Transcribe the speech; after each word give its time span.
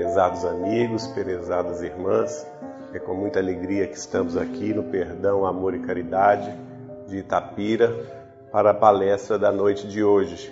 Prezados 0.00 0.46
amigos, 0.46 1.06
prezadas 1.08 1.82
irmãs, 1.82 2.46
é 2.94 2.98
com 2.98 3.14
muita 3.14 3.38
alegria 3.38 3.86
que 3.86 3.98
estamos 3.98 4.34
aqui 4.34 4.72
no 4.72 4.84
Perdão, 4.84 5.44
Amor 5.44 5.74
e 5.74 5.80
Caridade 5.80 6.50
de 7.06 7.18
Itapira 7.18 7.92
para 8.50 8.70
a 8.70 8.74
palestra 8.74 9.38
da 9.38 9.52
noite 9.52 9.86
de 9.86 10.02
hoje, 10.02 10.50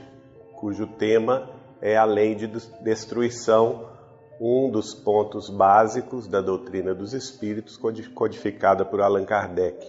cujo 0.54 0.86
tema 0.86 1.48
é 1.80 1.96
a 1.96 2.04
lei 2.04 2.34
de 2.34 2.46
destruição, 2.82 3.88
um 4.38 4.70
dos 4.70 4.92
pontos 4.92 5.48
básicos 5.48 6.28
da 6.28 6.42
doutrina 6.42 6.94
dos 6.94 7.14
espíritos 7.14 7.78
codificada 8.14 8.84
por 8.84 9.00
Allan 9.00 9.24
Kardec. 9.24 9.82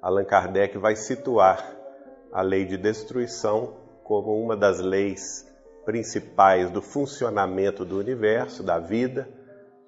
Allan 0.00 0.24
Kardec 0.24 0.78
vai 0.78 0.96
situar 0.96 1.70
a 2.32 2.40
lei 2.40 2.64
de 2.64 2.78
destruição 2.78 3.74
como 4.02 4.42
uma 4.42 4.56
das 4.56 4.80
leis 4.80 5.45
principais 5.86 6.68
do 6.68 6.82
funcionamento 6.82 7.84
do 7.84 7.96
universo, 7.98 8.62
da 8.62 8.78
vida, 8.78 9.28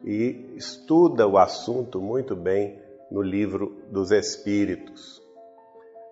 e 0.04 0.54
estuda 0.56 1.27
o 1.27 1.36
assunto 1.36 2.00
muito 2.00 2.36
bem 2.36 2.80
no 3.10 3.20
livro 3.20 3.82
dos 3.90 4.12
Espíritos. 4.12 5.20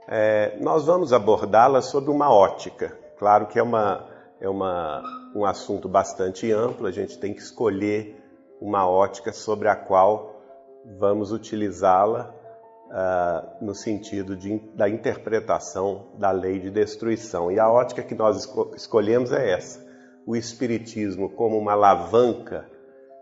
É, 0.09 0.59
nós 0.61 0.85
vamos 0.85 1.13
abordá-la 1.13 1.81
sob 1.81 2.11
uma 2.11 2.31
ótica. 2.31 2.99
Claro 3.17 3.47
que 3.47 3.59
é, 3.59 3.63
uma, 3.63 4.09
é 4.41 4.49
uma, 4.49 5.03
um 5.35 5.45
assunto 5.45 5.89
bastante 5.89 6.51
amplo, 6.51 6.87
a 6.87 6.91
gente 6.91 7.17
tem 7.19 7.33
que 7.33 7.41
escolher 7.41 8.21
uma 8.61 8.89
ótica 8.89 9.33
sobre 9.33 9.69
a 9.69 9.77
qual 9.77 10.43
vamos 10.99 11.31
utilizá-la 11.31 12.35
uh, 12.91 13.65
no 13.65 13.75
sentido 13.75 14.37
de, 14.37 14.59
da 14.75 14.89
interpretação 14.89 16.09
da 16.19 16.31
lei 16.31 16.59
de 16.59 16.71
destruição. 16.71 17.51
E 17.51 17.59
a 17.59 17.71
ótica 17.71 18.03
que 18.03 18.15
nós 18.15 18.37
esco 18.39 18.73
escolhemos 18.75 19.33
é 19.33 19.51
essa: 19.51 19.85
o 20.27 20.37
Espiritismo 20.37 21.31
como 21.31 21.59
uma 21.59 21.73
alavanca 21.73 22.67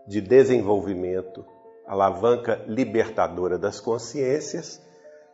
de 0.07 0.21
desenvolvimento, 0.21 1.45
alavanca 1.87 2.63
libertadora 2.67 3.57
das 3.57 3.79
consciências 3.79 4.81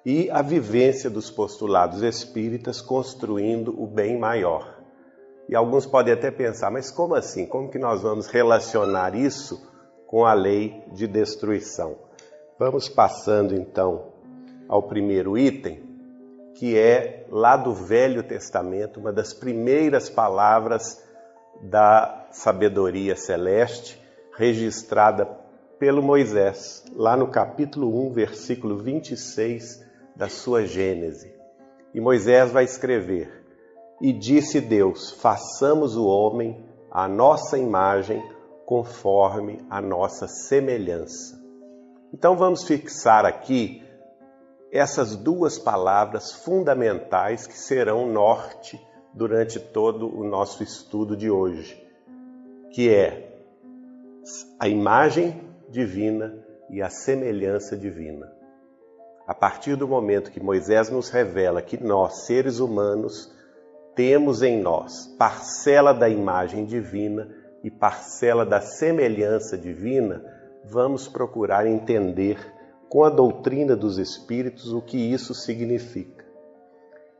e 0.05 0.29
a 0.31 0.41
vivência 0.41 1.09
dos 1.09 1.29
postulados 1.29 2.01
espíritas 2.01 2.81
construindo 2.81 3.79
o 3.81 3.85
bem 3.85 4.17
maior. 4.17 4.79
E 5.47 5.55
alguns 5.55 5.85
podem 5.85 6.13
até 6.13 6.31
pensar, 6.31 6.71
mas 6.71 6.89
como 6.89 7.13
assim? 7.13 7.45
Como 7.45 7.69
que 7.69 7.77
nós 7.77 8.01
vamos 8.01 8.27
relacionar 8.27 9.13
isso 9.15 9.69
com 10.07 10.25
a 10.25 10.33
lei 10.33 10.81
de 10.93 11.07
destruição? 11.07 11.97
Vamos 12.57 12.87
passando 12.87 13.53
então 13.53 14.10
ao 14.71 14.81
primeiro 14.81 15.37
item, 15.37 15.83
que 16.55 16.77
é 16.77 17.25
lá 17.29 17.57
do 17.57 17.73
Velho 17.73 18.23
Testamento, 18.23 19.01
uma 19.01 19.11
das 19.11 19.33
primeiras 19.33 20.09
palavras 20.09 21.03
da 21.61 22.29
sabedoria 22.31 23.17
celeste 23.17 24.01
registrada 24.37 25.25
pelo 25.77 26.01
Moisés, 26.01 26.85
lá 26.95 27.17
no 27.17 27.27
capítulo 27.27 28.07
1, 28.07 28.13
versículo 28.13 28.77
26 28.77 29.85
da 30.15 30.29
sua 30.29 30.65
Gênese. 30.65 31.35
E 31.93 31.99
Moisés 31.99 32.49
vai 32.49 32.63
escrever: 32.63 33.43
E 33.99 34.13
disse 34.13 34.61
Deus: 34.61 35.11
Façamos 35.11 35.97
o 35.97 36.05
homem 36.05 36.65
à 36.89 37.09
nossa 37.09 37.57
imagem, 37.57 38.23
conforme 38.65 39.59
a 39.69 39.81
nossa 39.81 40.29
semelhança. 40.29 41.37
Então 42.13 42.37
vamos 42.37 42.63
fixar 42.63 43.25
aqui 43.25 43.81
essas 44.71 45.15
duas 45.15 45.59
palavras 45.59 46.31
fundamentais 46.31 47.45
que 47.45 47.57
serão 47.57 48.07
norte 48.07 48.79
durante 49.13 49.59
todo 49.59 50.07
o 50.07 50.23
nosso 50.23 50.63
estudo 50.63 51.17
de 51.17 51.29
hoje, 51.29 51.85
que 52.71 52.89
é 52.89 53.43
a 54.57 54.69
imagem 54.69 55.41
divina 55.69 56.33
e 56.69 56.81
a 56.81 56.89
semelhança 56.89 57.75
divina. 57.75 58.31
A 59.27 59.33
partir 59.33 59.75
do 59.75 59.87
momento 59.87 60.31
que 60.31 60.41
Moisés 60.41 60.89
nos 60.89 61.09
revela 61.09 61.61
que 61.61 61.81
nós, 61.81 62.25
seres 62.25 62.59
humanos, 62.59 63.29
temos 63.93 64.41
em 64.41 64.61
nós 64.61 65.07
parcela 65.17 65.93
da 65.93 66.07
imagem 66.07 66.65
divina 66.65 67.29
e 67.61 67.69
parcela 67.69 68.45
da 68.45 68.61
semelhança 68.61 69.57
divina, 69.57 70.23
vamos 70.63 71.09
procurar 71.09 71.67
entender 71.67 72.37
com 72.91 73.05
a 73.05 73.09
doutrina 73.09 73.73
dos 73.73 73.97
Espíritos 73.97 74.73
o 74.73 74.81
que 74.81 74.97
isso 74.97 75.33
significa. 75.33 76.25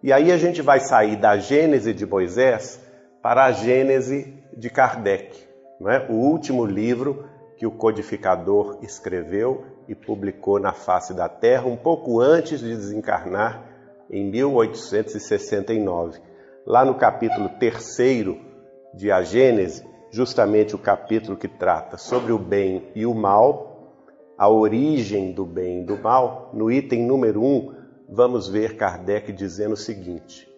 E 0.04 0.12
aí 0.12 0.30
a 0.30 0.38
gente 0.38 0.62
vai 0.62 0.82
sair 0.82 1.16
da 1.16 1.38
Gênese 1.38 1.94
de 1.94 2.06
Moisés 2.06 2.78
para 3.22 3.46
a 3.46 3.54
Gênese 3.54 4.34
de 4.52 4.70
Kardec, 4.70 5.34
não 5.80 5.90
é? 5.90 6.06
o 6.09 6.16
último 6.16 6.66
livro 6.66 7.26
que 7.56 7.66
o 7.66 7.72
codificador 7.72 8.80
escreveu 8.82 9.64
e 9.88 9.96
publicou 9.96 10.59
na 10.59 10.74
face 10.74 11.14
da 11.14 11.30
Terra 11.30 11.68
um 11.68 11.78
pouco 11.78 12.20
antes 12.20 12.59
de 12.59 12.76
desencarnar 12.76 13.64
em 14.09 14.30
1869. 14.30 16.20
Lá 16.66 16.84
no 16.84 16.96
capítulo 16.96 17.50
3 17.58 17.96
de 18.94 19.09
A 19.09 19.22
Gênese, 19.22 19.88
justamente 20.12 20.76
o 20.76 20.80
capítulo 20.80 21.38
que 21.38 21.48
trata 21.48 21.96
sobre 21.96 22.34
o 22.34 22.38
bem 22.38 22.92
e 22.94 23.06
o 23.06 23.14
mal, 23.14 23.71
a 24.41 24.50
origem 24.50 25.34
do 25.34 25.46
bem 25.46 25.81
e 25.81 25.84
do 25.84 25.96
mal, 25.96 26.50
no 26.52 26.72
item 26.72 27.06
número 27.06 27.44
1, 27.44 27.75
vamos 28.09 28.50
ver 28.50 28.75
Kardec 28.75 29.31
dizendo 29.31 29.74
o 29.74 29.78
seguinte: 29.78 30.50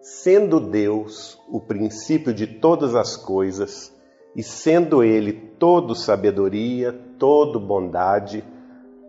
Sendo 0.00 0.60
Deus 0.60 1.36
o 1.48 1.58
princípio 1.58 2.32
de 2.32 2.46
todas 2.46 2.94
as 2.94 3.16
coisas, 3.16 3.92
e 4.36 4.42
sendo 4.44 5.02
Ele 5.02 5.32
todo 5.32 5.96
sabedoria, 5.96 6.92
todo 7.18 7.58
bondade, 7.58 8.44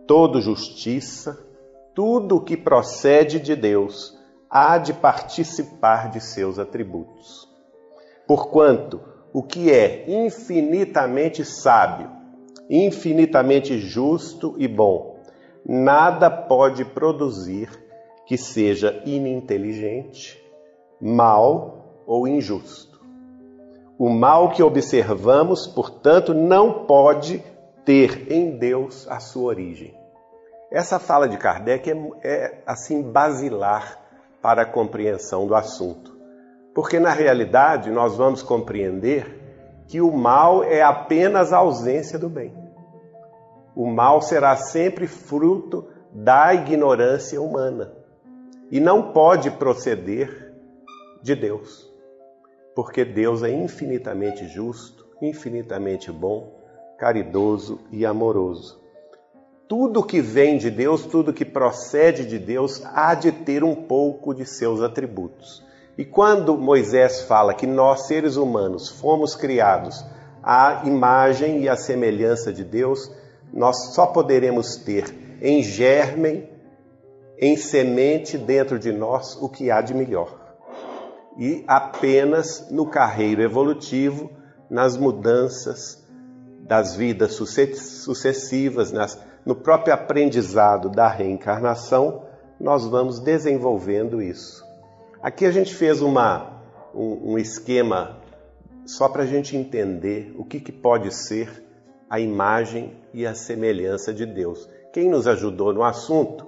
todo 0.08 0.40
justiça, 0.40 1.38
tudo 1.94 2.38
o 2.38 2.40
que 2.40 2.56
procede 2.56 3.38
de 3.38 3.54
Deus 3.54 4.18
há 4.50 4.76
de 4.76 4.92
participar 4.92 6.10
de 6.10 6.20
seus 6.20 6.58
atributos. 6.58 7.48
Porquanto 8.26 9.00
o 9.32 9.40
que 9.40 9.70
é 9.70 10.04
infinitamente 10.10 11.44
sábio, 11.44 12.15
infinitamente 12.68 13.78
justo 13.78 14.54
e 14.58 14.66
bom. 14.66 15.16
Nada 15.64 16.30
pode 16.30 16.84
produzir 16.84 17.68
que 18.26 18.36
seja 18.36 19.02
ininteligente, 19.04 20.42
mal 21.00 22.02
ou 22.06 22.26
injusto. 22.26 23.00
O 23.98 24.10
mal 24.10 24.50
que 24.50 24.62
observamos, 24.62 25.66
portanto, 25.66 26.34
não 26.34 26.84
pode 26.86 27.42
ter 27.84 28.30
em 28.30 28.58
Deus 28.58 29.06
a 29.08 29.20
sua 29.20 29.44
origem. 29.44 29.94
Essa 30.70 30.98
fala 30.98 31.28
de 31.28 31.38
Kardec 31.38 31.90
é, 31.90 31.96
é 32.22 32.62
assim 32.66 33.00
basilar 33.02 33.98
para 34.42 34.62
a 34.62 34.66
compreensão 34.66 35.46
do 35.46 35.54
assunto. 35.54 36.16
Porque 36.74 37.00
na 37.00 37.10
realidade 37.10 37.90
nós 37.90 38.16
vamos 38.16 38.42
compreender 38.42 39.45
que 39.86 40.00
o 40.00 40.12
mal 40.12 40.64
é 40.64 40.82
apenas 40.82 41.52
a 41.52 41.58
ausência 41.58 42.18
do 42.18 42.28
bem. 42.28 42.52
O 43.74 43.86
mal 43.86 44.22
será 44.22 44.56
sempre 44.56 45.06
fruto 45.06 45.86
da 46.12 46.54
ignorância 46.54 47.40
humana 47.40 47.92
e 48.70 48.80
não 48.80 49.12
pode 49.12 49.50
proceder 49.50 50.54
de 51.22 51.34
Deus, 51.34 51.92
porque 52.74 53.04
Deus 53.04 53.42
é 53.42 53.50
infinitamente 53.50 54.46
justo, 54.48 55.06
infinitamente 55.20 56.10
bom, 56.10 56.60
caridoso 56.98 57.80
e 57.90 58.06
amoroso. 58.06 58.80
Tudo 59.68 60.04
que 60.04 60.20
vem 60.20 60.58
de 60.58 60.70
Deus, 60.70 61.04
tudo 61.04 61.32
que 61.32 61.44
procede 61.44 62.24
de 62.24 62.38
Deus, 62.38 62.82
há 62.86 63.14
de 63.14 63.32
ter 63.32 63.64
um 63.64 63.74
pouco 63.74 64.32
de 64.32 64.46
seus 64.46 64.80
atributos. 64.80 65.65
E 65.98 66.04
quando 66.04 66.58
Moisés 66.58 67.22
fala 67.22 67.54
que 67.54 67.66
nós, 67.66 68.06
seres 68.06 68.36
humanos, 68.36 68.88
fomos 68.88 69.34
criados 69.34 70.04
à 70.42 70.82
imagem 70.84 71.62
e 71.62 71.68
à 71.68 71.76
semelhança 71.76 72.52
de 72.52 72.62
Deus, 72.62 73.10
nós 73.52 73.94
só 73.94 74.06
poderemos 74.06 74.76
ter 74.76 75.38
em 75.40 75.62
germen, 75.62 76.50
em 77.38 77.56
semente 77.56 78.36
dentro 78.36 78.78
de 78.78 78.92
nós 78.92 79.36
o 79.40 79.48
que 79.48 79.70
há 79.70 79.80
de 79.80 79.94
melhor. 79.94 80.38
E 81.38 81.64
apenas 81.66 82.70
no 82.70 82.86
carreiro 82.86 83.42
evolutivo, 83.42 84.30
nas 84.68 84.96
mudanças 84.96 86.04
das 86.60 86.94
vidas 86.96 87.34
sucessivas, 87.34 88.92
nas, 88.92 89.18
no 89.44 89.54
próprio 89.54 89.94
aprendizado 89.94 90.90
da 90.90 91.08
reencarnação, 91.08 92.24
nós 92.58 92.86
vamos 92.86 93.20
desenvolvendo 93.20 94.20
isso. 94.20 94.65
Aqui 95.26 95.44
a 95.44 95.50
gente 95.50 95.74
fez 95.74 96.02
uma, 96.02 96.62
um, 96.94 97.32
um 97.32 97.36
esquema 97.36 98.16
só 98.86 99.08
para 99.08 99.24
a 99.24 99.26
gente 99.26 99.56
entender 99.56 100.32
o 100.38 100.44
que, 100.44 100.60
que 100.60 100.70
pode 100.70 101.12
ser 101.12 101.64
a 102.08 102.20
imagem 102.20 102.96
e 103.12 103.26
a 103.26 103.34
semelhança 103.34 104.14
de 104.14 104.24
Deus. 104.24 104.70
Quem 104.92 105.10
nos 105.10 105.26
ajudou 105.26 105.72
no 105.72 105.82
assunto 105.82 106.46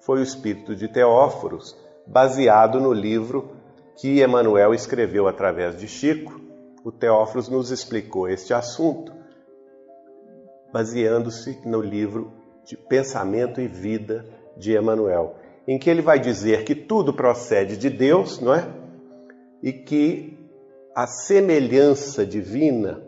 foi 0.00 0.18
o 0.18 0.22
espírito 0.22 0.76
de 0.76 0.88
Teóforos, 0.88 1.74
baseado 2.06 2.78
no 2.78 2.92
livro 2.92 3.56
que 3.96 4.22
Emmanuel 4.22 4.74
escreveu 4.74 5.26
através 5.26 5.78
de 5.78 5.88
Chico. 5.88 6.38
O 6.84 6.92
Teóforos 6.92 7.48
nos 7.48 7.70
explicou 7.70 8.28
este 8.28 8.52
assunto 8.52 9.10
baseando-se 10.70 11.66
no 11.66 11.80
livro 11.80 12.30
de 12.62 12.76
Pensamento 12.76 13.58
e 13.58 13.66
Vida 13.66 14.26
de 14.54 14.76
Emmanuel, 14.76 15.34
em 15.68 15.78
que 15.78 15.90
ele 15.90 16.00
vai 16.00 16.18
dizer 16.18 16.64
que 16.64 16.74
tudo 16.74 17.12
procede 17.12 17.76
de 17.76 17.90
Deus, 17.90 18.40
não 18.40 18.54
é? 18.54 18.66
E 19.62 19.70
que 19.70 20.38
a 20.96 21.06
semelhança 21.06 22.24
divina 22.24 23.02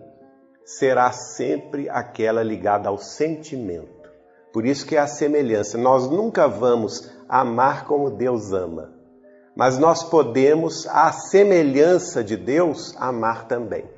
será 0.62 1.10
sempre 1.10 1.88
aquela 1.88 2.42
ligada 2.42 2.90
ao 2.90 2.98
sentimento. 2.98 4.10
Por 4.52 4.66
isso 4.66 4.84
que 4.84 4.94
é 4.94 4.98
a 4.98 5.06
semelhança. 5.06 5.78
Nós 5.78 6.10
nunca 6.10 6.46
vamos 6.46 7.10
amar 7.26 7.86
como 7.86 8.10
Deus 8.10 8.52
ama, 8.52 8.92
mas 9.56 9.78
nós 9.78 10.04
podemos, 10.04 10.86
à 10.88 11.10
semelhança 11.12 12.22
de 12.22 12.36
Deus, 12.36 12.94
amar 12.98 13.48
também. 13.48 13.88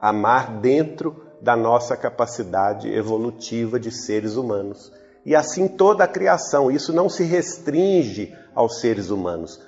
Amar 0.00 0.60
dentro 0.60 1.24
da 1.42 1.56
nossa 1.56 1.96
capacidade 1.96 2.88
evolutiva 2.88 3.80
de 3.80 3.90
seres 3.90 4.36
humanos. 4.36 4.92
E 5.26 5.34
assim 5.34 5.66
toda 5.66 6.04
a 6.04 6.08
criação, 6.08 6.70
isso 6.70 6.92
não 6.92 7.08
se 7.08 7.24
restringe 7.24 8.32
aos 8.54 8.78
seres 8.78 9.10
humanos. 9.10 9.60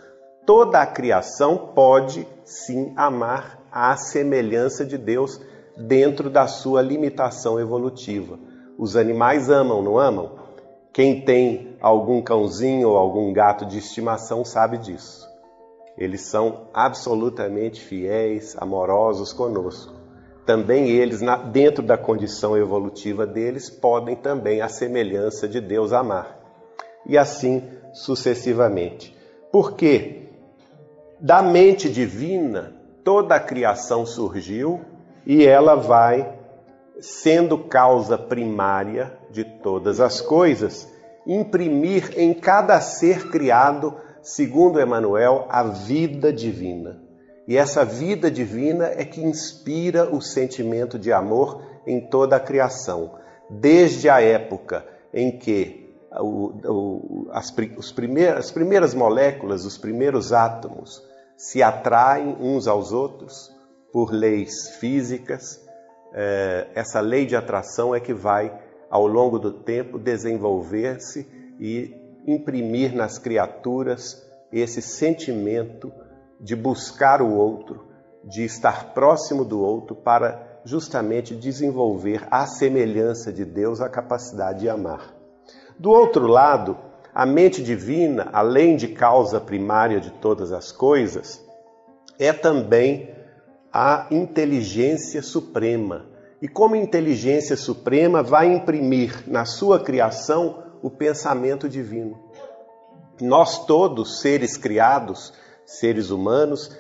Toda 0.47 0.81
a 0.81 0.87
criação 0.87 1.73
pode 1.75 2.25
sim 2.45 2.93
amar 2.97 3.61
à 3.73 3.97
semelhança 3.97 4.87
de 4.87 4.97
Deus 4.97 5.41
dentro 5.77 6.31
da 6.31 6.47
sua 6.47 6.81
limitação 6.81 7.59
evolutiva. 7.59 8.39
Os 8.79 8.95
animais 8.95 9.51
amam, 9.51 9.83
não 9.83 9.99
amam? 9.99 10.39
Quem 10.93 11.23
tem 11.23 11.77
algum 11.81 12.23
cãozinho 12.23 12.91
ou 12.91 12.97
algum 12.97 13.33
gato 13.33 13.67
de 13.67 13.79
estimação 13.79 14.45
sabe 14.45 14.79
disso. 14.79 15.29
Eles 15.97 16.21
são 16.21 16.69
absolutamente 16.73 17.81
fiéis, 17.81 18.57
amorosos 18.61 19.33
conosco 19.33 19.98
também 20.49 20.89
eles, 20.89 21.21
dentro 21.53 21.83
da 21.83 21.99
condição 21.99 22.57
evolutiva 22.57 23.27
deles, 23.27 23.69
podem 23.69 24.17
também, 24.17 24.63
à 24.63 24.69
semelhança 24.71 25.47
de 25.47 25.61
Deus, 25.61 25.93
amar. 25.93 26.39
E 27.07 27.19
assim 27.19 27.63
sucessivamente. 27.93 29.15
Porque 29.53 30.23
da 31.21 31.43
mente 31.43 31.91
divina 31.91 32.73
toda 33.05 33.35
a 33.35 33.41
criação 33.41 34.07
surgiu 34.07 34.81
e 35.27 35.45
ela 35.45 35.75
vai, 35.75 36.39
sendo 36.99 37.59
causa 37.59 38.17
primária 38.17 39.19
de 39.31 39.45
todas 39.45 40.01
as 40.01 40.19
coisas, 40.19 40.91
imprimir 41.27 42.15
em 42.17 42.33
cada 42.33 42.81
ser 42.81 43.29
criado, 43.29 43.95
segundo 44.23 44.81
Emmanuel, 44.81 45.45
a 45.51 45.63
vida 45.63 46.33
divina. 46.33 47.07
E 47.49 47.57
essa 47.57 47.83
vida 47.83 48.31
divina 48.31 48.89
é 48.89 49.07
que 49.07 49.23
inspira 49.23 50.15
o 50.15 50.21
sentimento 50.21 50.99
de 50.99 51.11
amor 51.11 51.63
em 51.87 51.99
toda 51.99 52.37
a 52.37 52.41
criação, 52.41 53.15
desde 53.49 54.11
a 54.11 54.21
época 54.21 54.87
em 55.15 55.39
que 55.39 55.89
as, 57.31 57.91
primeiras, 57.91 58.39
as 58.45 58.51
primeiras 58.51 58.93
moléculas, 58.93 59.65
os 59.65 59.79
primeiros 59.79 60.31
átomos, 60.31 61.03
se 61.39 61.63
atraem 61.63 62.37
uns 62.39 62.69
aos 62.69 62.93
outros 62.93 63.51
por 63.91 64.13
leis 64.13 64.77
físicas. 64.79 65.59
É, 66.13 66.67
essa 66.75 67.01
lei 67.01 67.25
de 67.25 67.35
atração 67.35 67.95
é 67.95 68.01
que 68.01 68.13
vai, 68.13 68.53
ao 68.91 69.07
longo 69.07 69.39
do 69.39 69.53
tempo, 69.53 69.99
desenvolver-se 69.99 71.27
e 71.59 71.97
imprimir 72.27 72.95
nas 72.95 73.19
criaturas 73.19 74.23
esse 74.53 74.83
sentimento 74.83 75.91
de 76.41 76.55
buscar 76.55 77.21
o 77.21 77.35
outro, 77.35 77.87
de 78.25 78.45
estar 78.45 78.93
próximo 78.93 79.45
do 79.45 79.61
outro 79.61 79.95
para 79.95 80.61
justamente 80.65 81.35
desenvolver 81.35 82.27
a 82.31 82.47
semelhança 82.47 83.33
de 83.33 83.45
Deus 83.45 83.81
a 83.81 83.89
capacidade 83.89 84.61
de 84.61 84.69
amar. 84.69 85.15
Do 85.79 85.91
outro 85.91 86.27
lado, 86.27 86.77
a 87.15 87.25
mente 87.25 87.63
divina, 87.63 88.29
além 88.33 88.77
de 88.77 88.89
causa 88.89 89.41
primária 89.41 90.01
de 90.01 90.11
todas 90.11 90.53
as 90.53 90.71
coisas, 90.71 91.45
é 92.19 92.33
também 92.33 93.15
a 93.73 94.07
inteligência 94.11 95.23
suprema. 95.23 96.07
E 96.41 96.49
como 96.49 96.77
inteligência 96.77 97.57
suprema, 97.57 98.23
vai 98.23 98.53
imprimir 98.53 99.25
na 99.27 99.45
sua 99.45 99.81
criação 99.81 100.63
o 100.83 100.91
pensamento 100.91 101.69
divino. 101.69 102.19
Nós 103.21 103.67
todos, 103.67 104.21
seres 104.21 104.57
criados, 104.57 105.33
seres 105.69 106.09
humanos, 106.09 106.75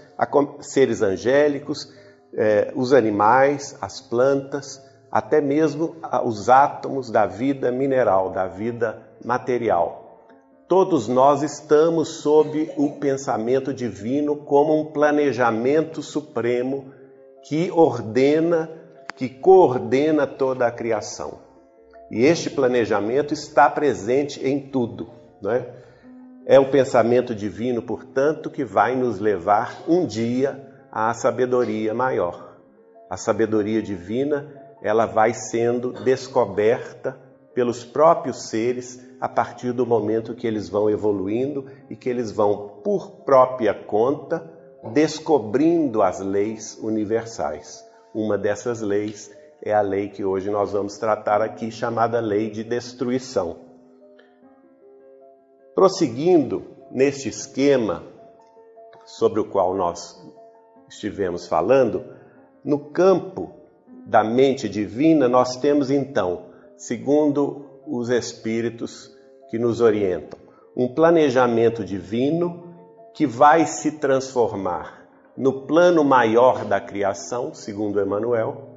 seres 0.61 1.03
angélicos, 1.03 1.93
eh, 2.33 2.73
os 2.75 2.95
animais, 2.95 3.77
as 3.83 4.01
plantas, 4.01 4.83
até 5.13 5.43
mesmo 5.43 5.97
os 6.25 6.49
átomos 6.49 7.11
da 7.11 7.27
vida 7.27 7.71
mineral, 7.71 8.31
da 8.31 8.47
vida 8.47 9.03
material. 9.23 10.25
Todos 10.67 11.07
nós 11.07 11.43
estamos 11.43 12.21
sob 12.23 12.71
o 12.79 12.93
pensamento 12.93 13.75
divino 13.75 14.37
como 14.37 14.81
um 14.81 14.87
planejamento 14.87 16.03
supremo 16.03 16.93
que 17.43 17.71
ordena, 17.71 18.71
que 19.17 19.29
coordena 19.29 20.27
toda 20.27 20.67
a 20.67 20.71
criação. 20.71 21.41
E 22.11 22.25
este 22.25 22.49
planejamento 22.49 23.35
está 23.35 23.69
presente 23.69 24.47
em 24.47 24.59
tudo, 24.59 25.11
não 25.43 25.51
é? 25.51 25.79
É 26.51 26.59
o 26.59 26.71
pensamento 26.71 27.35
divino, 27.35 27.83
portanto, 27.83 28.49
que 28.49 28.65
vai 28.65 28.97
nos 28.97 29.19
levar 29.19 29.83
um 29.87 30.07
dia 30.07 30.67
à 30.91 31.13
sabedoria 31.13 31.93
maior. 31.93 32.57
A 33.11 33.19
sabedoria 33.19 33.83
divina, 33.83 34.51
ela 34.83 35.05
vai 35.05 35.35
sendo 35.35 35.93
descoberta 35.93 37.21
pelos 37.53 37.85
próprios 37.85 38.49
seres 38.49 38.99
a 39.21 39.29
partir 39.29 39.73
do 39.73 39.85
momento 39.85 40.35
que 40.35 40.47
eles 40.47 40.71
vão 40.71 40.89
evoluindo 40.89 41.67
e 41.91 41.95
que 41.95 42.09
eles 42.09 42.33
vão, 42.33 42.81
por 42.83 43.25
própria 43.27 43.75
conta, 43.75 44.51
descobrindo 44.95 46.01
as 46.01 46.19
leis 46.19 46.79
universais. 46.81 47.85
Uma 48.15 48.39
dessas 48.39 48.81
leis 48.81 49.31
é 49.63 49.75
a 49.75 49.83
lei 49.83 50.09
que 50.09 50.25
hoje 50.25 50.49
nós 50.49 50.73
vamos 50.73 50.97
tratar 50.97 51.43
aqui, 51.43 51.71
chamada 51.71 52.21
lei 52.21 52.49
de 52.49 52.65
destruição. 52.65 53.68
Prosseguindo 55.79 56.65
neste 56.91 57.29
esquema 57.29 58.03
sobre 59.07 59.39
o 59.39 59.45
qual 59.45 59.77
nós 59.77 60.21
estivemos 60.89 61.47
falando, 61.47 62.05
no 62.65 62.91
campo 62.91 63.53
da 64.05 64.25
mente 64.25 64.69
divina, 64.69 65.29
nós 65.29 65.55
temos 65.55 65.89
então, 65.89 66.47
segundo 66.77 67.65
os 67.87 68.09
espíritos 68.11 69.17
que 69.51 69.57
nos 69.57 69.81
orientam, 69.81 70.37
um 70.77 70.93
planejamento 70.93 71.85
divino 71.85 72.75
que 73.15 73.25
vai 73.25 73.65
se 73.65 74.01
transformar 74.01 75.09
no 75.37 75.65
plano 75.65 76.03
maior 76.03 76.65
da 76.65 76.81
criação, 76.81 77.55
segundo 77.55 78.01
Emmanuel, 78.01 78.69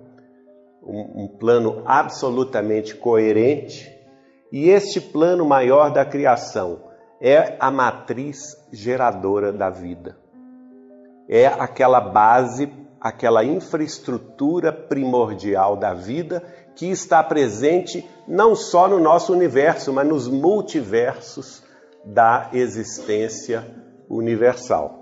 um, 0.84 1.24
um 1.24 1.27
plano 1.27 1.81
absolutamente 1.84 2.93
coerente, 2.93 3.91
e 4.51 4.70
este 4.70 5.01
plano 5.01 5.43
maior 5.43 5.91
da 5.91 6.05
criação 6.05 6.90
é 7.22 7.56
a 7.60 7.70
matriz 7.70 8.58
geradora 8.74 9.54
da 9.54 9.70
vida. 9.70 10.18
É 11.30 11.46
aquela 11.46 12.01
base, 12.01 12.74
aquela 13.00 13.46
infraestrutura 13.46 14.74
primordial 14.74 15.78
da 15.78 15.94
vida 15.94 16.44
que 16.75 16.88
está 16.88 17.24
presente 17.24 18.04
não 18.28 18.56
só 18.56 18.88
no 18.88 19.00
nosso 19.00 19.32
universo, 19.32 19.94
mas 19.94 20.08
nos 20.08 20.28
multiversos 20.28 21.63
da 22.04 22.50
existência 22.54 23.66
universal. 24.10 25.00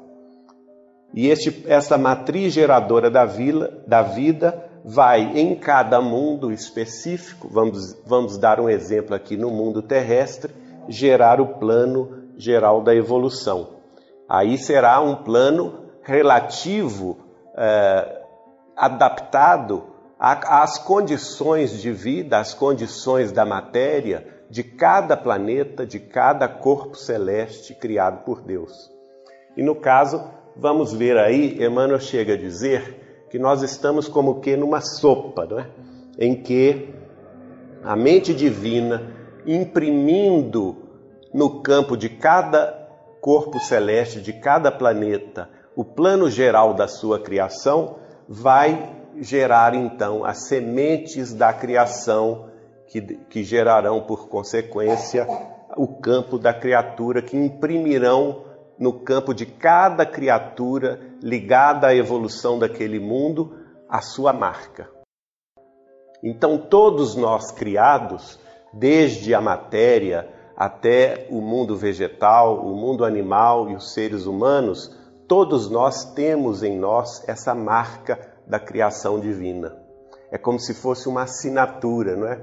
E 1.14 1.30
este, 1.30 1.64
essa 1.68 1.98
matriz 1.98 2.54
geradora 2.54 3.10
da, 3.10 3.24
vila, 3.24 3.82
da 3.88 4.02
vida 4.02 4.70
vai 4.84 5.38
em 5.40 5.56
cada 5.56 6.02
mundo 6.02 6.52
específico, 6.52 7.48
vamos, 7.50 7.96
vamos 8.06 8.38
dar 8.38 8.60
um 8.60 8.70
exemplo 8.70 9.16
aqui 9.16 9.38
no 9.38 9.50
mundo 9.50 9.82
terrestre, 9.82 10.54
gerar 10.88 11.42
o 11.42 11.60
plano 11.60 12.30
geral 12.38 12.82
da 12.82 12.96
evolução. 12.96 13.80
Aí 14.28 14.58
será 14.58 15.02
um 15.02 15.16
plano 15.16 15.86
relativo, 16.04 17.18
é, 17.56 18.22
adaptado 18.76 19.84
às 20.20 20.78
condições 20.78 21.82
de 21.82 21.92
vida, 21.92 22.40
às 22.40 22.54
condições 22.54 23.32
da 23.32 23.46
matéria 23.46 24.28
de 24.50 24.64
cada 24.64 25.16
planeta, 25.16 25.86
de 25.86 26.00
cada 26.00 26.48
corpo 26.48 26.96
celeste 26.96 27.76
criado 27.76 28.24
por 28.24 28.42
Deus. 28.42 28.72
E 29.56 29.64
no 29.64 29.76
caso, 29.76 30.24
vamos 30.56 30.94
ver 30.94 31.18
aí, 31.18 31.64
Emmanuel 31.64 32.00
chega 32.00 32.34
a 32.34 32.38
dizer 32.38 33.28
que 33.30 33.38
nós 33.38 33.62
estamos 33.62 34.08
como 34.08 34.40
que 34.40 34.56
numa 34.56 34.82
sopa, 34.82 35.46
não 35.46 35.60
é? 35.60 35.68
em 36.18 36.36
que 36.36 36.94
a 37.84 37.96
mente 37.96 38.34
divina 38.34 39.19
imprimindo 39.52 40.78
no 41.34 41.62
campo 41.62 41.98
de 41.98 42.08
cada 42.08 42.88
corpo 43.20 43.60
celeste, 43.60 44.22
de 44.22 44.32
cada 44.32 44.72
planeta, 44.72 45.50
o 45.76 45.84
plano 45.84 46.30
geral 46.30 46.76
da 46.76 46.88
sua 46.88 47.20
criação, 47.20 47.96
vai 48.28 48.96
gerar 49.18 49.74
então 49.74 50.24
as 50.24 50.48
sementes 50.48 51.34
da 51.34 51.52
criação 51.52 52.48
que, 52.88 53.02
que 53.02 53.44
gerarão 53.44 54.02
por 54.02 54.30
consequência 54.30 55.28
o 55.76 55.88
campo 55.88 56.38
da 56.38 56.54
criatura, 56.54 57.22
que 57.22 57.36
imprimirão 57.36 58.44
no 58.78 58.94
campo 58.94 59.34
de 59.34 59.48
cada 59.48 60.06
criatura 60.06 61.00
ligada 61.24 61.88
à 61.88 61.96
evolução 61.96 62.60
daquele 62.60 63.00
mundo 63.00 63.58
a 63.90 64.00
sua 64.02 64.32
marca. 64.32 64.90
Então, 66.24 66.58
todos 66.58 67.16
nós 67.16 67.52
criados, 67.52 68.40
desde 68.74 69.34
a 69.34 69.42
matéria 69.42 70.28
até 70.56 71.28
o 71.30 71.42
mundo 71.42 71.78
vegetal, 71.78 72.66
o 72.66 72.76
mundo 72.76 73.06
animal 73.06 73.70
e 73.70 73.76
os 73.76 73.94
seres 73.94 74.26
humanos, 74.26 74.96
todos 75.28 75.70
nós 75.70 76.14
temos 76.14 76.64
em 76.64 76.78
nós 76.78 77.24
essa 77.28 77.56
marca 77.56 78.20
da 78.46 78.60
criação 78.60 79.20
divina. 79.20 79.78
É 80.32 80.38
como 80.38 80.60
se 80.60 80.74
fosse 80.74 81.08
uma 81.08 81.24
assinatura, 81.24 82.16
não 82.16 82.28
é? 82.28 82.42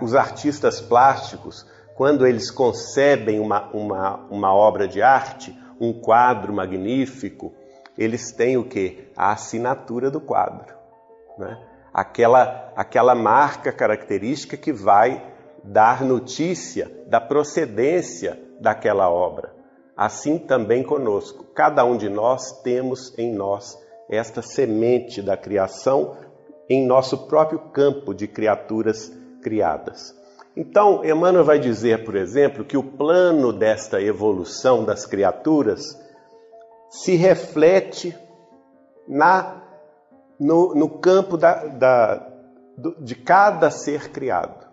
Os 0.00 0.14
artistas 0.14 0.80
plásticos, 0.80 1.66
quando 1.94 2.26
eles 2.26 2.50
concebem 2.50 3.40
uma, 3.40 3.68
uma, 3.72 4.16
uma 4.30 4.54
obra 4.54 4.86
de 4.86 5.02
arte, 5.02 5.56
um 5.80 5.92
quadro 5.92 6.52
magnífico, 6.52 7.52
eles 7.98 8.32
têm 8.32 8.56
o 8.56 8.64
que? 8.64 9.10
A 9.16 9.32
assinatura 9.32 10.10
do 10.10 10.20
quadro. 10.20 10.74
Né? 11.38 11.58
Aquela, 11.92 12.72
aquela 12.76 13.14
marca 13.14 13.72
característica 13.72 14.56
que 14.56 14.72
vai 14.72 15.31
dar 15.62 16.04
notícia 16.04 16.90
da 17.06 17.20
procedência 17.20 18.40
daquela 18.60 19.08
obra. 19.08 19.54
Assim 19.96 20.38
também 20.38 20.82
conosco. 20.82 21.44
Cada 21.54 21.84
um 21.84 21.96
de 21.96 22.08
nós 22.08 22.62
temos 22.62 23.16
em 23.18 23.32
nós 23.34 23.78
esta 24.08 24.42
semente 24.42 25.22
da 25.22 25.36
criação 25.36 26.16
em 26.68 26.86
nosso 26.86 27.26
próprio 27.26 27.58
campo 27.70 28.14
de 28.14 28.26
criaturas 28.26 29.12
criadas. 29.42 30.14
Então, 30.56 31.04
Emmanuel 31.04 31.44
vai 31.44 31.58
dizer, 31.58 32.04
por 32.04 32.14
exemplo, 32.14 32.64
que 32.64 32.76
o 32.76 32.82
plano 32.82 33.52
desta 33.52 34.00
evolução 34.02 34.84
das 34.84 35.06
criaturas 35.06 35.98
se 36.90 37.14
reflete 37.14 38.16
na, 39.08 39.62
no, 40.38 40.74
no 40.74 40.88
campo 40.98 41.38
da, 41.38 41.66
da, 41.68 42.28
de 43.00 43.14
cada 43.14 43.70
ser 43.70 44.10
criado. 44.10 44.71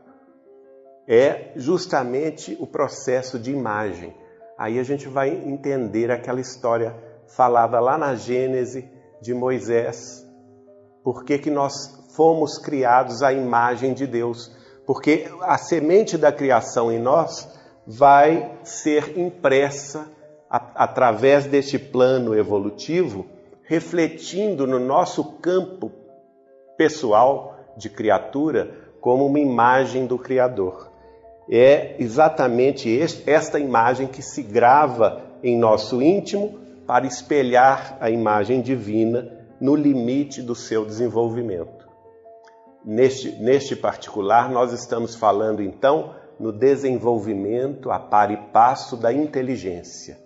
É 1.10 1.52
justamente 1.56 2.56
o 2.60 2.68
processo 2.68 3.40
de 3.40 3.52
imagem. 3.52 4.16
Aí 4.58 4.80
a 4.80 4.84
gente 4.84 5.08
vai 5.08 5.30
entender 5.30 6.12
aquela 6.12 6.40
história 6.40 6.96
falada 7.36 7.80
lá 7.80 7.98
na 7.98 8.14
Gênese 8.14 8.88
de 9.22 9.34
Moisés. 9.34 10.24
Por 11.04 11.26
que, 11.26 11.40
que 11.40 11.50
nós 11.50 11.74
fomos 12.16 12.60
criados 12.60 13.24
à 13.24 13.34
imagem 13.34 13.94
de 13.94 14.06
Deus? 14.06 14.58
porque 14.90 15.32
a 15.42 15.56
semente 15.56 16.18
da 16.18 16.32
criação 16.32 16.92
em 16.92 16.98
nós 16.98 17.48
vai 17.86 18.58
ser 18.64 19.20
impressa 19.20 20.12
a, 20.50 20.84
através 20.84 21.46
deste 21.46 21.78
plano 21.78 22.36
evolutivo, 22.36 23.28
refletindo 23.62 24.66
no 24.66 24.80
nosso 24.80 25.24
campo 25.34 25.92
pessoal 26.76 27.56
de 27.78 27.88
criatura 27.88 28.76
como 29.00 29.28
uma 29.28 29.40
imagem 29.40 30.08
do 30.08 30.18
Criador. 30.18 30.89
É 31.52 31.96
exatamente 31.98 33.00
esta 33.26 33.60
imagem 33.60 34.08
que 34.08 34.22
se 34.22 34.44
grava 34.44 35.24
em 35.42 35.58
nosso 35.58 36.02
íntimo 36.02 36.60
para 36.86 37.08
espelhar 37.08 37.98
a 38.00 38.10
imagem 38.10 38.62
divina 38.62 39.32
no 39.60 39.76
limite 39.76 40.42
do 40.42 40.54
seu 40.54 40.86
desenvolvimento. 40.86 41.88
Neste, 42.86 43.32
neste 43.42 43.76
particular, 43.76 44.50
nós 44.52 44.72
estamos 44.72 45.16
falando 45.16 45.62
então 45.62 46.16
no 46.40 46.52
desenvolvimento 46.52 47.92
a 47.92 48.00
par 48.00 48.32
e 48.32 48.38
passo 48.38 48.96
da 48.96 49.12
inteligência, 49.12 50.18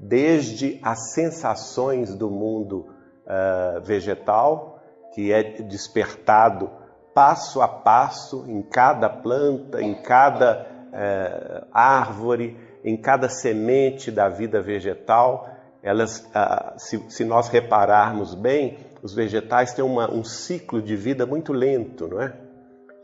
desde 0.00 0.80
as 0.82 1.12
sensações 1.12 2.14
do 2.14 2.30
mundo 2.30 2.88
uh, 3.24 3.80
vegetal, 3.82 4.82
que 5.14 5.32
é 5.32 5.42
despertado 5.62 6.70
passo 7.14 7.62
a 7.62 7.68
passo 7.68 8.44
em 8.48 8.60
cada 8.60 9.08
planta, 9.08 9.80
em 9.80 9.94
cada 9.94 10.66
uh, 10.92 11.66
árvore, 11.72 12.58
em 12.84 12.96
cada 12.96 13.28
semente 13.28 14.10
da 14.10 14.28
vida 14.28 14.60
vegetal. 14.60 15.48
Elas, 15.82 16.18
uh, 16.18 16.74
se, 16.76 17.02
se 17.08 17.24
nós 17.24 17.48
repararmos 17.48 18.34
bem, 18.34 18.78
os 19.02 19.14
vegetais 19.14 19.72
têm 19.72 19.84
uma, 19.84 20.10
um 20.10 20.24
ciclo 20.24 20.82
de 20.82 20.96
vida 20.96 21.24
muito 21.24 21.52
lento, 21.52 22.08
não 22.08 22.20
é? 22.20 22.34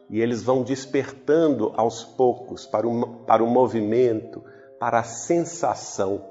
E 0.08 0.20
eles 0.20 0.42
vão 0.42 0.64
despertando 0.64 1.72
aos 1.76 2.02
poucos 2.02 2.66
para 2.66 2.88
o, 2.88 3.24
para 3.24 3.44
o 3.44 3.46
movimento, 3.46 4.42
para 4.80 4.98
a 4.98 5.04
sensação, 5.04 6.24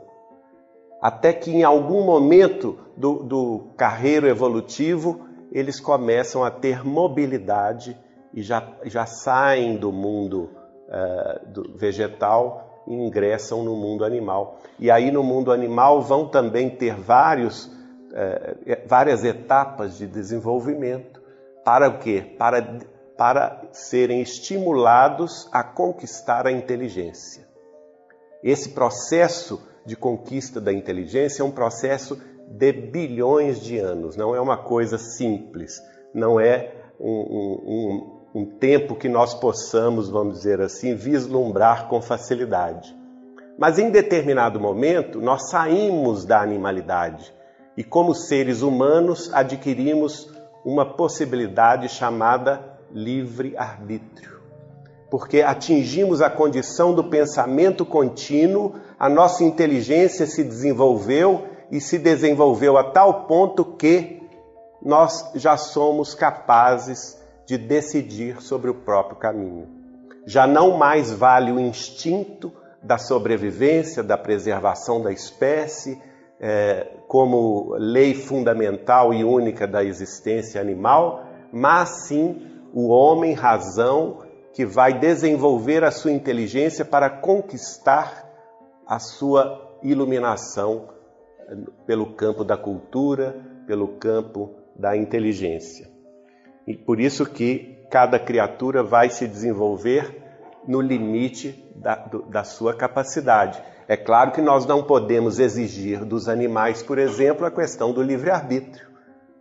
até 1.02 1.32
que 1.32 1.50
em 1.50 1.64
algum 1.64 2.04
momento 2.04 2.78
do, 2.98 3.24
do 3.24 3.68
carreiro 3.78 4.28
evolutivo 4.28 5.29
eles 5.52 5.80
começam 5.80 6.44
a 6.44 6.52
ter 6.52 6.86
mobilidade 6.86 7.98
e 8.34 8.42
já, 8.42 8.68
já 8.86 9.06
saem 9.06 9.78
do 9.78 9.92
mundo 9.92 10.50
uh, 10.88 11.48
do 11.48 11.78
vegetal 11.78 12.84
e 12.88 12.94
ingressam 12.94 13.64
no 13.64 13.76
mundo 13.76 14.06
animal. 14.06 14.60
E 14.78 14.90
aí 14.90 15.12
no 15.12 15.24
mundo 15.24 15.52
animal 15.52 16.02
vão 16.02 16.28
também 16.28 16.70
ter 16.70 16.96
vários 16.96 17.70
é, 18.14 18.84
várias 18.86 19.24
etapas 19.24 19.98
de 19.98 20.08
desenvolvimento. 20.08 21.22
Para 21.64 21.90
o 21.90 22.00
quê? 22.00 22.36
Para, 22.38 22.80
para 23.18 23.68
serem 23.72 24.22
estimulados 24.22 25.48
a 25.52 25.64
conquistar 25.64 26.48
a 26.48 26.52
inteligência. 26.52 27.48
Esse 28.44 28.70
processo 28.70 29.62
de 29.86 29.96
conquista 29.96 30.62
da 30.62 30.72
inteligência 30.72 31.42
é 31.42 31.46
um 31.46 31.52
processo 31.52 32.22
de 32.50 32.72
bilhões 32.74 33.62
de 33.62 33.78
anos, 33.78 34.18
não 34.18 34.36
é 34.36 34.42
uma 34.42 34.58
coisa 34.58 34.98
simples, 34.98 35.80
não 36.14 36.40
é 36.40 36.74
um, 37.00 37.12
um, 38.34 38.42
um, 38.42 38.46
tempo 38.46 38.96
que 38.96 39.08
nós 39.08 39.36
possamos, 39.36 40.10
vamos 40.10 40.40
dizer 40.40 40.60
assim, 40.60 40.96
vislumbrar 40.96 41.88
com 41.88 42.02
facilidade. 42.02 42.96
Mas 43.58 43.78
em 43.78 43.92
determinado 43.92 44.60
momento, 44.60 45.22
nós 45.22 45.50
saímos 45.50 46.26
da 46.26 46.42
animalidade 46.42 47.32
e, 47.78 47.84
como 47.84 48.16
seres 48.16 48.62
humanos, 48.62 49.30
adquirimos 49.32 50.34
uma 50.66 50.86
possibilidade 50.86 51.88
chamada 51.88 52.80
livre-arbítrio. 52.92 54.40
Porque 55.12 55.42
atingimos 55.42 56.22
a 56.22 56.30
condição 56.30 56.94
do 56.94 57.04
pensamento 57.04 57.86
contínuo, 57.86 58.76
a 58.98 59.10
nossa 59.10 59.44
inteligência 59.44 60.26
se 60.26 60.44
desenvolveu 60.44 61.49
e 61.72 61.80
se 61.80 61.98
desenvolveu 61.98 62.78
a 62.78 62.84
tal 62.84 63.26
ponto 63.26 63.64
que 63.64 64.22
nós 64.82 65.32
já 65.36 65.58
somos 65.58 66.16
capazes 66.16 67.20
de 67.46 67.58
decidir 67.58 68.42
sobre 68.42 68.70
o 68.70 68.76
próprio 68.76 69.18
caminho. 69.18 69.68
Já 70.26 70.46
não 70.46 70.78
mais 70.78 71.12
vale 71.12 71.52
o 71.52 71.60
instinto 71.60 72.52
da 72.82 72.98
sobrevivência, 72.98 74.04
da 74.04 74.18
preservação 74.18 75.02
da 75.02 75.12
espécie, 75.12 76.02
é, 76.40 76.88
como 77.08 77.76
lei 77.78 78.14
fundamental 78.14 79.14
e 79.14 79.24
única 79.24 79.68
da 79.68 79.84
existência 79.84 80.62
animal, 80.62 81.26
mas 81.52 82.06
sim 82.08 82.48
o 82.74 82.88
homem 82.88 83.34
razão 83.34 84.20
que 84.54 84.66
vai 84.66 84.94
desenvolver 84.94 85.84
a 85.84 85.92
sua 85.92 86.12
inteligência 86.12 86.86
para 86.86 87.10
conquistar 87.10 88.30
a 88.86 89.00
sua 89.00 89.78
iluminação 89.84 90.99
pelo 91.86 92.14
campo 92.14 92.44
da 92.44 92.58
cultura, 92.58 93.36
pelo 93.66 93.88
campo 93.88 94.52
da 94.76 94.96
inteligência. 94.96 95.90
E 96.68 96.76
por 96.76 97.00
isso 97.00 97.26
que 97.26 97.78
cada 97.90 98.20
criatura 98.20 98.84
vai 98.84 99.10
se 99.10 99.28
desenvolver 99.28 100.24
no 100.68 100.82
limite 100.82 101.68
da, 101.76 101.96
do, 101.96 102.22
da 102.24 102.44
sua 102.44 102.74
capacidade. 102.74 103.62
É 103.88 103.98
claro 103.98 104.32
que 104.32 104.42
nós 104.42 104.66
não 104.66 104.84
podemos 104.84 105.40
exigir 105.40 106.06
dos 106.06 106.30
animais, 106.30 106.84
por 106.84 107.00
exemplo, 107.00 107.46
a 107.46 107.52
questão 107.52 107.92
do 107.92 108.04
livre-arbítrio, 108.04 108.88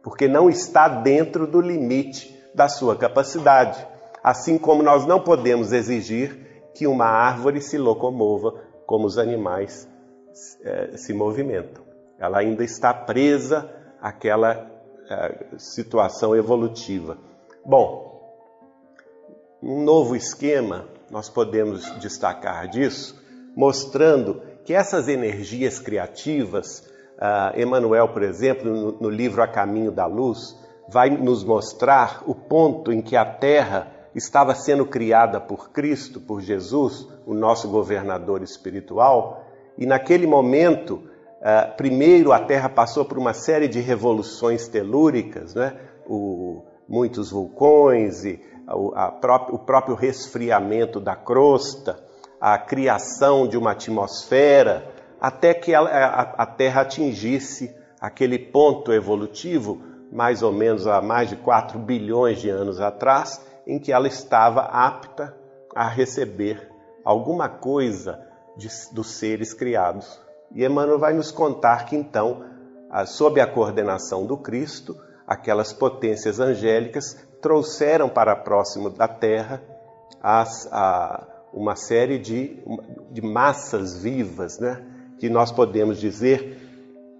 porque 0.03 0.27
não 0.27 0.49
está 0.49 0.89
dentro 0.89 1.47
do 1.47 1.61
limite 1.61 2.35
da 2.55 2.69
sua 2.69 2.97
capacidade. 2.97 3.87
Assim 4.25 4.57
como 4.57 4.83
nós 4.83 5.07
não 5.07 5.21
podemos 5.21 5.73
exigir 5.73 6.71
que 6.75 6.87
uma 6.87 7.07
árvore 7.07 7.61
se 7.61 7.77
locomova 7.77 8.55
como 8.87 9.07
os 9.07 9.19
animais 9.19 9.87
é, 10.63 10.97
se 10.97 11.13
movimentam. 11.13 11.88
Ela 12.19 12.39
ainda 12.39 12.65
está 12.65 12.93
presa 12.93 13.71
àquela 14.01 14.71
é, 15.09 15.57
situação 15.57 16.35
evolutiva. 16.35 17.19
Bom, 17.65 18.09
um 19.63 19.83
novo 19.85 20.17
esquema 20.17 20.87
nós 21.11 21.29
podemos 21.29 21.91
destacar 21.99 22.69
disso 22.69 23.19
mostrando 23.59 24.41
que 24.65 24.73
essas 24.73 25.09
energias 25.09 25.81
criativas, 25.81 26.89
uh, 27.17 27.61
Emmanuel, 27.61 28.09
por 28.09 28.23
exemplo, 28.23 28.71
no, 28.71 28.93
no, 28.93 29.11
livro 29.11 29.43
A 29.43 29.49
Caminho 29.49 29.91
da 29.91 30.07
Luz, 30.07 30.57
vai 30.89 31.11
nos 31.11 31.43
mostrar 31.43 32.23
o 32.25 32.37
ponto 32.37 32.93
em 32.93 33.03
que 33.03 33.17
a 33.17 33.25
terra 33.25 33.91
estava 34.15 34.55
sendo 34.55 34.87
criada 34.87 35.41
por 35.41 35.71
Cristo, 35.71 36.21
por 36.21 36.41
Jesus, 36.41 37.09
o 37.27 37.35
nosso 37.35 37.69
governador 37.69 38.45
espiritual, 38.45 39.45
e 39.77 39.85
naquele 39.85 40.27
momento, 40.27 41.03
uh, 41.41 41.77
primeiro 41.77 42.33
a 42.33 42.41
Terra 42.41 42.69
passou 42.69 43.05
por 43.05 43.19
uma 43.19 43.33
série 43.33 43.69
de 43.69 43.81
revoluções 43.81 44.69
telúricas, 44.69 45.55
né? 45.55 45.77
o, 46.07 46.65
muitos 46.89 47.31
vulcões, 47.31 48.25
e 48.25 48.41
a, 48.67 49.05
a 49.05 49.47
o 49.51 49.59
próprio 49.59 49.95
resfriamento 49.95 50.99
da 51.01 51.15
crosta, 51.15 51.99
a 52.41 52.57
criação 52.59 53.47
de 53.47 53.57
uma 53.57 53.73
atmosfera, 53.73 54.89
até 55.21 55.53
que 55.53 55.75
a, 55.75 55.81
a, 55.83 56.47
Terra 56.47 56.83
atingisse 56.83 57.75
aquele 58.01 58.39
ponto 58.39 58.93
evolutivo, 58.93 59.83
mais 60.13 60.43
ou 60.43 60.53
menos 60.53 60.87
há 60.87 61.03
mais 61.03 61.29
de 61.29 61.37
4 61.37 61.79
bilhões 61.79 62.41
de 62.41 62.49
anos 62.49 62.81
atrás, 62.81 63.45
em 63.67 63.79
que 63.79 63.93
ela 63.93 64.07
estava 64.07 64.63
apta 64.63 65.37
a 65.75 65.89
receber 65.89 66.71
alguma 67.05 67.49
coisa 67.49 68.21
de, 68.57 68.69
dos 68.93 69.13
seres 69.13 69.53
criados. 69.53 70.21
E 70.55 70.65
Emmanuel 70.65 70.99
vai 70.99 71.13
nos 71.13 71.31
contar 71.31 71.85
que 71.85 71.97
então, 71.97 72.45
sob 73.07 73.41
a 73.41 73.47
coordenação 73.47 74.27
do 74.27 74.37
Cristo, 74.37 74.97
aquelas 75.27 75.73
potências 75.73 76.41
angélicas 76.41 77.17
trouxeram 77.41 78.09
para 78.09 78.35
próximo 78.35 78.91
da 78.91 79.07
Terra 79.07 79.63
as, 80.23 80.67
a, 80.73 81.27
uma 81.53 81.77
série 81.77 82.19
de, 82.19 82.63
de 83.11 83.23
massas 83.23 84.03
vivas, 84.03 84.59
né? 84.59 84.83
que 85.19 85.29
nós 85.29 85.53
podemos 85.53 85.99
dizer 85.99 86.59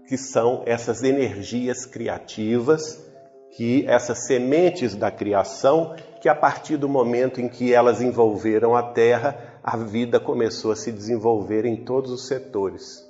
que 0.09 0.17
são 0.17 0.63
essas 0.67 1.03
energias 1.03 1.85
criativas, 1.85 3.05
que 3.51 3.87
essas 3.87 4.27
sementes 4.27 4.95
da 4.95 5.11
criação 5.11 5.95
que 6.21 6.29
a 6.29 6.35
partir 6.35 6.77
do 6.77 6.89
momento 6.89 7.41
em 7.41 7.49
que 7.49 7.73
elas 7.73 8.01
envolveram 8.01 8.75
a 8.75 8.83
terra, 8.83 9.61
a 9.63 9.77
vida 9.77 10.19
começou 10.19 10.73
a 10.73 10.77
se 10.77 10.91
desenvolver 10.91 11.65
em 11.65 11.85
todos 11.85 12.11
os 12.11 12.27
setores. 12.27 13.08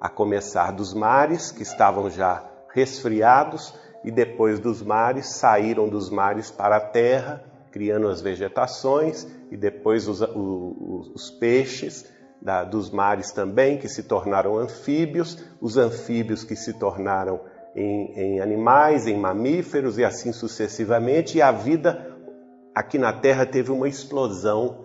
A 0.00 0.08
começar 0.08 0.72
dos 0.72 0.94
mares, 0.94 1.50
que 1.50 1.62
estavam 1.62 2.08
já 2.08 2.42
resfriados, 2.72 3.74
e 4.02 4.10
depois 4.10 4.58
dos 4.58 4.82
mares, 4.82 5.34
saíram 5.34 5.88
dos 5.88 6.08
mares 6.08 6.50
para 6.50 6.76
a 6.76 6.80
terra, 6.80 7.44
criando 7.70 8.08
as 8.08 8.20
vegetações, 8.20 9.26
e 9.50 9.56
depois 9.56 10.08
os, 10.08 10.20
os, 10.22 11.10
os 11.14 11.30
peixes 11.30 12.10
da, 12.40 12.64
dos 12.64 12.90
mares 12.90 13.30
também, 13.30 13.76
que 13.76 13.88
se 13.88 14.04
tornaram 14.04 14.56
anfíbios, 14.56 15.44
os 15.60 15.76
anfíbios 15.76 16.44
que 16.44 16.56
se 16.56 16.78
tornaram 16.78 17.40
em, 17.76 18.12
em 18.18 18.40
animais, 18.40 19.06
em 19.06 19.18
mamíferos, 19.18 19.98
e 19.98 20.04
assim 20.04 20.32
sucessivamente, 20.32 21.38
e 21.38 21.42
a 21.42 21.52
vida 21.52 22.16
aqui 22.74 22.98
na 22.98 23.12
Terra 23.12 23.44
teve 23.44 23.70
uma 23.70 23.88
explosão 23.88 24.84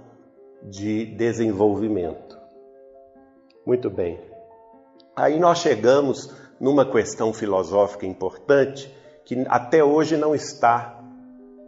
de 0.61 1.05
desenvolvimento. 1.15 2.37
Muito 3.65 3.89
bem. 3.89 4.34
Aí 5.15 5.39
nós 5.39 5.59
chegamos 5.59 6.29
numa 6.59 6.85
questão 6.85 7.33
filosófica 7.33 8.05
importante 8.05 8.93
que 9.23 9.45
até 9.47 9.83
hoje 9.83 10.17
não 10.17 10.35
está, 10.35 11.01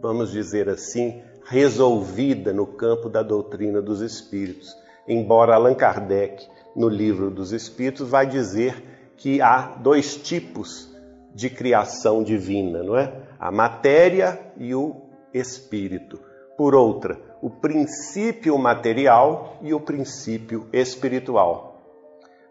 vamos 0.00 0.30
dizer 0.30 0.68
assim, 0.68 1.22
resolvida 1.44 2.52
no 2.52 2.66
campo 2.66 3.08
da 3.08 3.22
doutrina 3.22 3.80
dos 3.80 4.02
espíritos. 4.02 4.76
Embora 5.06 5.54
Allan 5.54 5.74
Kardec, 5.74 6.46
no 6.76 6.88
livro 6.88 7.30
dos 7.30 7.52
Espíritos, 7.52 8.08
vai 8.08 8.26
dizer 8.26 8.84
que 9.16 9.40
há 9.40 9.74
dois 9.78 10.16
tipos 10.16 10.94
de 11.34 11.48
criação 11.48 12.22
divina, 12.22 12.82
não 12.82 12.96
é? 12.96 13.12
A 13.40 13.50
matéria 13.50 14.38
e 14.58 14.74
o 14.74 14.96
espírito. 15.32 16.20
Por 16.56 16.74
outra, 16.74 17.18
o 17.40 17.48
princípio 17.48 18.58
material 18.58 19.56
e 19.62 19.72
o 19.72 19.80
princípio 19.80 20.68
espiritual. 20.72 21.80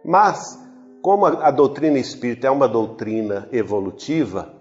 Mas, 0.03 0.57
como 1.07 1.25
a, 1.25 1.47
a 1.47 1.51
doutrina 1.51 1.97
espírita 1.97 2.47
é 2.47 2.51
uma 2.51 2.67
doutrina 2.67 3.47
evolutiva, 3.53 4.51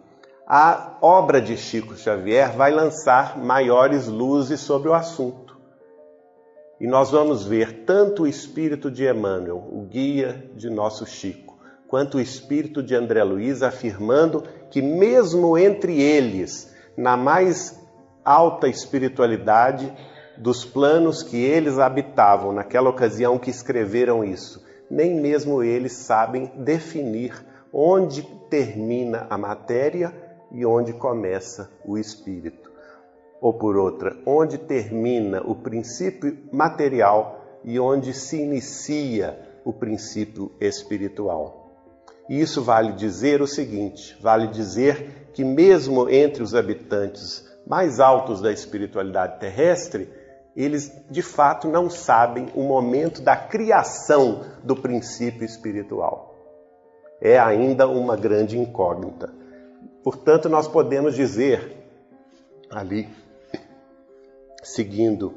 a 0.47 0.97
obra 1.03 1.41
de 1.41 1.57
Chico 1.57 1.97
Xavier 1.97 2.53
vai 2.53 2.71
lançar 2.71 3.37
maiores 3.37 4.07
luzes 4.07 4.61
sobre 4.61 4.89
o 4.89 4.95
assunto. 4.95 5.59
E 6.81 6.87
nós 6.87 7.11
vamos 7.11 7.45
ver 7.45 7.85
tanto 7.85 8.23
o 8.23 8.27
espírito 8.29 8.93
de 8.93 9.11
Emmanuel, 9.11 9.57
o 9.57 9.89
guia 9.91 10.49
de 10.55 10.71
nosso 10.71 11.05
Chico, 11.05 11.59
quanto 11.89 12.19
o 12.19 12.21
espírito 12.21 12.81
de 12.81 12.95
André 12.95 13.25
Luiz 13.25 13.61
afirmando 13.61 14.45
que, 14.71 14.81
mesmo 14.81 15.59
entre 15.59 16.01
eles, 16.01 16.73
na 16.97 17.17
mais 17.17 17.77
alta 18.25 18.69
espiritualidade 18.69 19.93
dos 20.39 20.65
planos 20.65 21.25
que 21.25 21.39
eles 21.39 21.81
habitavam 21.81 22.53
naquela 22.53 22.89
ocasião 22.89 23.37
que 23.37 23.51
escreveram 23.51 24.23
isso. 24.23 24.65
Nem 24.91 25.21
mesmo 25.21 25.63
eles 25.63 25.93
sabem 25.93 26.53
definir 26.57 27.35
onde 27.73 28.23
termina 28.49 29.27
a 29.29 29.37
matéria 29.37 30.15
e 30.51 30.65
onde 30.65 30.93
começa 30.93 31.71
o 31.85 31.99
espírito. 31.99 32.71
Ou 33.41 33.53
por 33.53 33.77
outra, 33.77 34.17
onde 34.25 34.57
termina 34.59 35.43
o 35.43 35.55
princípio 35.55 36.39
material 36.53 37.45
e 37.65 37.79
onde 37.79 38.15
se 38.15 38.41
inicia 38.41 39.39
o 39.65 39.73
princípio 39.73 40.53
espiritual. 40.61 41.67
E 42.29 42.41
isso 42.41 42.63
vale 42.63 42.93
dizer 42.93 43.43
o 43.43 43.47
seguinte: 43.47 44.17
vale 44.21 44.47
dizer 44.49 45.31
que, 45.35 45.45
mesmo 45.45 46.09
entre 46.09 46.43
os 46.43 46.55
habitantes 46.55 47.45
mais 47.67 47.99
altos 47.99 48.41
da 48.41 48.53
espiritualidade 48.53 49.41
terrestre, 49.41 50.09
eles 50.57 50.91
de 51.11 51.21
fato 51.21 51.69
não 51.69 51.91
sabem 51.91 52.49
o 52.55 52.63
momento 52.63 53.21
da 53.21 53.37
criação 53.37 54.45
do 54.65 54.75
princípio 54.75 55.45
espiritual. 55.45 56.35
É 57.21 57.39
ainda 57.39 57.87
uma 57.87 58.17
grande 58.17 58.59
incógnita. 58.59 59.33
Portanto, 60.03 60.49
nós 60.49 60.67
podemos 60.67 61.15
dizer, 61.15 61.77
ali, 62.71 63.09
seguindo 64.63 65.35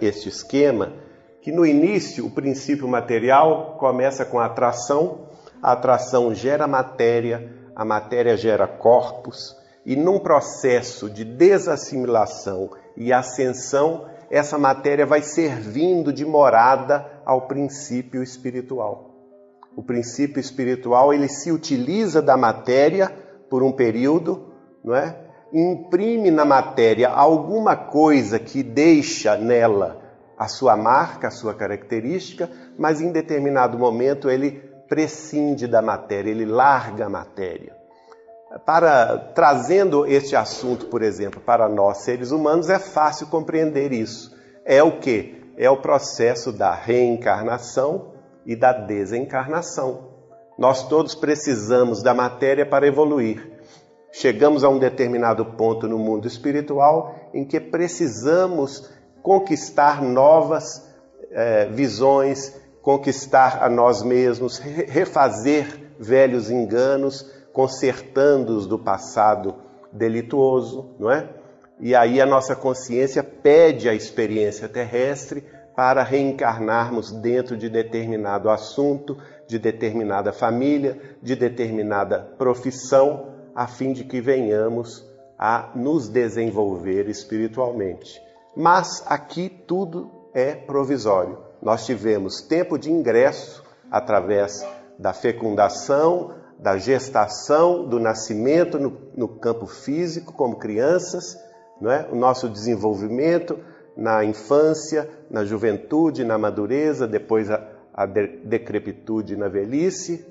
este 0.00 0.28
esquema, 0.28 0.92
que 1.40 1.50
no 1.50 1.66
início 1.66 2.24
o 2.24 2.30
princípio 2.30 2.86
material 2.86 3.76
começa 3.78 4.24
com 4.24 4.38
a 4.38 4.46
atração, 4.46 5.28
a 5.62 5.72
atração 5.72 6.34
gera 6.34 6.66
matéria, 6.66 7.52
a 7.74 7.84
matéria 7.84 8.36
gera 8.36 8.66
corpos, 8.66 9.56
e 9.84 9.96
num 9.96 10.18
processo 10.18 11.10
de 11.10 11.24
desassimilação 11.24 12.70
e 12.96 13.12
ascensão, 13.12 14.06
essa 14.30 14.58
matéria 14.58 15.06
vai 15.06 15.22
servindo 15.22 16.12
de 16.12 16.24
morada 16.24 17.06
ao 17.24 17.42
princípio 17.42 18.22
espiritual. 18.22 19.10
O 19.76 19.82
princípio 19.82 20.40
espiritual 20.40 21.12
ele 21.12 21.28
se 21.28 21.50
utiliza 21.50 22.22
da 22.22 22.36
matéria 22.36 23.12
por 23.50 23.62
um 23.62 23.72
período, 23.72 24.52
não 24.84 24.94
é? 24.94 25.16
Imprime 25.52 26.30
na 26.30 26.44
matéria 26.44 27.08
alguma 27.08 27.76
coisa 27.76 28.38
que 28.38 28.62
deixa 28.62 29.36
nela 29.36 30.00
a 30.36 30.48
sua 30.48 30.76
marca, 30.76 31.28
a 31.28 31.30
sua 31.30 31.54
característica, 31.54 32.50
mas 32.76 33.00
em 33.00 33.12
determinado 33.12 33.78
momento 33.78 34.28
ele 34.28 34.52
prescinde 34.88 35.66
da 35.66 35.80
matéria, 35.80 36.30
ele 36.30 36.44
larga 36.44 37.06
a 37.06 37.08
matéria 37.08 37.83
para 38.58 39.18
trazendo 39.34 40.06
este 40.06 40.36
assunto, 40.36 40.86
por 40.86 41.02
exemplo, 41.02 41.40
para 41.40 41.68
nós 41.68 41.98
seres 41.98 42.30
humanos, 42.30 42.68
é 42.68 42.78
fácil 42.78 43.26
compreender 43.26 43.92
isso. 43.92 44.34
É 44.64 44.82
o 44.82 44.98
que? 44.98 45.42
É 45.56 45.68
o 45.68 45.76
processo 45.76 46.52
da 46.52 46.74
reencarnação 46.74 48.12
e 48.46 48.54
da 48.54 48.72
desencarnação. 48.72 50.12
Nós 50.58 50.86
todos 50.88 51.14
precisamos 51.14 52.02
da 52.02 52.14
matéria 52.14 52.64
para 52.64 52.86
evoluir. 52.86 53.52
Chegamos 54.12 54.62
a 54.62 54.68
um 54.68 54.78
determinado 54.78 55.44
ponto 55.44 55.88
no 55.88 55.98
mundo 55.98 56.28
espiritual 56.28 57.14
em 57.34 57.44
que 57.44 57.58
precisamos 57.58 58.88
conquistar 59.22 60.00
novas 60.00 60.88
eh, 61.32 61.68
visões, 61.72 62.54
conquistar 62.80 63.64
a 63.64 63.68
nós 63.68 64.02
mesmos, 64.02 64.58
refazer 64.58 65.96
velhos 65.98 66.50
enganos, 66.50 67.28
consertando-os 67.54 68.66
do 68.66 68.76
passado 68.78 69.54
delituoso, 69.92 70.90
não 70.98 71.08
é? 71.10 71.28
E 71.78 71.94
aí 71.94 72.20
a 72.20 72.26
nossa 72.26 72.54
consciência 72.56 73.22
pede 73.22 73.88
a 73.88 73.94
experiência 73.94 74.68
terrestre 74.68 75.44
para 75.74 76.02
reencarnarmos 76.02 77.12
dentro 77.12 77.56
de 77.56 77.68
determinado 77.68 78.50
assunto, 78.50 79.16
de 79.46 79.58
determinada 79.58 80.32
família, 80.32 81.00
de 81.22 81.36
determinada 81.36 82.20
profissão, 82.36 83.28
a 83.54 83.68
fim 83.68 83.92
de 83.92 84.04
que 84.04 84.20
venhamos 84.20 85.08
a 85.38 85.70
nos 85.76 86.08
desenvolver 86.08 87.08
espiritualmente. 87.08 88.20
Mas 88.56 89.04
aqui 89.06 89.48
tudo 89.48 90.10
é 90.32 90.54
provisório. 90.54 91.38
Nós 91.62 91.86
tivemos 91.86 92.42
tempo 92.42 92.76
de 92.76 92.90
ingresso 92.90 93.62
através 93.90 94.66
da 94.98 95.12
fecundação, 95.12 96.43
da 96.58 96.76
gestação, 96.78 97.86
do 97.86 98.00
nascimento 98.00 98.78
no, 98.78 98.96
no 99.16 99.28
campo 99.28 99.66
físico, 99.66 100.32
como 100.32 100.56
crianças, 100.56 101.36
não 101.80 101.90
é? 101.90 102.08
o 102.10 102.14
nosso 102.14 102.48
desenvolvimento 102.48 103.58
na 103.96 104.24
infância, 104.24 105.08
na 105.30 105.44
juventude, 105.44 106.24
na 106.24 106.38
madureza, 106.38 107.06
depois 107.06 107.50
a, 107.50 107.66
a 107.92 108.06
decrepitude 108.06 109.36
na 109.36 109.48
velhice, 109.48 110.26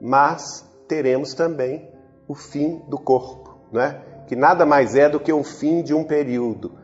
mas 0.00 0.64
teremos 0.86 1.34
também 1.34 1.90
o 2.26 2.34
fim 2.34 2.82
do 2.88 2.98
corpo, 2.98 3.58
não 3.72 3.80
é? 3.80 4.02
que 4.26 4.36
nada 4.36 4.66
mais 4.66 4.94
é 4.94 5.08
do 5.08 5.18
que 5.18 5.32
o 5.32 5.42
fim 5.42 5.82
de 5.82 5.94
um 5.94 6.04
período. 6.04 6.78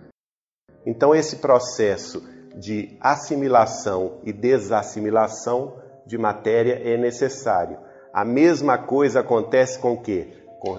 Então, 0.87 1.14
esse 1.14 1.37
processo 1.37 2.23
de 2.57 2.97
assimilação 3.01 4.20
e 4.23 4.33
desassimilação 4.33 5.77
de 6.07 6.16
matéria 6.16 6.81
é 6.85 6.97
necessário. 6.97 7.79
A 8.14 8.24
mesma 8.24 8.79
coisa 8.79 9.20
acontece 9.20 9.77
com 9.81 9.94
o 9.94 10.00
quê? 10.00 10.29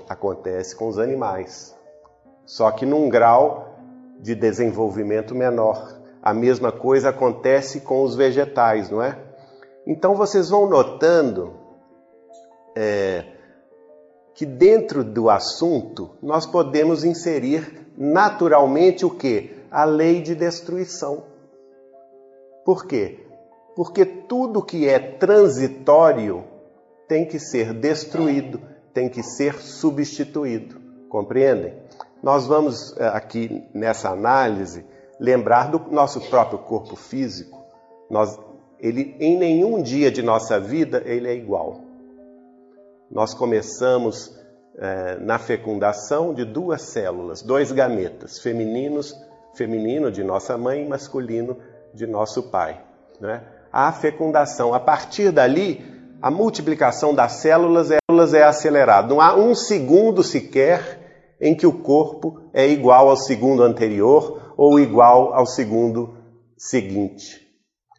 Acontece 0.07 0.73
com 0.73 0.87
os 0.87 0.97
animais. 0.97 1.75
Só 2.45 2.71
que 2.71 2.85
num 2.85 3.09
grau 3.09 3.75
de 4.21 4.33
desenvolvimento 4.33 5.35
menor. 5.35 5.99
A 6.23 6.33
mesma 6.33 6.71
coisa 6.71 7.09
acontece 7.09 7.81
com 7.81 8.03
os 8.03 8.15
vegetais, 8.15 8.89
não 8.89 9.01
é? 9.01 9.19
Então 9.85 10.15
vocês 10.15 10.49
vão 10.49 10.69
notando 10.69 11.53
é, 12.73 13.25
que 14.33 14.45
dentro 14.45 15.03
do 15.03 15.29
assunto 15.29 16.11
nós 16.23 16.45
podemos 16.45 17.03
inserir 17.03 17.85
naturalmente 17.97 19.05
o 19.05 19.09
que? 19.09 19.57
A 19.69 19.83
lei 19.83 20.21
de 20.21 20.35
destruição. 20.35 21.23
Por 22.63 22.85
quê? 22.85 23.27
Porque 23.75 24.05
tudo 24.05 24.63
que 24.63 24.87
é 24.87 24.99
transitório 24.99 26.54
tem 27.07 27.25
que 27.25 27.39
ser 27.39 27.73
destruído, 27.73 28.61
tem 28.93 29.09
que 29.09 29.23
ser 29.23 29.55
substituído. 29.61 30.79
Compreendem? 31.09 31.73
Nós 32.21 32.45
vamos 32.45 32.95
eh, 32.97 33.07
aqui 33.07 33.63
nessa 33.73 34.09
análise 34.09 34.85
lembrar 35.19 35.69
do 35.69 35.79
nosso 35.91 36.21
próprio 36.29 36.59
corpo 36.59 36.95
físico. 36.95 37.63
Nós, 38.09 38.39
ele, 38.79 39.15
em 39.19 39.37
nenhum 39.37 39.81
dia 39.81 40.11
de 40.11 40.21
nossa 40.21 40.59
vida 40.59 41.01
ele 41.05 41.27
é 41.27 41.35
igual. 41.35 41.81
Nós 43.09 43.33
começamos 43.33 44.35
é, 44.77 45.17
na 45.19 45.39
fecundação 45.39 46.33
de 46.33 46.43
duas 46.43 46.81
células, 46.81 47.41
dois 47.41 47.71
gametas, 47.71 48.39
femininos, 48.39 49.15
feminino 49.53 50.11
de 50.11 50.23
nossa 50.23 50.57
mãe 50.57 50.83
e 50.83 50.87
masculino 50.87 51.57
de 51.93 52.05
nosso 52.05 52.43
pai. 52.43 52.81
Né? 53.19 53.41
A 53.71 53.91
fecundação, 53.91 54.73
a 54.73 54.79
partir 54.79 55.31
dali, 55.31 55.94
a 56.21 56.31
multiplicação 56.31 57.13
das 57.13 57.33
células, 57.33 57.91
é 58.33 58.43
acelerada. 58.43 59.07
Não 59.07 59.21
há 59.21 59.35
um 59.35 59.53
segundo 59.53 60.23
sequer 60.23 61.35
em 61.39 61.55
que 61.55 61.67
o 61.67 61.73
corpo 61.73 62.49
é 62.53 62.67
igual 62.67 63.09
ao 63.09 63.17
segundo 63.17 63.63
anterior 63.63 64.53
ou 64.57 64.79
igual 64.79 65.33
ao 65.33 65.45
segundo 65.45 66.17
seguinte. 66.57 67.45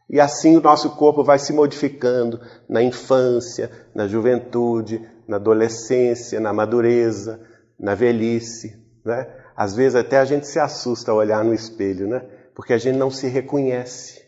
E 0.08 0.20
assim 0.20 0.56
o 0.56 0.60
nosso 0.60 0.90
corpo 0.96 1.24
vai 1.24 1.38
se 1.38 1.52
modificando 1.52 2.40
na 2.68 2.82
infância, 2.82 3.70
na 3.94 4.06
juventude, 4.06 5.06
na 5.26 5.36
adolescência, 5.36 6.38
na 6.38 6.52
madureza, 6.52 7.40
na 7.78 7.94
velhice. 7.94 8.80
Né? 9.04 9.26
Às 9.56 9.74
vezes 9.74 9.96
até 9.96 10.18
a 10.18 10.24
gente 10.24 10.46
se 10.46 10.58
assusta 10.58 11.10
ao 11.10 11.18
olhar 11.18 11.44
no 11.44 11.52
espelho, 11.52 12.06
né? 12.06 12.24
porque 12.54 12.72
a 12.72 12.78
gente 12.78 12.96
não 12.96 13.10
se 13.10 13.26
reconhece. 13.26 14.24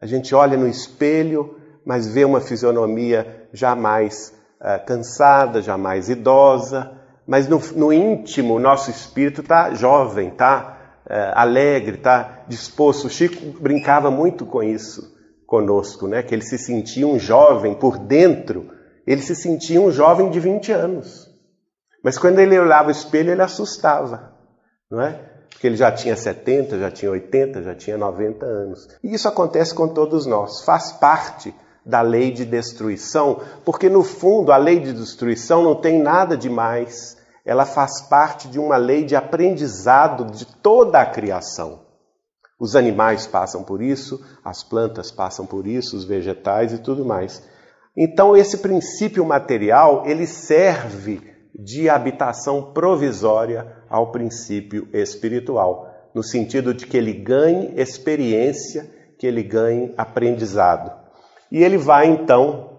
A 0.00 0.06
gente 0.06 0.34
olha 0.34 0.56
no 0.56 0.68
espelho, 0.68 1.58
mas 1.84 2.06
vê 2.06 2.24
uma 2.24 2.40
fisionomia 2.40 3.48
jamais 3.52 4.32
uh, 4.60 4.84
cansada, 4.86 5.60
jamais 5.60 6.08
idosa, 6.08 6.90
mas 7.26 7.48
no, 7.48 7.58
no 7.74 7.92
íntimo, 7.92 8.54
o 8.54 8.60
nosso 8.60 8.90
espírito 8.90 9.40
está 9.40 9.72
jovem, 9.74 10.28
está 10.28 11.02
uh, 11.06 11.38
alegre, 11.38 11.96
está 11.96 12.44
disposto. 12.48 13.06
O 13.06 13.10
Chico 13.10 13.60
brincava 13.60 14.10
muito 14.10 14.44
com 14.44 14.62
isso 14.62 15.14
conosco, 15.46 16.06
né? 16.06 16.22
que 16.22 16.34
ele 16.34 16.42
se 16.42 16.58
sentia 16.58 17.06
um 17.06 17.18
jovem 17.18 17.74
por 17.74 17.98
dentro, 17.98 18.70
ele 19.06 19.22
se 19.22 19.34
sentia 19.34 19.80
um 19.80 19.90
jovem 19.90 20.30
de 20.30 20.40
20 20.40 20.72
anos. 20.72 21.30
Mas 22.02 22.18
quando 22.18 22.38
ele 22.38 22.58
olhava 22.58 22.88
o 22.88 22.90
espelho, 22.90 23.30
ele 23.30 23.42
assustava, 23.42 24.32
não 24.90 25.00
é? 25.00 25.34
Porque 25.48 25.66
ele 25.66 25.76
já 25.76 25.90
tinha 25.92 26.16
70, 26.16 26.78
já 26.78 26.90
tinha 26.90 27.10
80, 27.10 27.62
já 27.62 27.74
tinha 27.74 27.96
90 27.96 28.44
anos. 28.44 28.88
E 29.02 29.14
isso 29.14 29.28
acontece 29.28 29.74
com 29.74 29.88
todos 29.88 30.26
nós, 30.26 30.64
faz 30.64 30.92
parte 30.92 31.54
da 31.84 32.00
lei 32.00 32.30
de 32.30 32.44
destruição, 32.44 33.40
porque 33.64 33.88
no 33.88 34.02
fundo 34.02 34.52
a 34.52 34.56
lei 34.56 34.80
de 34.80 34.92
destruição 34.92 35.62
não 35.62 35.74
tem 35.74 36.00
nada 36.00 36.36
de 36.36 36.48
mais. 36.48 37.16
Ela 37.44 37.66
faz 37.66 38.00
parte 38.00 38.48
de 38.48 38.58
uma 38.58 38.76
lei 38.76 39.04
de 39.04 39.14
aprendizado 39.14 40.24
de 40.30 40.46
toda 40.46 41.00
a 41.00 41.06
criação. 41.06 41.80
Os 42.58 42.74
animais 42.74 43.26
passam 43.26 43.62
por 43.62 43.82
isso, 43.82 44.24
as 44.42 44.62
plantas 44.62 45.10
passam 45.10 45.44
por 45.44 45.66
isso, 45.66 45.96
os 45.96 46.04
vegetais 46.04 46.72
e 46.72 46.78
tudo 46.78 47.04
mais. 47.04 47.42
Então 47.96 48.36
esse 48.36 48.58
princípio 48.58 49.24
material, 49.24 50.04
ele 50.06 50.26
serve 50.26 51.34
de 51.54 51.88
habitação 51.88 52.72
provisória 52.72 53.84
ao 53.88 54.10
princípio 54.10 54.88
espiritual, 54.92 55.88
no 56.14 56.22
sentido 56.22 56.72
de 56.72 56.86
que 56.86 56.96
ele 56.96 57.12
ganhe 57.12 57.78
experiência, 57.78 58.90
que 59.18 59.26
ele 59.26 59.42
ganhe 59.42 59.92
aprendizado. 59.96 61.03
E 61.50 61.62
ele 61.62 61.78
vai 61.78 62.06
então 62.06 62.78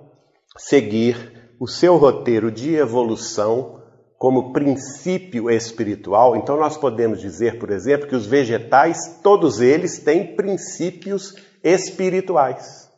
seguir 0.58 1.54
o 1.60 1.67
seu 1.67 1.97
roteiro 1.97 2.51
de 2.51 2.75
evolução 2.75 3.82
como 4.17 4.54
princípio 4.54 5.49
espiritual. 5.49 6.36
Então 6.36 6.58
nós 6.58 6.78
podemos 6.78 7.19
dizer, 7.19 7.60
por 7.60 7.69
exemplo, 7.69 8.08
que 8.08 8.15
os 8.15 8.25
vegetais, 8.25 9.19
todos 9.21 9.62
eles 9.62 9.99
têm 9.99 10.36
princípios 10.36 11.36
espirituais. 11.63 12.89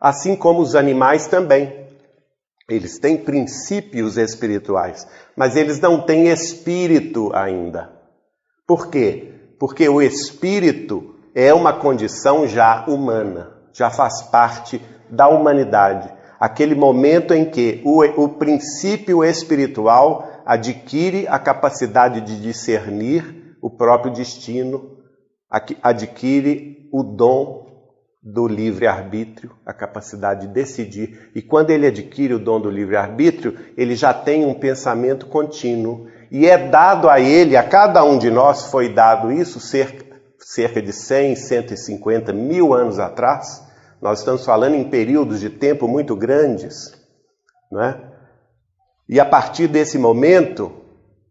Assim 0.00 0.36
como 0.36 0.60
os 0.60 0.74
animais 0.74 1.26
também. 1.26 1.84
Eles 2.68 2.98
têm 2.98 3.18
princípios 3.18 4.16
espirituais, 4.16 5.06
mas 5.36 5.54
eles 5.54 5.78
não 5.80 6.00
têm 6.00 6.28
espírito 6.28 7.30
ainda. 7.34 7.92
Por 8.66 8.88
quê? 8.88 9.34
Porque 9.58 9.86
o 9.86 10.00
espírito 10.00 11.14
é 11.34 11.52
uma 11.52 11.74
condição 11.74 12.48
já 12.48 12.86
humana 12.86 13.53
já 13.74 13.90
faz 13.90 14.22
parte 14.22 14.80
da 15.10 15.28
humanidade. 15.28 16.08
Aquele 16.40 16.74
momento 16.74 17.34
em 17.34 17.44
que 17.44 17.82
o, 17.84 18.02
o 18.22 18.28
princípio 18.28 19.22
espiritual 19.24 20.42
adquire 20.46 21.26
a 21.28 21.38
capacidade 21.38 22.20
de 22.20 22.40
discernir 22.40 23.56
o 23.60 23.70
próprio 23.70 24.12
destino, 24.12 24.98
adquire 25.82 26.88
o 26.92 27.02
dom 27.02 27.64
do 28.22 28.46
livre-arbítrio, 28.46 29.52
a 29.66 29.72
capacidade 29.72 30.46
de 30.46 30.52
decidir. 30.52 31.30
E 31.34 31.42
quando 31.42 31.70
ele 31.70 31.86
adquire 31.86 32.34
o 32.34 32.38
dom 32.38 32.60
do 32.60 32.70
livre-arbítrio, 32.70 33.58
ele 33.76 33.94
já 33.94 34.14
tem 34.14 34.46
um 34.46 34.54
pensamento 34.54 35.26
contínuo. 35.26 36.06
E 36.30 36.46
é 36.46 36.56
dado 36.56 37.08
a 37.08 37.20
ele, 37.20 37.56
a 37.56 37.62
cada 37.62 38.02
um 38.02 38.18
de 38.18 38.30
nós 38.30 38.70
foi 38.70 38.92
dado 38.92 39.30
isso, 39.30 39.60
cerca, 39.60 40.03
cerca 40.44 40.82
de 40.82 40.92
100, 40.92 41.36
150 41.36 42.32
mil 42.32 42.74
anos 42.74 42.98
atrás, 42.98 43.62
nós 44.00 44.18
estamos 44.18 44.44
falando 44.44 44.74
em 44.74 44.88
períodos 44.88 45.40
de 45.40 45.48
tempo 45.48 45.88
muito 45.88 46.14
grandes, 46.14 46.92
não 47.70 47.82
é? 47.82 48.12
E 49.08 49.18
a 49.18 49.24
partir 49.24 49.68
desse 49.68 49.98
momento, 49.98 50.72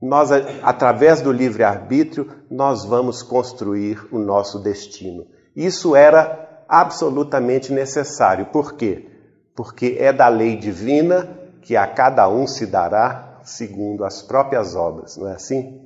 nós, 0.01 0.31
através 0.61 1.21
do 1.21 1.31
livre-arbítrio, 1.31 2.29
nós 2.49 2.85
vamos 2.85 3.23
construir 3.23 4.05
o 4.11 4.19
nosso 4.19 4.59
destino. 4.59 5.25
Isso 5.55 5.95
era 5.95 6.65
absolutamente 6.67 7.71
necessário. 7.71 8.47
Por 8.47 8.73
quê? 8.73 9.07
Porque 9.55 9.97
é 9.99 10.11
da 10.11 10.27
lei 10.27 10.57
divina 10.57 11.29
que 11.61 11.75
a 11.75 11.87
cada 11.87 12.27
um 12.27 12.45
se 12.45 12.65
dará 12.65 13.39
segundo 13.43 14.03
as 14.03 14.21
próprias 14.21 14.75
obras, 14.75 15.17
não 15.17 15.29
é 15.29 15.35
assim? 15.35 15.81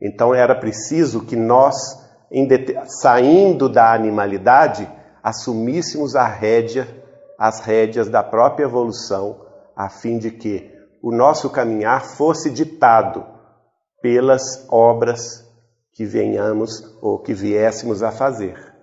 Então 0.00 0.34
era 0.34 0.54
preciso 0.54 1.24
que 1.24 1.36
nós, 1.36 1.74
saindo 2.86 3.68
da 3.68 3.92
animalidade, 3.92 4.90
assumíssemos 5.22 6.16
a 6.16 6.26
rédea, 6.26 6.88
as 7.38 7.60
rédeas 7.60 8.08
da 8.08 8.22
própria 8.22 8.64
evolução, 8.64 9.40
a 9.76 9.88
fim 9.88 10.18
de 10.18 10.30
que 10.30 10.72
o 11.02 11.12
nosso 11.12 11.50
caminhar 11.50 12.04
fosse 12.04 12.50
ditado 12.50 13.24
pelas 14.00 14.66
obras 14.68 15.44
que 15.92 16.04
venhamos 16.04 16.96
ou 17.00 17.18
que 17.18 17.32
viéssemos 17.32 18.02
a 18.02 18.10
fazer. 18.10 18.74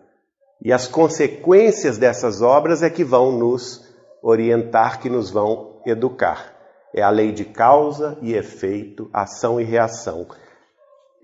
E 0.63 0.71
as 0.71 0.87
consequências 0.87 1.97
dessas 1.97 2.41
obras 2.41 2.83
é 2.83 2.89
que 2.89 3.03
vão 3.03 3.31
nos 3.31 3.83
orientar, 4.21 4.99
que 4.99 5.09
nos 5.09 5.29
vão 5.29 5.81
educar. 5.85 6.53
É 6.93 7.01
a 7.01 7.09
lei 7.09 7.31
de 7.31 7.45
causa 7.45 8.17
e 8.21 8.33
efeito, 8.33 9.09
ação 9.11 9.59
e 9.59 9.63
reação. 9.63 10.27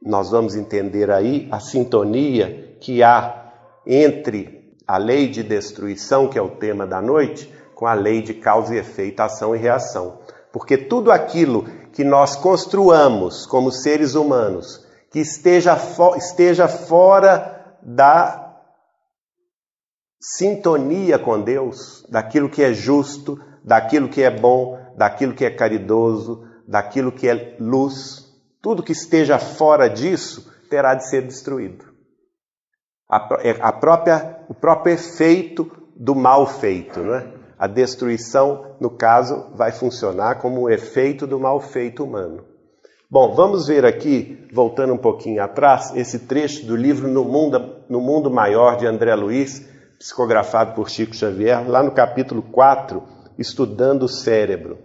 Nós 0.02 0.30
vamos 0.30 0.56
entender 0.56 1.10
aí 1.12 1.48
a 1.52 1.60
sintonia 1.60 2.78
que 2.80 3.02
há 3.04 3.52
entre 3.86 4.76
a 4.88 4.98
lei 4.98 5.28
de 5.28 5.44
destruição, 5.44 6.28
que 6.28 6.38
é 6.38 6.42
o 6.42 6.56
tema 6.56 6.88
da 6.88 7.02
noite, 7.02 7.52
com 7.76 7.86
a 7.86 7.94
lei 7.94 8.22
de 8.22 8.34
causa 8.34 8.74
e 8.74 8.80
efeito, 8.80 9.20
ação 9.20 9.56
e 9.56 9.60
reação. 9.60 10.20
Porque 10.52 10.78
tudo 10.78 11.12
aquilo 11.12 11.66
que 11.92 12.04
nós 12.04 12.36
construamos 12.36 13.46
como 13.46 13.72
seres 13.72 14.16
humanos, 14.16 14.86
que 15.12 15.20
esteja, 15.20 15.76
fo 15.76 16.16
esteja 16.16 16.68
fora 16.68 17.76
da 17.82 18.56
sintonia 20.20 21.20
com 21.20 21.42
Deus, 21.42 22.06
daquilo 22.10 22.50
que 22.50 22.64
é 22.64 22.74
justo, 22.74 23.40
daquilo 23.64 24.10
que 24.10 24.24
é 24.24 24.32
bom, 24.32 24.80
daquilo 24.96 25.34
que 25.34 25.46
é 25.46 25.50
caridoso, 25.50 26.48
daquilo 26.68 27.12
que 27.12 27.28
é 27.28 27.56
luz, 27.60 28.27
tudo 28.62 28.84
que 28.84 28.92
esteja 28.92 29.40
fora 29.40 29.90
disso 29.90 30.52
terá 30.70 30.94
de 30.94 31.10
ser 31.10 31.22
destruído. 31.22 31.86
A, 33.10 33.40
é, 33.42 33.56
a 33.62 33.72
própria, 33.72 34.40
o 34.50 34.54
próprio 34.54 34.94
efeito 34.94 35.72
do 35.96 36.14
mal 36.14 36.46
feito, 36.46 37.00
não 37.00 37.16
é? 37.16 37.34
A 37.58 37.66
destruição, 37.66 38.76
no 38.80 38.92
caso, 38.92 39.52
vai 39.56 39.72
funcionar 39.72 40.36
como 40.36 40.64
um 40.64 40.70
efeito 40.70 41.26
do 41.26 41.40
mal 41.40 41.60
feito 41.60 42.04
humano. 42.04 42.46
Bom, 43.10 43.34
vamos 43.34 43.68
ver 43.68 43.86
aqui, 43.86 44.48
voltando 44.54 44.94
um 44.94 44.98
pouquinho 44.98 45.42
atrás, 45.42 45.96
esse 45.96 46.28
trecho 46.28 46.66
do 46.68 46.76
livro 46.76 47.08
No 47.08 47.24
Mundo, 47.24 47.78
no 47.90 48.02
Mundo 48.02 48.30
Maior 48.30 48.78
de 48.78 48.86
André 48.86 49.16
Luiz, 49.16 49.66
psicografado 49.98 50.76
por 50.76 50.90
Chico 50.90 51.16
Xavier, 51.16 51.68
lá 51.68 51.82
no 51.82 51.92
capítulo 51.92 52.42
4, 52.42 53.02
Estudando 53.40 54.04
o 54.04 54.10
Cérebro, 54.10 54.78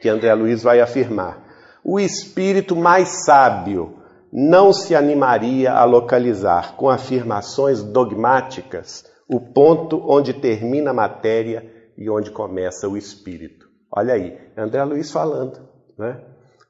que 0.00 0.08
André 0.08 0.32
Luiz 0.34 0.62
vai 0.62 0.80
afirmar. 0.80 1.45
O 1.88 2.00
espírito 2.00 2.74
mais 2.74 3.24
sábio 3.24 3.98
não 4.32 4.72
se 4.72 4.92
animaria 4.92 5.70
a 5.70 5.84
localizar 5.84 6.74
com 6.74 6.90
afirmações 6.90 7.80
dogmáticas 7.80 9.04
o 9.28 9.38
ponto 9.38 10.02
onde 10.04 10.34
termina 10.34 10.90
a 10.90 10.92
matéria 10.92 11.64
e 11.96 12.10
onde 12.10 12.32
começa 12.32 12.88
o 12.88 12.96
espírito. 12.96 13.68
Olha 13.88 14.14
aí, 14.14 14.36
André 14.56 14.82
Luiz 14.82 15.12
falando, 15.12 15.60
né? 15.96 16.20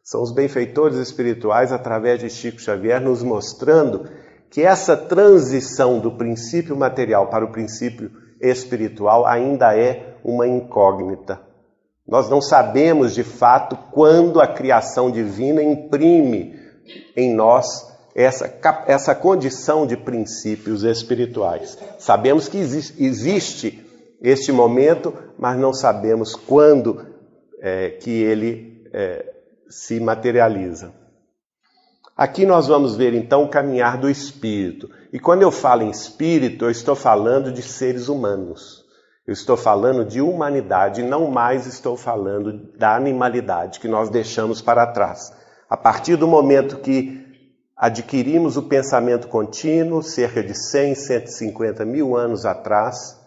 São 0.04 0.20
os 0.22 0.34
benfeitores 0.34 0.98
espirituais, 0.98 1.72
através 1.72 2.20
de 2.20 2.28
Chico 2.28 2.60
Xavier, 2.60 3.00
nos 3.00 3.22
mostrando 3.22 4.10
que 4.50 4.60
essa 4.60 4.98
transição 4.98 5.98
do 5.98 6.12
princípio 6.12 6.76
material 6.76 7.30
para 7.30 7.42
o 7.42 7.52
princípio 7.52 8.10
espiritual 8.38 9.24
ainda 9.24 9.74
é 9.74 10.18
uma 10.22 10.46
incógnita. 10.46 11.45
Nós 12.06 12.30
não 12.30 12.40
sabemos 12.40 13.14
de 13.14 13.24
fato 13.24 13.76
quando 13.90 14.40
a 14.40 14.46
criação 14.46 15.10
divina 15.10 15.62
imprime 15.62 16.54
em 17.16 17.34
nós 17.34 17.66
essa, 18.14 18.52
essa 18.86 19.14
condição 19.14 19.86
de 19.86 19.96
princípios 19.96 20.84
espirituais. 20.84 21.76
Sabemos 21.98 22.48
que 22.48 22.56
existe, 22.56 23.02
existe 23.02 23.86
este 24.22 24.52
momento, 24.52 25.12
mas 25.38 25.58
não 25.58 25.72
sabemos 25.72 26.34
quando 26.34 27.04
é, 27.60 27.90
que 27.90 28.10
ele 28.10 28.88
é, 28.92 29.34
se 29.68 30.00
materializa. 30.00 30.94
Aqui 32.16 32.46
nós 32.46 32.66
vamos 32.66 32.96
ver 32.96 33.12
então 33.12 33.44
o 33.44 33.48
caminhar 33.48 33.98
do 33.98 34.08
espírito. 34.08 34.88
E 35.12 35.18
quando 35.18 35.42
eu 35.42 35.50
falo 35.50 35.82
em 35.82 35.90
espírito, 35.90 36.64
eu 36.64 36.70
estou 36.70 36.96
falando 36.96 37.52
de 37.52 37.60
seres 37.60 38.08
humanos. 38.08 38.85
Eu 39.26 39.32
estou 39.32 39.56
falando 39.56 40.04
de 40.04 40.20
humanidade, 40.20 41.02
não 41.02 41.28
mais 41.28 41.66
estou 41.66 41.96
falando 41.96 42.70
da 42.78 42.94
animalidade 42.94 43.80
que 43.80 43.88
nós 43.88 44.08
deixamos 44.08 44.62
para 44.62 44.86
trás. 44.86 45.32
A 45.68 45.76
partir 45.76 46.14
do 46.14 46.28
momento 46.28 46.78
que 46.78 47.26
adquirimos 47.76 48.56
o 48.56 48.62
pensamento 48.62 49.26
contínuo, 49.26 50.00
cerca 50.00 50.44
de 50.44 50.54
100, 50.54 50.94
150 50.94 51.84
mil 51.84 52.16
anos 52.16 52.46
atrás, 52.46 53.20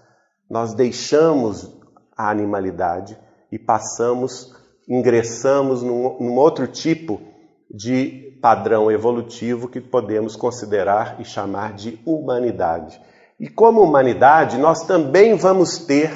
nós 0.50 0.74
deixamos 0.74 1.78
a 2.18 2.30
animalidade 2.30 3.18
e 3.52 3.60
passamos, 3.60 4.56
ingressamos 4.88 5.84
num, 5.84 6.18
num 6.18 6.36
outro 6.36 6.66
tipo 6.66 7.22
de 7.70 8.38
padrão 8.42 8.90
evolutivo 8.90 9.68
que 9.68 9.82
podemos 9.82 10.38
considerar 10.38 11.20
e 11.20 11.26
chamar 11.26 11.74
de 11.74 12.00
humanidade. 12.06 13.02
E 13.40 13.48
como 13.48 13.82
humanidade, 13.82 14.58
nós 14.58 14.86
também 14.86 15.36
vamos 15.36 15.78
ter 15.78 16.12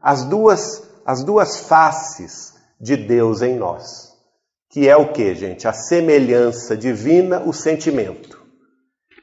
as 0.00 0.24
duas, 0.24 0.88
as 1.04 1.24
duas 1.24 1.60
faces 1.66 2.54
de 2.80 2.96
Deus 2.96 3.42
em 3.42 3.56
nós. 3.56 4.14
Que 4.70 4.88
é 4.88 4.96
o 4.96 5.12
que, 5.12 5.34
gente? 5.34 5.66
A 5.66 5.72
semelhança 5.72 6.76
divina, 6.76 7.40
o 7.40 7.52
sentimento. 7.52 8.40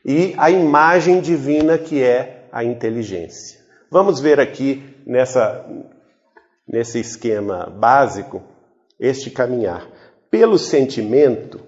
E 0.04 0.34
a 0.38 0.52
imagem 0.52 1.22
divina, 1.22 1.78
que 1.78 2.04
é 2.04 2.50
a 2.52 2.64
inteligência. 2.64 3.62
Vamos 3.90 4.20
ver 4.20 4.40
aqui 4.40 4.84
nessa, 5.06 5.66
nesse 6.68 7.00
esquema 7.00 7.68
básico 7.70 8.42
este 9.00 9.30
caminhar. 9.30 9.88
Pelo 10.30 10.58
sentimento, 10.58 11.62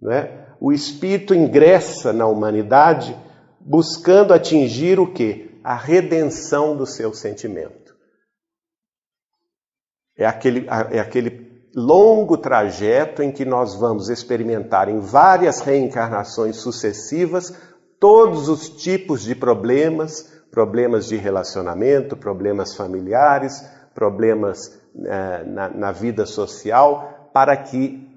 né, 0.00 0.46
o 0.60 0.72
espírito 0.72 1.34
ingressa 1.34 2.12
na 2.12 2.26
humanidade 2.26 3.16
buscando 3.60 4.32
atingir 4.32 4.98
o 4.98 5.12
que? 5.12 5.60
A 5.62 5.76
redenção 5.76 6.76
do 6.76 6.86
seu 6.86 7.12
sentimento. 7.12 7.94
É 10.16 10.26
aquele, 10.26 10.66
é 10.90 10.98
aquele 10.98 11.50
longo 11.74 12.36
trajeto 12.36 13.22
em 13.22 13.30
que 13.30 13.44
nós 13.44 13.74
vamos 13.74 14.08
experimentar 14.08 14.88
em 14.88 14.98
várias 14.98 15.60
reencarnações 15.60 16.56
sucessivas 16.56 17.54
todos 17.98 18.48
os 18.48 18.68
tipos 18.68 19.22
de 19.22 19.34
problemas, 19.34 20.22
problemas 20.50 21.06
de 21.06 21.16
relacionamento, 21.16 22.16
problemas 22.16 22.74
familiares, 22.74 23.62
problemas 23.94 24.80
eh, 24.96 25.44
na, 25.44 25.68
na, 25.68 25.92
vida 25.92 26.24
social, 26.24 27.30
para 27.32 27.56
que 27.56 28.08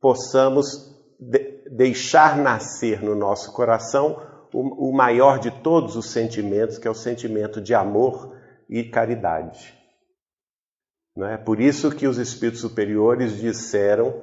possamos 0.00 0.94
de, 1.18 1.64
deixar 1.70 2.36
nascer 2.38 3.02
no 3.02 3.14
nosso 3.14 3.52
coração 3.52 4.20
o, 4.54 4.92
maior 4.92 5.40
de 5.40 5.50
todos 5.50 5.96
os 5.96 6.10
sentimentos, 6.10 6.78
que 6.78 6.86
é 6.86 6.90
o 6.90 6.94
sentimento 6.94 7.60
de 7.60 7.74
amor 7.74 8.36
e 8.68 8.84
caridade. 8.84 9.74
Não 11.16 11.26
é 11.26 11.36
por 11.36 11.60
isso 11.60 11.90
que 11.90 12.06
os 12.06 12.18
espíritos 12.18 12.60
superiores 12.60 13.36
disseram 13.36 14.22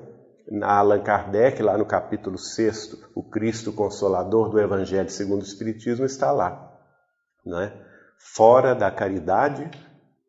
na 0.50 0.78
Allan 0.78 1.02
Kardec, 1.04 1.62
lá 1.62 1.78
no 1.78 1.86
capítulo 1.86 2.38
6, 2.38 3.12
o 3.13 3.22
Cristo 3.22 3.74
Consolador 3.74 4.50
do 4.50 4.60
Evangelho 4.60 5.10
segundo 5.10 5.41
o 5.41 5.46
Espiritismo 5.46 6.06
está 6.06 6.32
lá. 6.32 6.80
Não 7.46 7.60
é? 7.60 7.74
Fora 8.17 8.74
da 8.74 8.89
caridade 8.89 9.70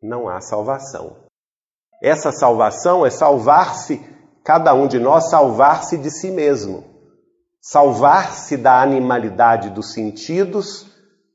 não 0.01 0.27
há 0.27 0.41
salvação. 0.41 1.15
Essa 2.01 2.31
salvação 2.31 3.05
é 3.05 3.09
salvar-se, 3.09 4.05
cada 4.43 4.73
um 4.73 4.87
de 4.87 4.99
nós 4.99 5.29
salvar-se 5.29 5.97
de 5.97 6.11
si 6.11 6.29
mesmo 6.29 6.92
salvar-se 7.65 8.57
da 8.57 8.81
animalidade 8.81 9.69
dos 9.69 9.93
sentidos, 9.93 10.85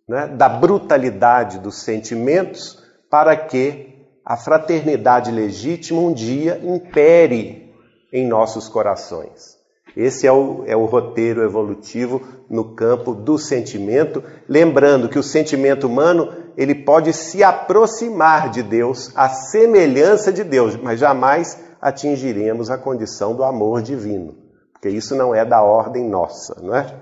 né, 0.07 0.27
da 0.27 0.47
brutalidade 0.47 1.59
dos 1.59 1.77
sentimentos, 1.77 2.85
para 3.11 3.35
que 3.35 3.95
a 4.23 4.37
fraternidade 4.37 5.31
legítima 5.31 6.03
um 6.03 6.13
dia 6.13 6.61
impere 6.63 7.73
em 8.13 8.29
nossos 8.29 8.69
corações. 8.69 9.57
Esse 9.97 10.27
é 10.27 10.33
o, 10.33 10.65
é 10.67 10.77
o 10.77 10.85
roteiro 10.85 11.43
evolutivo 11.43 12.21
no 12.51 12.75
campo 12.75 13.15
do 13.15 13.39
sentimento, 13.39 14.23
lembrando 14.47 15.09
que 15.09 15.19
o 15.19 15.23
sentimento 15.23 15.87
humano 15.87 16.31
ele 16.59 16.75
pode 16.75 17.15
se 17.15 17.43
aproximar 17.43 18.51
de 18.51 18.63
Deus, 18.63 19.11
a 19.17 19.31
semelhança 19.31 20.31
de 20.31 20.45
Deus, 20.45 20.77
mas 20.77 21.01
jamais 21.01 21.59
atingiremos 21.81 22.69
a 22.69 22.77
condição 22.77 23.35
do 23.35 23.43
amor 23.43 23.81
divino 23.81 24.48
porque 24.81 24.89
isso 24.89 25.17
não 25.17 25.35
é 25.35 25.45
da 25.45 25.61
ordem 25.61 26.09
nossa, 26.09 26.55
não 26.63 26.75
é? 26.75 26.95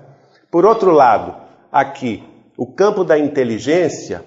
Por 0.49 0.65
outro 0.65 0.91
lado, 0.91 1.35
aqui, 1.71 2.23
o 2.57 2.65
campo 2.65 3.03
da 3.03 3.19
inteligência, 3.19 4.23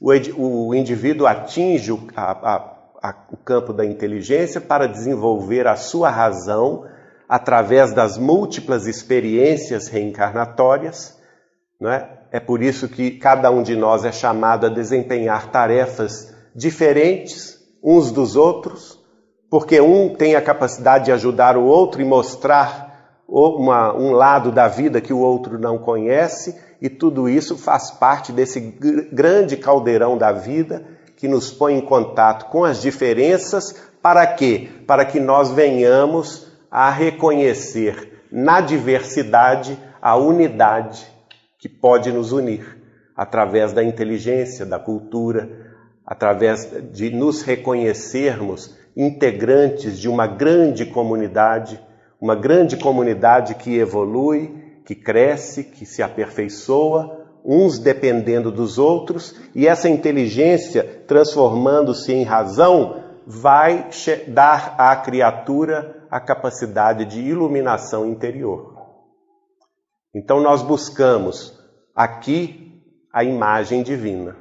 o, 0.00 0.68
o 0.68 0.74
indivíduo 0.74 1.26
atinge 1.26 1.90
o, 1.90 2.06
a, 2.14 2.76
a, 3.02 3.14
o 3.32 3.36
campo 3.36 3.72
da 3.72 3.84
inteligência 3.84 4.60
para 4.60 4.86
desenvolver 4.86 5.66
a 5.66 5.74
sua 5.74 6.08
razão 6.08 6.86
através 7.28 7.92
das 7.92 8.16
múltiplas 8.16 8.86
experiências 8.86 9.88
reencarnatórias, 9.88 11.18
não 11.80 11.90
é? 11.90 12.08
É 12.30 12.38
por 12.38 12.62
isso 12.62 12.88
que 12.88 13.12
cada 13.12 13.50
um 13.50 13.62
de 13.62 13.74
nós 13.74 14.04
é 14.04 14.12
chamado 14.12 14.66
a 14.66 14.68
desempenhar 14.68 15.50
tarefas 15.50 16.32
diferentes 16.54 17.58
uns 17.82 18.12
dos 18.12 18.36
outros, 18.36 18.95
porque 19.50 19.80
um 19.80 20.14
tem 20.14 20.34
a 20.34 20.42
capacidade 20.42 21.06
de 21.06 21.12
ajudar 21.12 21.56
o 21.56 21.64
outro 21.64 22.00
e 22.00 22.04
mostrar 22.04 23.22
uma, 23.28 23.94
um 23.94 24.12
lado 24.12 24.52
da 24.52 24.68
vida 24.68 25.00
que 25.00 25.12
o 25.12 25.18
outro 25.18 25.58
não 25.58 25.78
conhece, 25.78 26.60
e 26.80 26.88
tudo 26.88 27.28
isso 27.28 27.56
faz 27.56 27.90
parte 27.90 28.32
desse 28.32 28.60
grande 28.60 29.56
caldeirão 29.56 30.16
da 30.16 30.30
vida 30.30 30.84
que 31.16 31.26
nos 31.26 31.50
põe 31.50 31.74
em 31.74 31.80
contato 31.80 32.46
com 32.50 32.64
as 32.64 32.80
diferenças, 32.80 33.74
para 34.02 34.26
quê? 34.26 34.68
Para 34.86 35.04
que 35.04 35.18
nós 35.18 35.50
venhamos 35.50 36.46
a 36.70 36.90
reconhecer 36.90 38.22
na 38.30 38.60
diversidade 38.60 39.78
a 40.00 40.16
unidade 40.16 41.06
que 41.58 41.68
pode 41.68 42.12
nos 42.12 42.32
unir 42.32 42.76
através 43.16 43.72
da 43.72 43.82
inteligência, 43.82 44.66
da 44.66 44.78
cultura, 44.78 45.74
através 46.06 46.70
de 46.92 47.10
nos 47.10 47.42
reconhecermos 47.42 48.76
integrantes 48.96 49.98
de 49.98 50.08
uma 50.08 50.26
grande 50.26 50.86
comunidade, 50.86 51.78
uma 52.20 52.34
grande 52.34 52.76
comunidade 52.76 53.54
que 53.56 53.76
evolui, 53.76 54.80
que 54.84 54.94
cresce, 54.94 55.64
que 55.64 55.84
se 55.84 56.02
aperfeiçoa, 56.02 57.26
uns 57.44 57.78
dependendo 57.78 58.50
dos 58.50 58.78
outros, 58.78 59.34
e 59.54 59.68
essa 59.68 59.88
inteligência, 59.88 60.82
transformando-se 61.06 62.12
em 62.12 62.24
razão, 62.24 63.04
vai 63.26 63.88
dar 64.28 64.74
à 64.78 64.96
criatura 64.96 66.06
a 66.10 66.18
capacidade 66.18 67.04
de 67.04 67.20
iluminação 67.20 68.08
interior. 68.08 68.74
Então 70.14 70.40
nós 70.40 70.62
buscamos 70.62 71.52
aqui 71.94 72.82
a 73.12 73.22
imagem 73.22 73.82
divina. 73.82 74.36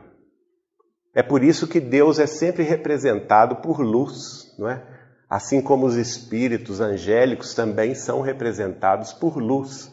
É 1.14 1.24
por 1.24 1.44
isso 1.44 1.68
que 1.68 1.80
Deus 1.80 2.20
é 2.20 2.28
sempre 2.28 2.64
representado 2.64 3.58
por 3.58 3.80
luz, 3.80 4.45
não 4.58 4.70
é? 4.70 4.82
Assim 5.30 5.62
como 5.62 5.86
os 5.86 5.96
espíritos 5.96 6.80
angélicos 6.80 7.54
também 7.54 7.96
são 7.96 8.22
representados 8.22 9.12
por 9.12 9.38
luz. 9.38 9.92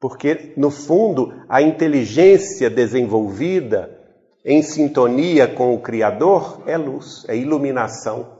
Porque, 0.00 0.52
no 0.56 0.70
fundo, 0.70 1.34
a 1.48 1.60
inteligência 1.60 2.70
desenvolvida 2.70 3.98
em 4.44 4.62
sintonia 4.62 5.48
com 5.48 5.74
o 5.74 5.80
Criador 5.80 6.62
é 6.66 6.76
luz, 6.76 7.24
é 7.28 7.36
iluminação. 7.36 8.38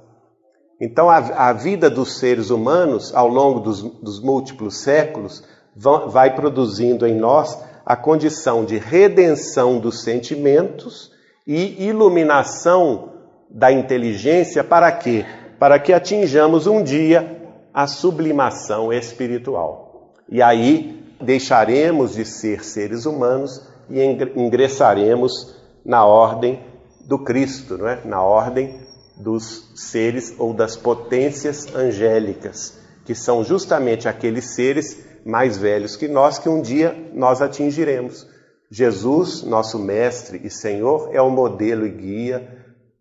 Então, 0.80 1.10
a, 1.10 1.16
a 1.16 1.52
vida 1.52 1.90
dos 1.90 2.18
seres 2.18 2.50
humanos, 2.50 3.12
ao 3.14 3.26
longo 3.26 3.60
dos, 3.60 3.82
dos 3.82 4.20
múltiplos 4.20 4.78
séculos, 4.78 5.42
vão, 5.74 6.08
vai 6.08 6.34
produzindo 6.34 7.06
em 7.06 7.16
nós 7.16 7.58
a 7.84 7.96
condição 7.96 8.64
de 8.64 8.78
redenção 8.78 9.78
dos 9.78 10.02
sentimentos 10.02 11.10
e 11.46 11.86
iluminação 11.86 13.14
da 13.50 13.72
inteligência 13.72 14.62
para 14.62 14.92
quê? 14.92 15.24
Para 15.58 15.78
que 15.78 15.92
atinjamos 15.92 16.66
um 16.66 16.82
dia 16.82 17.38
a 17.72 17.86
sublimação 17.86 18.92
espiritual. 18.92 20.12
E 20.28 20.42
aí 20.42 21.04
deixaremos 21.20 22.14
de 22.14 22.24
ser 22.24 22.64
seres 22.64 23.06
humanos 23.06 23.62
e 23.90 24.02
ingressaremos 24.36 25.56
na 25.84 26.04
ordem 26.04 26.60
do 27.06 27.18
Cristo, 27.18 27.78
não 27.78 27.88
é? 27.88 28.00
na 28.04 28.22
ordem 28.22 28.80
dos 29.16 29.72
seres 29.74 30.34
ou 30.38 30.52
das 30.52 30.76
potências 30.76 31.74
angélicas, 31.74 32.78
que 33.04 33.14
são 33.14 33.42
justamente 33.42 34.08
aqueles 34.08 34.54
seres 34.54 35.04
mais 35.24 35.56
velhos 35.56 35.96
que 35.96 36.06
nós 36.06 36.38
que 36.38 36.48
um 36.48 36.60
dia 36.60 36.96
nós 37.14 37.42
atingiremos. 37.42 38.26
Jesus, 38.70 39.42
nosso 39.42 39.78
Mestre 39.78 40.40
e 40.44 40.50
Senhor, 40.50 41.10
é 41.12 41.22
o 41.22 41.30
modelo 41.30 41.86
e 41.86 41.90
guia 41.90 42.57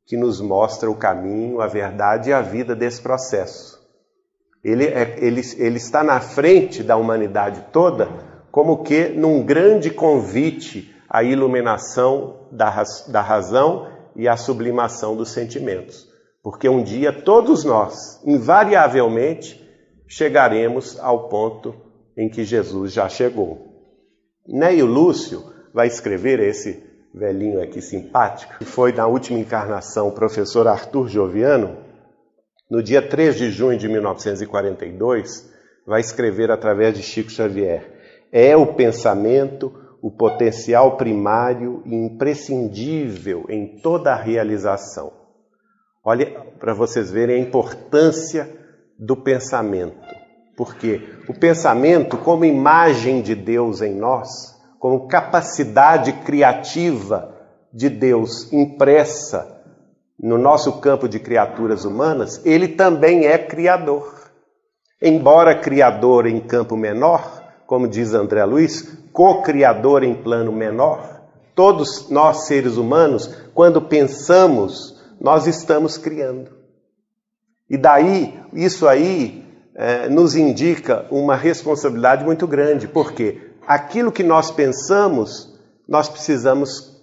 que 0.07 0.15
nos 0.15 0.39
mostra 0.39 0.89
o 0.89 0.95
caminho, 0.95 1.59
a 1.59 1.67
verdade 1.67 2.29
e 2.29 2.33
a 2.33 2.41
vida 2.41 2.73
desse 2.73 3.01
processo. 3.01 3.77
Ele, 4.63 4.85
é, 4.85 5.17
ele, 5.19 5.41
ele 5.57 5.77
está 5.77 6.01
na 6.01 6.21
frente 6.21 6.81
da 6.81 6.95
humanidade 6.95 7.65
toda, 7.73 8.07
como 8.49 8.83
que 8.83 9.09
num 9.09 9.45
grande 9.45 9.91
convite 9.91 10.95
à 11.09 11.23
iluminação 11.23 12.47
da, 12.51 12.83
da 13.09 13.21
razão 13.21 13.89
e 14.15 14.29
à 14.29 14.37
sublimação 14.37 15.15
dos 15.15 15.31
sentimentos. 15.31 16.07
Porque 16.41 16.69
um 16.69 16.81
dia 16.81 17.11
todos 17.11 17.65
nós, 17.65 18.21
invariavelmente, 18.25 19.61
chegaremos 20.07 20.97
ao 20.99 21.27
ponto 21.27 21.75
em 22.17 22.29
que 22.29 22.45
Jesus 22.45 22.93
já 22.93 23.09
chegou. 23.09 23.67
Neio 24.47 24.85
Lúcio 24.85 25.43
vai 25.73 25.87
escrever 25.87 26.39
esse 26.39 26.86
velhinho 27.17 27.61
aqui 27.61 27.81
simpático, 27.81 28.57
que 28.57 28.65
foi 28.65 28.91
na 28.91 29.07
última 29.07 29.39
encarnação 29.39 30.07
o 30.07 30.13
professor 30.13 30.67
Arthur 30.67 31.07
Joviano, 31.07 31.77
no 32.69 32.83
dia 32.83 33.01
3 33.01 33.35
de 33.35 33.49
junho 33.49 33.77
de 33.77 33.87
1942, 33.87 35.49
vai 35.85 36.01
escrever 36.01 36.51
através 36.51 36.95
de 36.95 37.01
Chico 37.01 37.31
Xavier: 37.31 37.91
É 38.31 38.55
o 38.55 38.73
pensamento 38.73 39.73
o 40.01 40.11
potencial 40.11 40.95
primário 40.95 41.81
e 41.85 41.95
imprescindível 41.95 43.45
em 43.49 43.79
toda 43.81 44.13
a 44.13 44.15
realização. 44.15 45.11
Olha 46.03 46.25
para 46.59 46.73
vocês 46.73 47.11
verem 47.11 47.37
a 47.37 47.45
importância 47.45 48.49
do 48.97 49.15
pensamento. 49.15 50.15
Porque 50.55 51.01
o 51.27 51.33
pensamento, 51.33 52.17
como 52.17 52.45
imagem 52.45 53.21
de 53.21 53.35
Deus 53.35 53.81
em 53.81 53.93
nós, 53.93 54.56
como 54.79 55.07
capacidade 55.07 56.13
criativa 56.13 57.35
de 57.73 57.89
Deus 57.89 58.51
impressa 58.51 59.55
no 60.19 60.37
nosso 60.37 60.79
campo 60.79 61.07
de 61.07 61.19
criaturas 61.19 61.85
humanas, 61.85 62.43
ele 62.45 62.69
também 62.69 63.25
é 63.25 63.37
criador. 63.37 64.13
Embora 65.01 65.59
criador 65.59 66.25
em 66.25 66.39
campo 66.39 66.75
menor, 66.75 67.43
como 67.67 67.87
diz 67.87 68.13
André 68.13 68.43
Luiz, 68.45 68.97
co-criador 69.13 70.03
em 70.03 70.15
plano 70.15 70.51
menor, 70.51 71.21
todos 71.53 72.09
nós 72.09 72.45
seres 72.45 72.77
humanos, 72.77 73.27
quando 73.53 73.81
pensamos, 73.81 74.97
nós 75.19 75.45
estamos 75.45 75.97
criando. 75.97 76.51
E 77.69 77.77
daí, 77.77 78.39
isso 78.53 78.87
aí 78.87 79.45
é, 79.75 80.09
nos 80.09 80.35
indica 80.35 81.05
uma 81.11 81.35
responsabilidade 81.35 82.23
muito 82.23 82.47
grande, 82.47 82.87
porque 82.87 83.46
aquilo 83.67 84.11
que 84.11 84.23
nós 84.23 84.49
pensamos, 84.49 85.53
nós 85.87 86.07
precisamos 86.07 86.97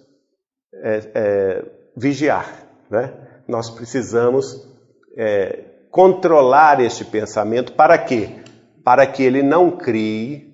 é, 0.73 1.11
é, 1.13 1.65
vigiar, 1.95 2.67
né? 2.89 3.13
nós 3.47 3.69
precisamos 3.69 4.67
é, 5.15 5.63
controlar 5.91 6.81
este 6.81 7.05
pensamento 7.05 7.73
para 7.73 7.97
quê? 7.97 8.43
Para 8.83 9.05
que 9.05 9.21
ele 9.21 9.43
não 9.43 9.77
crie 9.77 10.53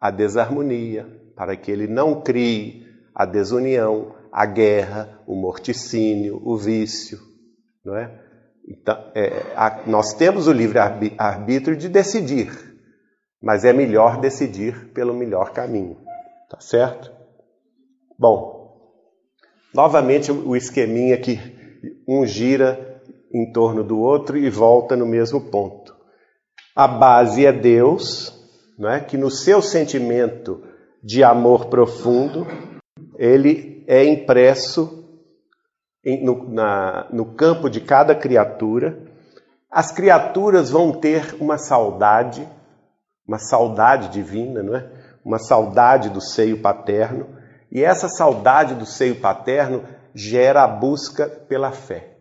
a 0.00 0.10
desarmonia, 0.10 1.06
para 1.36 1.56
que 1.56 1.70
ele 1.70 1.86
não 1.86 2.20
crie 2.20 2.84
a 3.14 3.24
desunião, 3.24 4.14
a 4.32 4.44
guerra, 4.44 5.20
o 5.26 5.34
morticínio, 5.34 6.40
o 6.44 6.56
vício, 6.56 7.18
não 7.84 7.96
é? 7.96 8.22
Então, 8.68 9.12
é, 9.14 9.52
a, 9.54 9.82
nós 9.86 10.12
temos 10.14 10.48
o 10.48 10.52
livre 10.52 10.78
arbítrio 10.78 11.76
de 11.76 11.88
decidir, 11.88 12.50
mas 13.46 13.64
é 13.64 13.72
melhor 13.72 14.18
decidir 14.18 14.88
pelo 14.92 15.14
melhor 15.14 15.52
caminho, 15.52 15.96
tá 16.50 16.58
certo? 16.58 17.12
Bom, 18.18 18.76
novamente 19.72 20.32
o 20.32 20.56
esqueminha 20.56 21.16
que 21.16 21.38
um 22.08 22.26
gira 22.26 23.00
em 23.32 23.52
torno 23.52 23.84
do 23.84 24.00
outro 24.00 24.36
e 24.36 24.50
volta 24.50 24.96
no 24.96 25.06
mesmo 25.06 25.40
ponto. 25.40 25.94
A 26.74 26.88
base 26.88 27.46
é 27.46 27.52
Deus, 27.52 28.34
não 28.76 28.90
é? 28.90 28.98
que 28.98 29.16
no 29.16 29.30
seu 29.30 29.62
sentimento 29.62 30.64
de 31.00 31.22
amor 31.22 31.66
profundo, 31.66 32.44
ele 33.16 33.84
é 33.86 34.04
impresso 34.04 35.08
em, 36.04 36.24
no, 36.24 36.48
na, 36.52 37.06
no 37.12 37.26
campo 37.26 37.70
de 37.70 37.80
cada 37.80 38.12
criatura. 38.12 38.98
As 39.70 39.92
criaturas 39.92 40.68
vão 40.68 40.90
ter 40.90 41.36
uma 41.38 41.58
saudade 41.58 42.55
uma 43.26 43.38
saudade 43.38 44.08
divina, 44.08 44.62
não 44.62 44.76
é? 44.76 44.88
Uma 45.24 45.38
saudade 45.38 46.08
do 46.10 46.20
seio 46.20 46.60
paterno, 46.60 47.36
e 47.70 47.82
essa 47.82 48.08
saudade 48.08 48.74
do 48.74 48.86
seio 48.86 49.16
paterno 49.16 49.82
gera 50.14 50.62
a 50.62 50.68
busca 50.68 51.26
pela 51.26 51.72
fé. 51.72 52.16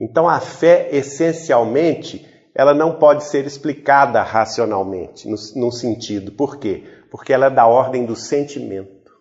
Então 0.00 0.28
a 0.28 0.40
fé 0.40 0.88
essencialmente, 0.92 2.28
ela 2.54 2.74
não 2.74 2.98
pode 2.98 3.24
ser 3.24 3.46
explicada 3.46 4.20
racionalmente, 4.22 5.28
num 5.28 5.70
sentido. 5.70 6.32
Por 6.32 6.58
quê? 6.58 6.84
Porque 7.10 7.32
ela 7.32 7.46
é 7.46 7.50
da 7.50 7.66
ordem 7.66 8.04
do 8.04 8.16
sentimento. 8.16 9.12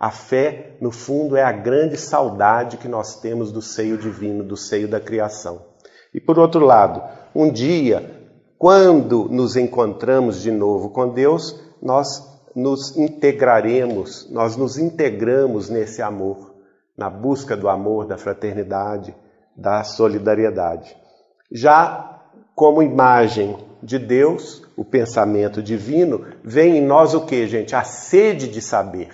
A 0.00 0.10
fé, 0.10 0.76
no 0.80 0.90
fundo, 0.90 1.36
é 1.36 1.42
a 1.44 1.52
grande 1.52 1.96
saudade 1.96 2.76
que 2.78 2.88
nós 2.88 3.20
temos 3.20 3.52
do 3.52 3.62
seio 3.62 3.98
divino, 3.98 4.42
do 4.42 4.56
seio 4.56 4.88
da 4.88 4.98
criação. 4.98 5.64
E 6.12 6.20
por 6.20 6.38
outro 6.38 6.64
lado, 6.64 7.02
um 7.34 7.52
dia 7.52 8.21
quando 8.62 9.28
nos 9.28 9.56
encontramos 9.56 10.40
de 10.40 10.52
novo 10.52 10.90
com 10.90 11.08
Deus, 11.08 11.60
nós 11.82 12.22
nos 12.54 12.96
integraremos, 12.96 14.30
nós 14.30 14.56
nos 14.56 14.78
integramos 14.78 15.68
nesse 15.68 16.00
amor, 16.00 16.54
na 16.96 17.10
busca 17.10 17.56
do 17.56 17.68
amor, 17.68 18.06
da 18.06 18.16
fraternidade, 18.16 19.12
da 19.56 19.82
solidariedade. 19.82 20.96
Já 21.50 22.22
como 22.54 22.84
imagem 22.84 23.58
de 23.82 23.98
Deus, 23.98 24.62
o 24.76 24.84
pensamento 24.84 25.60
divino, 25.60 26.24
vem 26.44 26.76
em 26.76 26.86
nós 26.86 27.14
o 27.14 27.26
que, 27.26 27.48
gente? 27.48 27.74
A 27.74 27.82
sede 27.82 28.46
de 28.46 28.60
saber, 28.60 29.10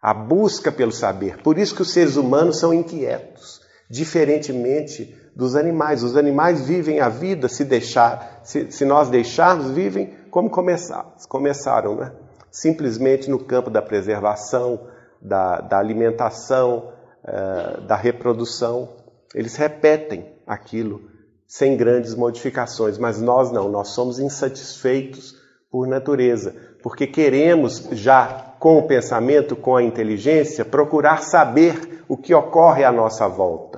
a 0.00 0.14
busca 0.14 0.72
pelo 0.72 0.90
saber. 0.90 1.42
Por 1.42 1.58
isso 1.58 1.74
que 1.74 1.82
os 1.82 1.92
seres 1.92 2.16
humanos 2.16 2.58
são 2.58 2.72
inquietos, 2.72 3.60
diferentemente 3.90 5.19
dos 5.40 5.56
animais. 5.56 6.02
Os 6.02 6.18
animais 6.18 6.66
vivem 6.66 7.00
a 7.00 7.08
vida, 7.08 7.48
se 7.48 7.64
deixar, 7.64 8.42
se, 8.44 8.70
se 8.70 8.84
nós 8.84 9.08
deixarmos, 9.08 9.70
vivem 9.70 10.14
como 10.30 10.50
começar, 10.50 11.14
começaram, 11.30 11.96
né? 11.96 12.12
Simplesmente 12.50 13.30
no 13.30 13.38
campo 13.38 13.70
da 13.70 13.80
preservação, 13.80 14.86
da, 15.18 15.62
da 15.62 15.78
alimentação, 15.78 16.92
uh, 17.24 17.80
da 17.80 17.96
reprodução. 17.96 18.90
Eles 19.34 19.56
repetem 19.56 20.30
aquilo 20.46 21.08
sem 21.46 21.74
grandes 21.74 22.14
modificações, 22.14 22.98
mas 22.98 23.18
nós 23.18 23.50
não, 23.50 23.70
nós 23.70 23.88
somos 23.88 24.18
insatisfeitos 24.18 25.36
por 25.70 25.86
natureza, 25.86 26.54
porque 26.82 27.06
queremos 27.06 27.88
já 27.92 28.54
com 28.58 28.76
o 28.76 28.86
pensamento, 28.86 29.56
com 29.56 29.74
a 29.74 29.82
inteligência, 29.82 30.66
procurar 30.66 31.22
saber 31.22 32.04
o 32.06 32.16
que 32.16 32.34
ocorre 32.34 32.84
à 32.84 32.92
nossa 32.92 33.26
volta. 33.26 33.69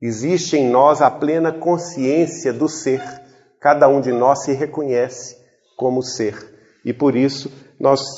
Existe 0.00 0.56
em 0.56 0.68
nós 0.68 1.02
a 1.02 1.10
plena 1.10 1.52
consciência 1.52 2.52
do 2.52 2.68
ser. 2.68 3.02
Cada 3.60 3.88
um 3.88 4.00
de 4.00 4.12
nós 4.12 4.44
se 4.44 4.52
reconhece 4.52 5.36
como 5.76 6.02
ser. 6.02 6.36
E 6.84 6.92
por 6.92 7.14
isso 7.14 7.52
nós 7.78 8.16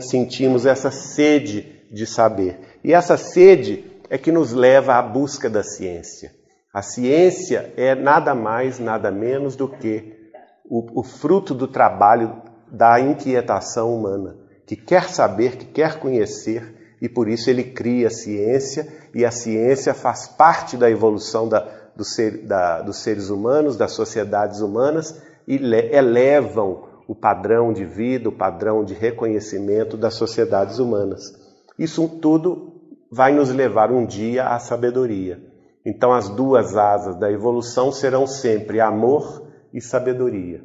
sentimos 0.00 0.64
essa 0.64 0.90
sede 0.90 1.82
de 1.90 2.06
saber. 2.06 2.58
E 2.82 2.94
essa 2.94 3.16
sede 3.16 3.84
é 4.08 4.16
que 4.16 4.32
nos 4.32 4.52
leva 4.52 4.94
à 4.94 5.02
busca 5.02 5.50
da 5.50 5.62
ciência. 5.62 6.32
A 6.72 6.82
ciência 6.82 7.72
é 7.76 7.94
nada 7.94 8.34
mais, 8.34 8.78
nada 8.78 9.10
menos 9.10 9.56
do 9.56 9.68
que 9.68 10.16
o, 10.64 11.00
o 11.00 11.02
fruto 11.02 11.54
do 11.54 11.66
trabalho 11.66 12.42
da 12.70 13.00
inquietação 13.00 13.94
humana, 13.94 14.36
que 14.66 14.76
quer 14.76 15.08
saber, 15.08 15.56
que 15.56 15.64
quer 15.64 15.98
conhecer, 15.98 16.74
e 17.00 17.08
por 17.08 17.28
isso 17.28 17.48
ele 17.48 17.64
cria 17.64 18.08
a 18.08 18.10
ciência, 18.10 18.86
e 19.14 19.24
a 19.24 19.30
ciência 19.30 19.94
faz 19.94 20.26
parte 20.26 20.76
da 20.76 20.90
evolução 20.90 21.48
da, 21.48 21.60
do 21.94 22.04
ser, 22.04 22.46
da, 22.46 22.82
dos 22.82 22.98
seres 22.98 23.30
humanos, 23.30 23.76
das 23.76 23.92
sociedades 23.92 24.60
humanas, 24.60 25.20
e 25.46 25.58
le, 25.58 25.94
elevam 25.94 26.88
o 27.06 27.14
padrão 27.14 27.72
de 27.72 27.84
vida, 27.84 28.28
o 28.28 28.32
padrão 28.32 28.84
de 28.84 28.94
reconhecimento 28.94 29.96
das 29.96 30.14
sociedades 30.14 30.78
humanas. 30.78 31.32
Isso 31.78 32.06
tudo 32.20 32.74
vai 33.10 33.32
nos 33.32 33.50
levar 33.50 33.90
um 33.90 34.04
dia 34.04 34.48
à 34.48 34.58
sabedoria. 34.58 35.40
Então, 35.86 36.12
as 36.12 36.28
duas 36.28 36.76
asas 36.76 37.16
da 37.16 37.32
evolução 37.32 37.90
serão 37.90 38.26
sempre 38.26 38.80
amor 38.80 39.48
e 39.72 39.80
sabedoria. 39.80 40.62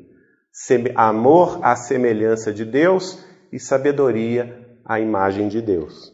Amor 0.95 1.59
à 1.63 1.75
semelhança 1.75 2.53
de 2.53 2.65
Deus 2.65 3.23
e 3.51 3.59
sabedoria 3.59 4.77
à 4.84 4.99
imagem 4.99 5.47
de 5.47 5.61
Deus. 5.61 6.12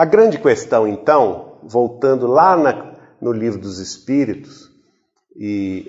A 0.00 0.06
grande 0.06 0.38
questão, 0.38 0.88
então, 0.88 1.58
voltando 1.62 2.26
lá 2.26 2.56
na, 2.56 2.94
no 3.20 3.32
livro 3.32 3.60
dos 3.60 3.78
Espíritos, 3.78 4.70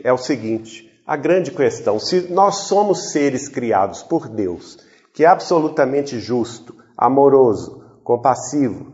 é 0.03 0.11
o 0.11 0.17
seguinte: 0.17 0.91
a 1.07 1.15
grande 1.15 1.49
questão, 1.49 1.97
se 1.97 2.29
nós 2.29 2.67
somos 2.67 3.13
seres 3.13 3.47
criados 3.47 4.03
por 4.03 4.27
Deus, 4.27 4.77
que 5.13 5.23
é 5.23 5.27
absolutamente 5.27 6.19
justo, 6.19 6.75
amoroso, 6.97 7.85
compassivo, 8.03 8.91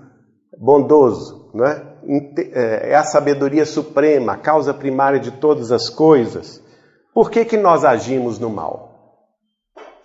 bondoso, 0.56 1.50
não 1.52 1.66
é? 1.66 1.84
é 2.54 2.96
a 2.96 3.04
sabedoria 3.04 3.66
suprema, 3.66 4.34
a 4.34 4.38
causa 4.38 4.72
primária 4.72 5.20
de 5.20 5.32
todas 5.32 5.72
as 5.72 5.90
coisas, 5.90 6.62
por 7.12 7.32
que, 7.32 7.44
que 7.44 7.58
nós 7.58 7.84
agimos 7.84 8.38
no 8.38 8.52
mal? 8.52 9.26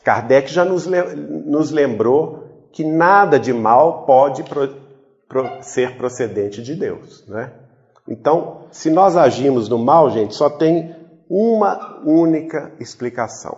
Kardec 0.02 0.50
já 0.50 0.64
nos, 0.64 0.86
nos 0.86 1.70
lembrou 1.70 2.68
que 2.72 2.82
nada 2.82 3.38
de 3.38 3.52
mal 3.52 4.06
pode 4.06 4.42
ser 5.62 5.96
procedente 5.96 6.62
de 6.62 6.74
Deus. 6.74 7.26
Né? 7.26 7.52
Então, 8.08 8.66
se 8.70 8.90
nós 8.90 9.16
agimos 9.16 9.68
no 9.68 9.78
mal, 9.78 10.10
gente, 10.10 10.34
só 10.34 10.50
tem 10.50 10.94
uma 11.28 12.02
única 12.04 12.72
explicação: 12.78 13.56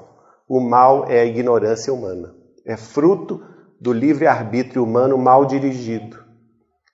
o 0.49 0.61
mal 0.61 1.07
é 1.09 1.21
a 1.21 1.25
ignorância 1.25 1.93
humana, 1.93 2.35
é 2.65 2.77
fruto 2.77 3.43
do 3.81 3.93
livre-arbítrio 3.93 4.83
humano 4.83 5.19
mal 5.19 5.45
dirigido. 5.45 6.23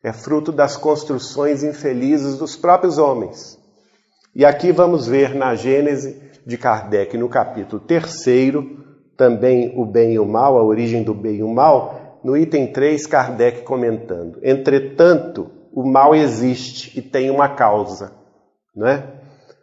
É 0.03 0.13
fruto 0.13 0.51
das 0.51 0.79
construções 0.79 1.63
infelizes 1.63 2.39
dos 2.39 2.57
próprios 2.57 2.97
homens. 2.97 3.59
E 4.35 4.47
aqui 4.47 4.73
vamos 4.73 5.07
ver 5.07 5.35
na 5.35 5.55
Gênese 5.55 6.23
de 6.47 6.57
Kardec, 6.57 7.19
no 7.19 7.29
capítulo 7.29 7.83
3, 7.83 8.25
também 9.17 9.75
o 9.77 9.85
bem 9.85 10.15
e 10.15 10.19
o 10.19 10.25
mal, 10.25 10.57
a 10.57 10.63
origem 10.63 11.03
do 11.03 11.13
bem 11.13 11.37
e 11.37 11.43
o 11.43 11.49
mal, 11.49 12.00
no 12.23 12.37
item 12.37 12.73
3, 12.73 13.07
Kardec 13.07 13.63
comentando: 13.63 14.39
Entretanto, 14.43 15.51
o 15.73 15.85
mal 15.85 16.15
existe 16.15 16.99
e 16.99 17.03
tem 17.03 17.31
uma 17.31 17.49
causa, 17.49 18.13
não 18.75 18.87
é? 18.87 19.21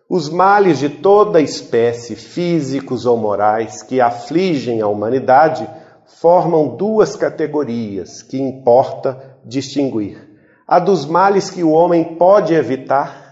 Os 0.09 0.29
males 0.29 0.79
de 0.79 0.87
toda 0.87 1.41
espécie, 1.41 2.15
físicos 2.15 3.05
ou 3.05 3.17
morais, 3.17 3.83
que 3.83 3.99
afligem 3.99 4.79
a 4.79 4.87
humanidade, 4.87 5.69
formam 6.05 6.77
duas 6.77 7.15
categorias 7.15 8.21
que 8.21 8.39
importa 8.39 9.37
distinguir: 9.43 10.17
a 10.65 10.79
dos 10.79 11.05
males 11.05 11.49
que 11.49 11.63
o 11.63 11.71
homem 11.71 12.15
pode 12.15 12.53
evitar 12.53 13.27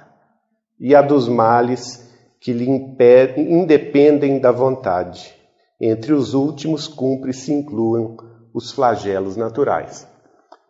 e 0.79 0.93
a 0.93 1.01
dos 1.01 1.27
males 1.29 2.05
que 2.41 2.51
lhe 2.51 2.67
independem 3.37 4.39
da 4.39 4.51
vontade. 4.51 5.33
Entre 5.79 6.13
os 6.13 6.33
últimos, 6.33 6.87
cumpre-se 6.87 7.51
incluam 7.51 8.17
os 8.55 8.71
flagelos 8.71 9.35
naturais. 9.35 10.07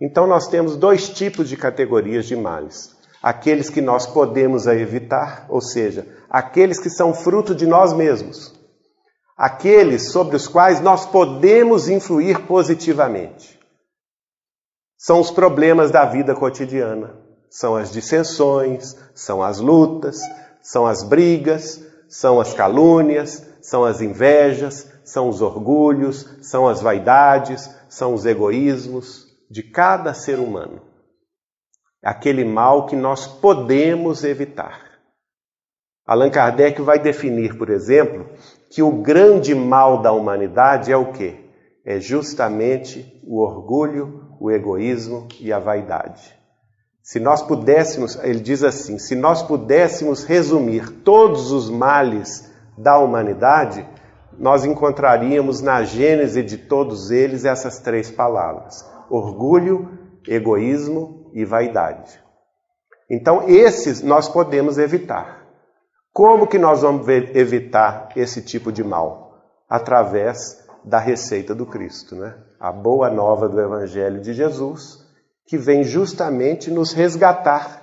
Então, 0.02 0.28
nós 0.28 0.50
temos 0.50 0.76
dois 0.76 1.08
tipos 1.08 1.48
de 1.48 1.56
categorias 1.56 2.26
de 2.26 2.36
males: 2.36 2.94
aqueles 3.24 3.70
que 3.70 3.80
nós 3.80 4.06
podemos 4.06 4.68
evitar, 4.68 5.46
ou 5.48 5.62
seja, 5.62 6.06
aqueles 6.30 6.80
que 6.80 6.90
são 6.90 7.14
fruto 7.14 7.56
de 7.56 7.66
nós 7.66 7.94
mesmos 7.94 8.56
aqueles 9.36 10.12
sobre 10.12 10.36
os 10.36 10.48
quais 10.48 10.80
nós 10.80 11.06
podemos 11.06 11.90
influir 11.90 12.46
positivamente. 12.46 13.60
São 14.98 15.20
os 15.20 15.30
problemas 15.30 15.92
da 15.92 16.06
vida 16.06 16.34
cotidiana, 16.34 17.16
são 17.50 17.76
as 17.76 17.92
dissensões, 17.92 18.96
são 19.14 19.44
as 19.44 19.60
lutas, 19.60 20.18
são 20.62 20.88
as 20.88 21.04
brigas, 21.04 21.82
são 22.08 22.40
as 22.40 22.54
calúnias, 22.54 23.46
são 23.62 23.84
as 23.84 24.02
invejas, 24.02 24.90
são 25.06 25.30
os 25.30 25.42
orgulhos, 25.42 26.38
são 26.42 26.68
as 26.68 26.82
vaidades, 26.82 27.74
são 27.88 28.14
os 28.14 28.26
egoísmos 28.26 29.26
de 29.50 29.64
cada 29.64 30.14
ser 30.14 30.40
humano. 30.40 30.82
Aquele 32.04 32.44
mal 32.44 32.88
que 32.88 32.96
nós 32.96 33.26
podemos 33.26 34.24
evitar. 34.24 34.82
Allan 36.06 36.30
Kardec 36.30 36.82
vai 36.82 37.00
definir, 37.00 37.58
por 37.58 37.70
exemplo, 37.70 38.30
que 38.70 38.84
o 38.84 38.92
grande 38.92 39.56
mal 39.56 40.02
da 40.02 40.12
humanidade 40.12 40.92
é 40.92 40.98
o 40.98 41.12
quê? 41.12 41.46
É 41.86 42.00
justamente 42.00 43.22
o 43.24 43.40
orgulho, 43.42 44.36
o 44.40 44.52
egoísmo 44.52 45.28
e 45.40 45.54
a 45.54 45.60
vaidade. 45.60 46.36
Se 47.02 47.20
nós 47.20 47.42
pudéssemos, 47.42 48.16
ele 48.24 48.40
diz 48.40 48.64
assim: 48.64 48.98
se 48.98 49.16
nós 49.16 49.44
pudéssemos 49.44 50.24
resumir 50.24 50.90
todos 51.04 51.52
os 51.52 51.70
males 51.70 52.52
da 52.78 52.98
humanidade, 52.98 53.88
nós 54.38 54.66
encontraríamos 54.66 55.62
na 55.62 55.84
gênese 55.84 56.44
de 56.44 56.58
todos 56.58 57.12
eles 57.12 57.46
essas 57.46 57.80
três 57.80 58.12
palavras: 58.12 58.86
orgulho, 59.10 59.90
egoísmo 60.28 61.32
e 61.34 61.46
vaidade. 61.46 62.20
Então, 63.10 63.48
esses 63.48 64.02
nós 64.02 64.28
podemos 64.28 64.78
evitar. 64.78 65.46
Como 66.12 66.48
que 66.48 66.58
nós 66.58 66.82
vamos 66.82 67.08
evitar 67.08 68.10
esse 68.16 68.42
tipo 68.42 68.72
de 68.72 68.84
mal? 68.84 69.44
Através 69.70 70.64
da 70.84 71.00
receita 71.00 71.54
do 71.54 71.66
Cristo, 71.66 72.16
né? 72.16 72.36
A 72.60 72.72
boa 72.72 73.10
nova 73.10 73.50
do 73.50 73.60
Evangelho 73.60 74.22
de 74.22 74.34
Jesus, 74.34 75.06
que 75.46 75.58
vem 75.58 75.84
justamente 75.84 76.72
nos 76.72 76.94
resgatar 76.94 77.82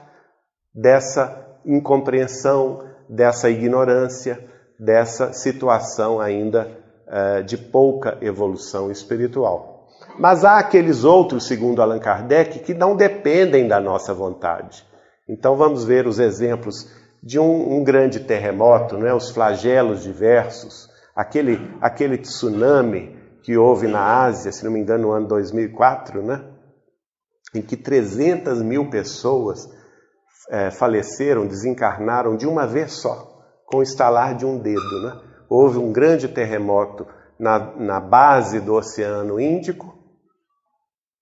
dessa 0.75 1.59
incompreensão, 1.65 2.89
dessa 3.09 3.51
ignorância, 3.51 4.52
dessa 4.83 5.33
situação 5.33 6.21
ainda 6.21 6.69
uh, 7.07 7.45
de 7.45 7.57
pouca 7.57 8.19
evolução 8.21 8.91
espiritual. 8.91 9.87
Mas 10.19 10.45
há 10.45 10.59
aqueles 10.59 11.05
outros, 11.05 11.47
segundo 11.47 11.81
Allan 11.81 12.01
Kardec, 12.01 12.59
que 12.59 12.75
não 12.75 12.97
dependem 12.97 13.69
da 13.69 13.81
nossa 13.81 14.13
vontade. 14.13 14.85
Então 15.29 15.57
vamos 15.57 15.85
ver 15.85 16.09
os 16.09 16.19
exemplos 16.19 16.91
de 17.23 17.39
um, 17.39 17.77
um 17.77 17.85
grande 17.85 18.21
terremoto, 18.21 18.99
né, 18.99 19.15
os 19.15 19.31
flagelos 19.31 20.03
diversos, 20.03 20.89
aquele, 21.15 21.61
aquele 21.81 22.19
tsunami 22.19 23.17
que 23.45 23.57
houve 23.57 23.87
na 23.87 24.25
Ásia, 24.25 24.51
se 24.51 24.65
não 24.65 24.73
me 24.73 24.81
engano, 24.81 25.05
no 25.05 25.13
ano 25.13 25.29
2004, 25.29 26.21
né, 26.23 26.45
em 27.55 27.63
que 27.63 27.77
300 27.77 28.61
mil 28.63 28.91
pessoas 28.91 29.69
é, 30.51 30.73
faleceram, 30.73 31.47
desencarnaram 31.47 32.37
de 32.37 32.49
uma 32.49 32.67
vez 32.67 32.93
só, 32.95 33.32
com 33.73 33.79
o 33.79 33.83
estalar 33.83 34.35
de 34.35 34.45
um 34.45 34.59
dedo. 34.59 35.03
Né? 35.03 35.19
Houve 35.49 35.79
um 35.79 35.91
grande 35.91 36.29
terremoto 36.29 37.07
na, 37.39 37.59
na 37.75 37.99
base 37.99 38.61
do 38.61 38.75
Oceano 38.75 39.41
Índico. 39.41 39.97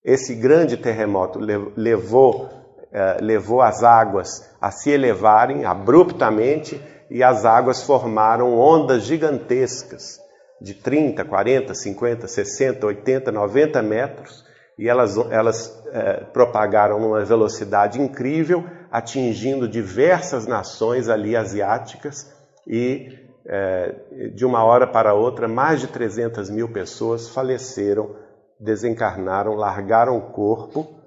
Esse 0.04 0.34
grande 0.34 0.76
terremoto 0.76 1.38
levou 1.38 2.50
eh, 2.92 3.18
levou 3.20 3.62
as 3.62 3.84
águas 3.84 4.50
a 4.60 4.72
se 4.72 4.90
elevarem 4.90 5.64
abruptamente 5.64 6.80
e 7.08 7.22
as 7.22 7.44
águas 7.44 7.84
formaram 7.84 8.58
ondas 8.58 9.04
gigantescas 9.04 10.18
de 10.60 10.74
30, 10.74 11.24
40, 11.24 11.72
50, 11.72 12.26
60, 12.26 12.86
80, 12.86 13.30
90 13.30 13.82
metros 13.82 14.44
e 14.76 14.88
elas, 14.88 15.16
elas 15.30 15.84
é, 15.92 16.24
propagaram 16.32 16.98
numa 16.98 17.24
velocidade 17.24 18.00
incrível, 18.00 18.64
atingindo 18.90 19.68
diversas 19.68 20.46
nações 20.46 21.08
ali 21.08 21.36
asiáticas 21.36 22.39
e 22.66 23.30
é, 23.46 24.30
de 24.34 24.44
uma 24.44 24.64
hora 24.64 24.86
para 24.86 25.14
outra 25.14 25.48
mais 25.48 25.80
de 25.80 25.88
300 25.88 26.50
mil 26.50 26.72
pessoas 26.72 27.28
faleceram, 27.28 28.14
desencarnaram, 28.58 29.54
largaram 29.54 30.16
o 30.18 30.30
corpo 30.32 31.00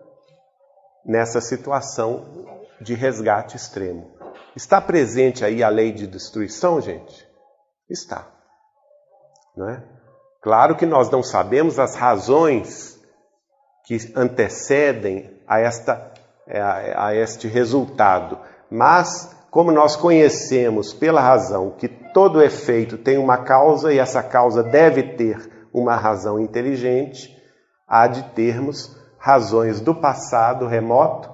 nessa 1.06 1.40
situação 1.40 2.46
de 2.82 2.94
resgate 2.94 3.56
extremo. 3.56 4.14
Está 4.56 4.82
presente 4.82 5.46
aí 5.46 5.64
a 5.64 5.70
lei 5.70 5.92
de 5.92 6.08
destruição, 6.08 6.82
gente? 6.82 7.28
Está. 7.90 8.28
Não 9.56 9.70
é? 9.70 9.84
Claro 10.42 10.76
que 10.76 10.86
nós 10.86 11.10
não 11.10 11.24
sabemos 11.24 11.80
as 11.80 11.96
razões 11.96 13.00
que 13.86 13.98
antecedem 14.16 15.42
a, 15.48 15.60
esta, 15.60 16.12
a, 16.48 17.08
a 17.08 17.16
este 17.16 17.48
resultado, 17.48 18.40
mas 18.70 19.36
como 19.54 19.72
nós 19.72 19.96
conhecemos 19.96 20.96
pela 20.96 21.22
razão 21.22 21.70
que 21.70 21.88
todo 21.88 22.42
efeito 22.42 22.98
tem 22.98 23.20
uma 23.20 23.38
causa 23.38 23.94
e 23.94 24.00
essa 24.00 24.24
causa 24.24 24.64
deve 24.64 25.16
ter 25.16 25.68
uma 25.72 25.96
razão 25.96 26.40
inteligente, 26.40 27.30
há 27.88 28.08
de 28.08 28.24
termos 28.34 29.00
razões 29.20 29.80
do 29.80 29.94
passado 29.94 30.66
remoto 30.66 31.32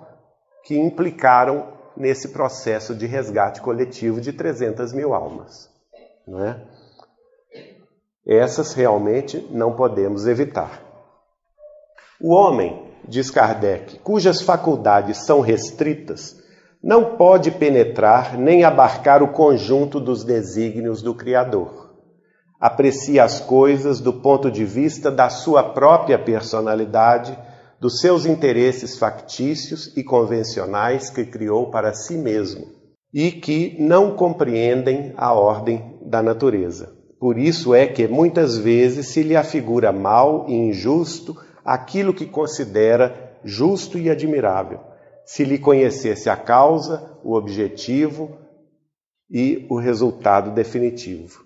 que 0.65 0.77
implicaram 0.77 1.71
nesse 1.95 2.33
processo 2.33 2.93
de 2.93 3.05
resgate 3.05 3.61
coletivo 3.61 4.19
de 4.19 4.33
300 4.33 4.91
mil 4.91 5.13
almas. 5.13 5.69
Não 6.27 6.43
é? 6.45 6.61
Essas 8.27 8.73
realmente 8.73 9.47
não 9.49 9.77
podemos 9.77 10.27
evitar. 10.27 10.83
O 12.19 12.35
homem, 12.35 12.85
diz 13.07 13.31
Kardec, 13.31 13.97
cujas 13.99 14.41
faculdades 14.41 15.25
são 15.25 15.39
restritas, 15.39 16.38
não 16.81 17.17
pode 17.17 17.51
penetrar 17.51 18.37
nem 18.37 18.63
abarcar 18.63 19.21
o 19.21 19.27
conjunto 19.27 19.99
dos 19.99 20.23
desígnios 20.23 21.01
do 21.01 21.13
Criador. 21.13 21.93
Aprecia 22.59 23.23
as 23.23 23.39
coisas 23.39 23.99
do 23.99 24.13
ponto 24.13 24.49
de 24.49 24.65
vista 24.65 25.11
da 25.11 25.29
sua 25.29 25.63
própria 25.63 26.17
personalidade, 26.17 27.37
dos 27.79 27.99
seus 28.01 28.25
interesses 28.25 28.97
factícios 28.97 29.95
e 29.95 30.03
convencionais 30.03 31.09
que 31.09 31.25
criou 31.25 31.71
para 31.71 31.93
si 31.93 32.17
mesmo 32.17 32.67
e 33.13 33.31
que 33.31 33.77
não 33.79 34.15
compreendem 34.15 35.13
a 35.15 35.33
ordem 35.33 35.97
da 36.05 36.21
natureza. 36.21 36.93
Por 37.19 37.37
isso 37.37 37.73
é 37.73 37.87
que 37.87 38.07
muitas 38.07 38.57
vezes 38.57 39.07
se 39.07 39.23
lhe 39.23 39.35
afigura 39.35 39.91
mal 39.91 40.45
e 40.47 40.53
injusto 40.53 41.35
aquilo 41.63 42.13
que 42.13 42.25
considera 42.25 43.37
justo 43.43 43.97
e 43.97 44.09
admirável, 44.09 44.79
se 45.29 45.43
lhe 45.43 45.59
conhecesse 45.59 46.27
a 46.27 46.35
causa, 46.35 47.15
o 47.23 47.35
objetivo 47.35 48.35
e 49.29 49.67
o 49.69 49.77
resultado 49.77 50.49
definitivo. 50.49 51.45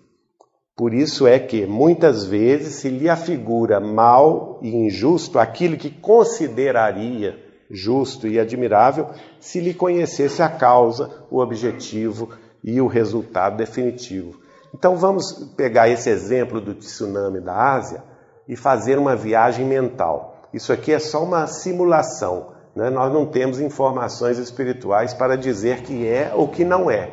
Por 0.74 0.94
isso 0.94 1.28
é 1.28 1.38
que 1.38 1.66
muitas 1.66 2.24
vezes 2.24 2.76
se 2.76 2.88
lhe 2.88 3.10
afigura 3.10 3.82
mal 3.82 4.58
e 4.62 4.74
injusto 4.74 5.38
aquilo 5.38 5.76
que 5.76 5.90
consideraria 5.90 7.38
justo 7.70 8.26
e 8.26 8.40
admirável 8.40 9.10
se 9.42 9.60
lhe 9.60 9.74
conhecesse 9.74 10.42
a 10.42 10.48
causa, 10.48 11.26
o 11.30 11.40
objetivo 11.40 12.30
e 12.64 12.80
o 12.80 12.88
resultado 12.88 13.58
definitivo. 13.58 14.40
Então 14.74 14.96
vamos 14.96 15.34
pegar 15.58 15.90
esse 15.90 16.10
exemplo 16.10 16.62
do 16.62 16.74
tsunami 16.74 17.42
da 17.42 17.74
Ásia 17.74 18.02
e 18.48 18.56
fazer 18.56 18.98
uma 18.98 19.14
viagem 19.14 19.66
mental. 19.66 20.48
Isso 20.54 20.72
aqui 20.72 20.94
é 20.94 21.00
só 21.00 21.22
uma 21.22 21.48
simulação. 21.48 22.54
Né? 22.76 22.90
Nós 22.90 23.12
não 23.14 23.26
temos 23.26 23.60
informações 23.60 24.38
espirituais 24.38 25.14
para 25.14 25.36
dizer 25.36 25.82
que 25.82 26.08
é 26.08 26.32
ou 26.34 26.48
que 26.48 26.64
não 26.66 26.90
é. 26.90 27.12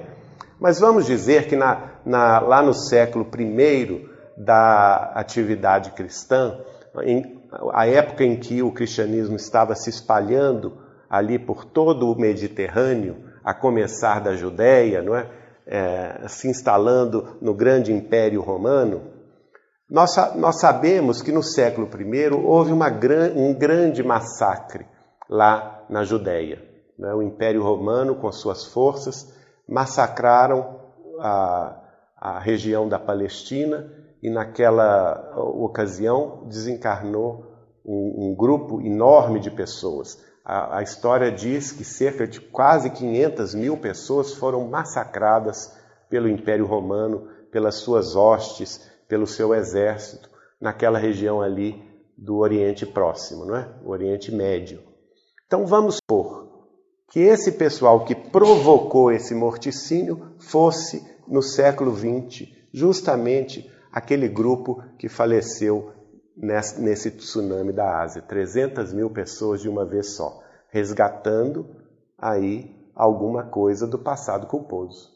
Mas 0.59 0.79
vamos 0.79 1.07
dizer 1.07 1.47
que 1.47 1.57
na, 1.57 1.91
na, 2.05 2.41
lá 2.41 2.63
no 2.63 2.75
século 2.75 3.27
I 3.39 4.09
da 4.37 5.13
atividade 5.15 5.91
cristã, 5.93 6.59
em, 7.03 7.41
a 7.73 7.87
época 7.87 8.25
em 8.25 8.37
que 8.37 8.63
o 8.63 8.73
cristianismo 8.73 9.37
estava 9.37 9.75
se 9.75 9.91
espalhando 9.91 10.79
ali 11.09 11.39
por 11.39 11.65
todo 11.65 12.11
o 12.11 12.19
Mediterrâneo, 12.19 13.17
a 13.43 13.55
começar 13.55 14.21
da 14.21 14.37
Judéia, 14.37 15.03
não 15.03 15.17
é? 15.17 15.27
é, 15.67 16.27
se 16.29 16.49
instalando 16.49 17.37
no 17.41 17.55
grande 17.55 17.93
Império 17.93 18.43
Romano, 18.43 19.03
nós, 19.91 20.15
nós 20.37 20.61
sabemos 20.61 21.23
que 21.23 21.33
no 21.33 21.43
século 21.43 21.89
I 21.99 22.29
houve 22.33 22.73
uma, 22.73 22.89
um 23.35 23.55
grande 23.55 24.03
massacre 24.03 24.87
lá 25.31 25.85
na 25.89 26.03
Judéia. 26.03 26.61
Né? 26.99 27.15
O 27.15 27.23
Império 27.23 27.63
Romano, 27.63 28.17
com 28.17 28.31
suas 28.33 28.65
forças, 28.65 29.33
massacraram 29.67 30.81
a, 31.21 31.81
a 32.17 32.39
região 32.41 32.89
da 32.89 32.99
Palestina 32.99 33.89
e, 34.21 34.29
naquela 34.29 35.33
ocasião, 35.37 36.43
desencarnou 36.49 37.47
um, 37.87 38.31
um 38.31 38.35
grupo 38.35 38.81
enorme 38.81 39.39
de 39.39 39.51
pessoas. 39.51 40.21
A, 40.45 40.79
a, 40.79 40.83
história 40.83 41.31
diz 41.31 41.71
que 41.71 41.85
cerca 41.85 42.27
de 42.27 42.41
quase 42.41 42.91
500 42.91 43.55
mil 43.55 43.77
pessoas 43.77 44.35
foram 44.35 44.69
massacradas 44.69 45.79
pelo 46.09 46.29
Império 46.29 46.67
Romano, 46.67 47.29
pelas 47.53 47.77
suas 47.77 48.17
hostes, 48.17 48.91
pelo 49.07 49.27
seu 49.27 49.55
exército, 49.55 50.29
naquela 50.61 50.99
região 50.99 51.41
ali 51.41 51.83
do 52.17 52.39
Oriente 52.39 52.85
Próximo, 52.85 53.45
não 53.45 53.57
é? 53.57 53.69
O 53.85 53.91
Oriente 53.91 54.35
Médio. 54.35 54.90
Então 55.51 55.67
vamos 55.67 55.97
supor 55.97 56.49
que 57.11 57.19
esse 57.19 57.51
pessoal 57.51 58.05
que 58.05 58.15
provocou 58.15 59.11
esse 59.11 59.35
morticínio 59.35 60.37
fosse, 60.39 61.05
no 61.27 61.43
século 61.43 61.93
XX, 61.93 62.47
justamente 62.73 63.69
aquele 63.91 64.29
grupo 64.29 64.81
que 64.97 65.09
faleceu 65.09 65.93
nesse 66.37 67.11
tsunami 67.11 67.73
da 67.73 68.01
Ásia. 68.01 68.23
300 68.23 68.93
mil 68.93 69.11
pessoas 69.11 69.61
de 69.61 69.69
uma 69.69 69.85
vez 69.85 70.15
só, 70.15 70.41
resgatando 70.69 71.67
aí 72.17 72.73
alguma 72.95 73.43
coisa 73.43 73.89
do 73.89 73.99
passado 73.99 74.47
culposo. 74.47 75.11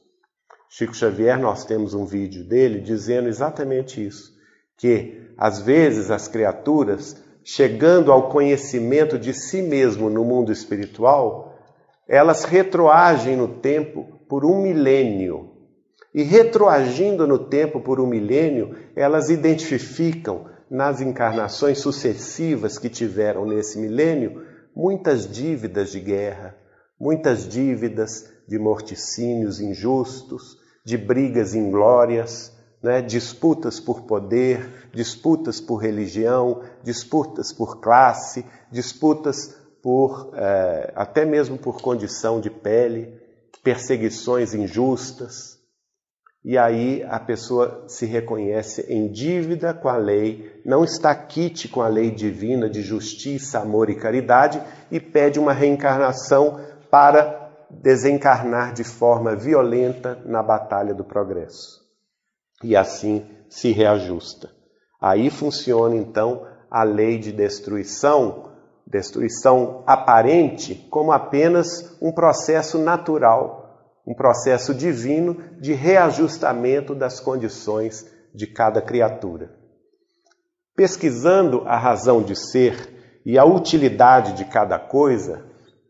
Chico 0.68 0.97
Xavier, 0.97 1.39
nós 1.39 1.64
temos 1.64 1.95
um 1.95 2.05
vídeo 2.05 2.45
dele 2.45 2.80
dizendo 2.80 3.28
exatamente 3.28 4.05
isso, 4.05 4.32
que 4.76 5.32
às 5.39 5.61
vezes 5.61 6.11
as 6.11 6.26
criaturas, 6.26 7.22
chegando 7.45 8.11
ao 8.11 8.30
conhecimento 8.30 9.18
de 9.18 9.34
si 9.34 9.61
mesmo 9.61 10.09
no 10.09 10.24
mundo 10.24 10.51
espiritual, 10.51 11.55
elas 12.09 12.45
retroagem 12.45 13.36
no 13.36 13.49
tempo 13.49 14.20
por 14.28 14.45
um 14.45 14.62
milênio. 14.62 15.51
E 16.14 16.22
retroagindo 16.22 17.26
no 17.26 17.38
tempo 17.38 17.80
por 17.80 18.01
um 18.01 18.07
milênio, 18.07 18.74
elas 18.97 19.28
identificam 19.28 20.47
nas 20.70 21.01
encarnações 21.01 21.78
sucessivas 21.78 22.78
que 22.78 22.88
tiveram 22.88 23.45
nesse 23.45 23.78
milênio 23.78 24.42
muitas 24.74 25.30
dívidas 25.30 25.92
de 25.92 26.01
guerra, 26.01 26.57
muitas 26.99 27.47
dívidas 27.47 28.32
de 28.49 28.59
morticínios 28.59 29.61
injustos, 29.61 30.57
de 30.84 30.97
brigas 30.97 31.55
inglórias, 31.55 32.53
né, 32.85 33.01
disputas 33.01 33.80
por 33.80 34.03
poder, 34.03 34.91
disputas 34.93 35.59
por 35.59 35.76
religião, 35.76 36.61
disputas 36.82 37.51
por 37.51 37.80
classe, 37.80 38.45
disputas 38.70 39.57
por 39.82 40.35
é, 40.35 40.93
até 40.95 41.24
mesmo 41.24 41.57
por 41.57 41.80
condição 41.80 42.43
de 42.43 42.51
pele, 42.51 43.18
perseguições 43.62 44.53
injustas. 44.53 45.59
E 46.45 46.59
aí 46.59 47.03
a 47.09 47.18
pessoa 47.18 47.87
se 47.89 48.05
reconhece 48.05 48.85
em 48.93 49.11
dívida 49.11 49.72
com 49.72 49.89
a 49.89 49.97
lei, 49.97 50.61
não 50.62 50.85
está 50.85 51.14
quite 51.14 51.68
com 51.68 51.80
a 51.80 51.89
lei 51.89 52.11
divina 52.11 52.68
de 52.68 52.82
justiça, 52.82 53.61
amor 53.61 53.89
e 53.89 53.95
caridade 53.95 54.62
e 54.91 55.01
pede 55.01 55.39
uma 55.41 55.55
reencarnação 55.55 56.61
para 56.91 57.51
desencarnar 57.70 58.74
de 58.74 58.85
forma 58.85 59.35
violenta 59.35 60.20
na 60.26 60.43
batalha 60.43 60.93
do 60.93 61.03
progresso. 61.03 61.84
E 62.62 62.76
assim 62.76 63.26
se 63.48 63.72
reajusta. 63.72 64.50
Aí 65.00 65.30
funciona 65.30 65.96
então 65.96 66.46
a 66.70 66.82
lei 66.82 67.18
de 67.18 67.32
destruição, 67.32 68.50
destruição 68.86 69.82
aparente, 69.86 70.74
como 70.90 71.12
apenas 71.12 71.96
um 72.00 72.12
processo 72.12 72.78
natural 72.78 73.64
um 74.07 74.14
processo 74.14 74.74
divino 74.74 75.36
de 75.59 75.72
reajustamento 75.72 76.94
das 76.94 77.20
condições 77.20 78.07
de 78.34 78.46
cada 78.46 78.82
criatura. 78.82 79.50
Pesquisando 80.76 81.62
a 81.66 81.78
razão 81.78 82.22
de 82.22 82.36
ser 82.36 83.20
e 83.24 83.38
a 83.38 83.44
utilidade 83.44 84.34
de 84.34 84.44
cada 84.44 84.78
coisa, 84.78 85.42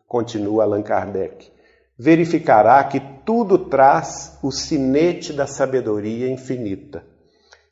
continua 0.07 0.65
Allan 0.65 0.83
Kardec, 0.83 1.51
verificará 1.99 2.83
que 2.85 3.01
tudo 3.25 3.59
traz 3.59 4.39
o 4.43 4.51
sinete 4.51 5.33
da 5.33 5.47
sabedoria 5.47 6.31
infinita 6.31 7.05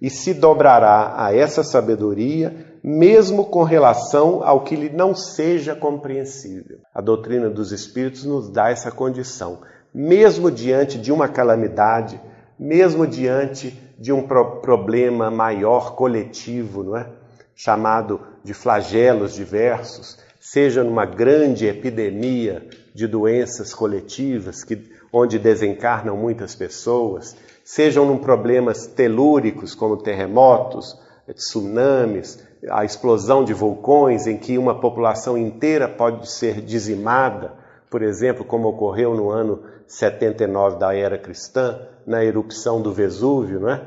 e 0.00 0.10
se 0.10 0.34
dobrará 0.34 1.14
a 1.16 1.34
essa 1.34 1.62
sabedoria 1.62 2.72
mesmo 2.82 3.44
com 3.44 3.62
relação 3.62 4.42
ao 4.42 4.64
que 4.64 4.74
lhe 4.74 4.90
não 4.90 5.14
seja 5.14 5.76
compreensível. 5.76 6.78
A 6.92 7.00
doutrina 7.00 7.48
dos 7.48 7.70
Espíritos 7.70 8.24
nos 8.24 8.50
dá 8.50 8.70
essa 8.70 8.90
condição. 8.90 9.60
Mesmo 9.94 10.50
diante 10.50 10.98
de 10.98 11.12
uma 11.12 11.28
calamidade, 11.28 12.20
mesmo 12.58 13.06
diante 13.06 13.78
de 13.96 14.12
um 14.12 14.26
pro 14.26 14.60
problema 14.60 15.30
maior 15.30 15.94
coletivo, 15.94 16.82
não 16.82 16.96
é? 16.96 17.08
chamado 17.54 18.20
de 18.42 18.52
flagelos 18.54 19.34
diversos, 19.34 20.18
seja 20.40 20.82
numa 20.82 21.04
grande 21.04 21.66
epidemia 21.66 22.66
de 22.94 23.06
doenças 23.06 23.74
coletivas 23.74 24.64
que, 24.64 24.90
onde 25.12 25.38
desencarnam 25.38 26.16
muitas 26.16 26.54
pessoas, 26.54 27.36
sejam 27.64 28.04
num 28.06 28.18
problemas 28.18 28.86
telúricos 28.86 29.74
como 29.74 29.96
terremotos, 29.96 30.98
tsunamis, 31.32 32.42
a 32.70 32.84
explosão 32.84 33.44
de 33.44 33.52
vulcões 33.52 34.26
em 34.26 34.36
que 34.36 34.58
uma 34.58 34.80
população 34.80 35.36
inteira 35.36 35.88
pode 35.88 36.30
ser 36.30 36.60
dizimada, 36.60 37.54
por 37.90 38.02
exemplo, 38.02 38.44
como 38.44 38.68
ocorreu 38.68 39.14
no 39.14 39.30
ano 39.30 39.62
79 39.86 40.78
da 40.78 40.94
era 40.94 41.18
cristã, 41.18 41.86
na 42.06 42.24
erupção 42.24 42.80
do 42.80 42.92
Vesúvio, 42.92 43.60
não 43.60 43.70
é? 43.70 43.86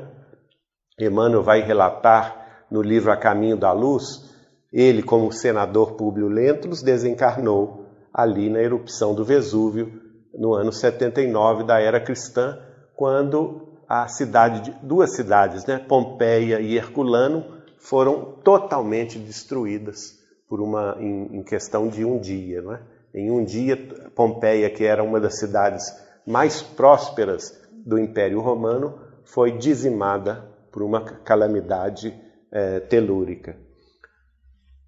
Emmanuel 0.98 1.42
vai 1.42 1.60
relatar 1.60 2.64
no 2.70 2.80
livro 2.80 3.10
A 3.10 3.16
Caminho 3.16 3.56
da 3.56 3.72
Luz, 3.72 4.34
ele, 4.72 5.02
como 5.02 5.32
senador 5.32 5.92
Públio 5.92 6.28
Lentulus, 6.28 6.82
desencarnou 6.82 7.85
ali 8.16 8.48
na 8.48 8.62
erupção 8.62 9.14
do 9.14 9.26
Vesúvio 9.26 10.00
no 10.32 10.54
ano 10.54 10.72
79 10.72 11.64
da 11.64 11.78
era 11.78 12.00
cristã, 12.00 12.58
quando 12.94 13.68
a 13.86 14.08
cidade 14.08 14.62
de, 14.62 14.70
duas 14.82 15.14
cidades, 15.14 15.66
né, 15.66 15.78
Pompeia 15.78 16.58
e 16.58 16.76
Herculano, 16.76 17.44
foram 17.76 18.38
totalmente 18.42 19.18
destruídas 19.18 20.18
por 20.48 20.62
uma 20.62 20.96
em, 20.98 21.36
em 21.36 21.42
questão 21.42 21.88
de 21.88 22.06
um 22.06 22.18
dia, 22.18 22.64
é? 22.72 22.96
Em 23.18 23.30
um 23.30 23.44
dia, 23.44 23.76
Pompeia, 24.14 24.68
que 24.70 24.84
era 24.84 25.02
uma 25.02 25.20
das 25.20 25.38
cidades 25.38 25.84
mais 26.26 26.62
prósperas 26.62 27.58
do 27.84 27.98
Império 27.98 28.40
Romano, 28.40 28.98
foi 29.24 29.52
dizimada 29.52 30.44
por 30.72 30.82
uma 30.82 31.02
calamidade 31.02 32.14
é, 32.50 32.80
telúrica. 32.80 33.56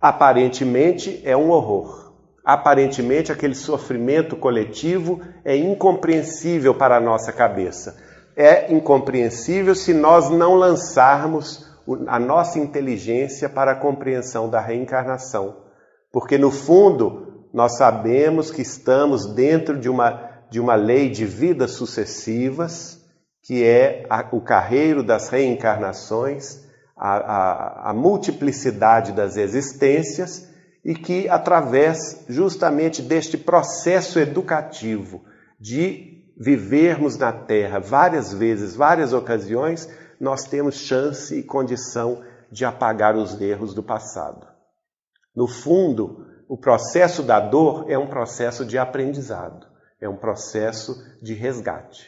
Aparentemente 0.00 1.22
é 1.24 1.36
um 1.36 1.50
horror. 1.50 2.07
Aparentemente 2.48 3.30
aquele 3.30 3.54
sofrimento 3.54 4.34
coletivo 4.34 5.20
é 5.44 5.54
incompreensível 5.54 6.74
para 6.74 6.96
a 6.96 7.00
nossa 7.00 7.30
cabeça. 7.30 7.98
É 8.34 8.72
incompreensível 8.72 9.74
se 9.74 9.92
nós 9.92 10.30
não 10.30 10.54
lançarmos 10.54 11.68
a 12.06 12.18
nossa 12.18 12.58
inteligência 12.58 13.50
para 13.50 13.72
a 13.72 13.74
compreensão 13.74 14.48
da 14.48 14.62
reencarnação. 14.62 15.58
Porque 16.10 16.38
no 16.38 16.50
fundo 16.50 17.44
nós 17.52 17.76
sabemos 17.76 18.50
que 18.50 18.62
estamos 18.62 19.26
dentro 19.26 19.78
de 19.78 19.90
uma 19.90 20.26
de 20.50 20.58
uma 20.58 20.74
lei 20.74 21.10
de 21.10 21.26
vidas 21.26 21.72
sucessivas, 21.72 22.98
que 23.42 23.62
é 23.62 24.06
a, 24.08 24.26
o 24.32 24.40
carreiro 24.40 25.02
das 25.02 25.28
reencarnações, 25.28 26.60
a, 26.96 27.16
a, 27.18 27.90
a 27.90 27.92
multiplicidade 27.92 29.12
das 29.12 29.36
existências, 29.36 30.47
e 30.88 30.94
que, 30.94 31.28
através 31.28 32.24
justamente 32.28 33.02
deste 33.02 33.36
processo 33.36 34.18
educativo 34.18 35.22
de 35.60 36.24
vivermos 36.40 37.16
na 37.16 37.32
Terra 37.32 37.78
várias 37.78 38.32
vezes, 38.32 38.74
várias 38.74 39.12
ocasiões, 39.12 39.88
nós 40.18 40.44
temos 40.44 40.76
chance 40.76 41.38
e 41.38 41.42
condição 41.42 42.24
de 42.50 42.64
apagar 42.64 43.14
os 43.14 43.38
erros 43.40 43.74
do 43.74 43.82
passado. 43.82 44.46
No 45.36 45.46
fundo, 45.46 46.26
o 46.48 46.56
processo 46.56 47.22
da 47.22 47.38
dor 47.38 47.84
é 47.88 47.98
um 47.98 48.06
processo 48.06 48.64
de 48.64 48.78
aprendizado 48.78 49.68
é 50.00 50.08
um 50.08 50.16
processo 50.16 51.04
de 51.20 51.34
resgate. 51.34 52.06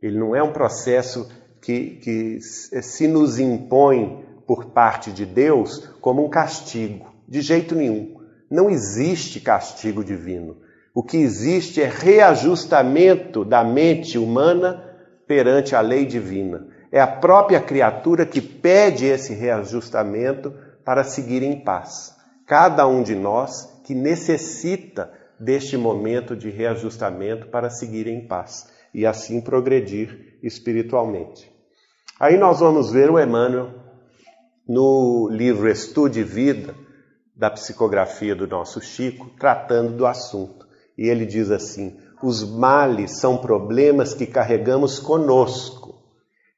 Ele 0.00 0.18
não 0.18 0.34
é 0.34 0.42
um 0.42 0.52
processo 0.52 1.30
que, 1.60 1.96
que 1.96 2.40
se 2.40 3.06
nos 3.06 3.38
impõe 3.38 4.26
por 4.46 4.66
parte 4.66 5.12
de 5.12 5.24
Deus 5.24 5.86
como 6.00 6.24
um 6.24 6.30
castigo, 6.30 7.09
de 7.30 7.40
jeito 7.40 7.76
nenhum. 7.76 8.20
Não 8.50 8.68
existe 8.68 9.40
castigo 9.40 10.04
divino. 10.04 10.58
O 10.92 11.04
que 11.04 11.16
existe 11.16 11.80
é 11.80 11.88
reajustamento 11.88 13.44
da 13.44 13.62
mente 13.62 14.18
humana 14.18 14.84
perante 15.26 15.76
a 15.76 15.80
lei 15.80 16.04
divina. 16.04 16.66
É 16.90 17.00
a 17.00 17.06
própria 17.06 17.60
criatura 17.60 18.26
que 18.26 18.40
pede 18.40 19.06
esse 19.06 19.32
reajustamento 19.32 20.52
para 20.84 21.04
seguir 21.04 21.44
em 21.44 21.60
paz. 21.60 22.16
Cada 22.44 22.88
um 22.88 23.04
de 23.04 23.14
nós 23.14 23.80
que 23.84 23.94
necessita 23.94 25.12
deste 25.38 25.76
momento 25.76 26.34
de 26.34 26.50
reajustamento 26.50 27.46
para 27.46 27.70
seguir 27.70 28.08
em 28.08 28.26
paz 28.26 28.68
e 28.92 29.06
assim 29.06 29.40
progredir 29.40 30.38
espiritualmente. 30.42 31.50
Aí 32.18 32.36
nós 32.36 32.58
vamos 32.58 32.90
ver 32.90 33.08
o 33.08 33.18
Emmanuel 33.18 33.72
no 34.68 35.28
livro 35.30 35.68
Estude 35.68 36.22
Vida, 36.22 36.74
da 37.40 37.50
psicografia 37.50 38.36
do 38.36 38.46
nosso 38.46 38.82
Chico, 38.82 39.30
tratando 39.38 39.96
do 39.96 40.04
assunto. 40.04 40.66
E 40.96 41.08
ele 41.08 41.24
diz 41.24 41.50
assim: 41.50 41.96
os 42.22 42.44
males 42.44 43.18
são 43.18 43.38
problemas 43.38 44.12
que 44.12 44.26
carregamos 44.26 44.98
conosco, 44.98 45.94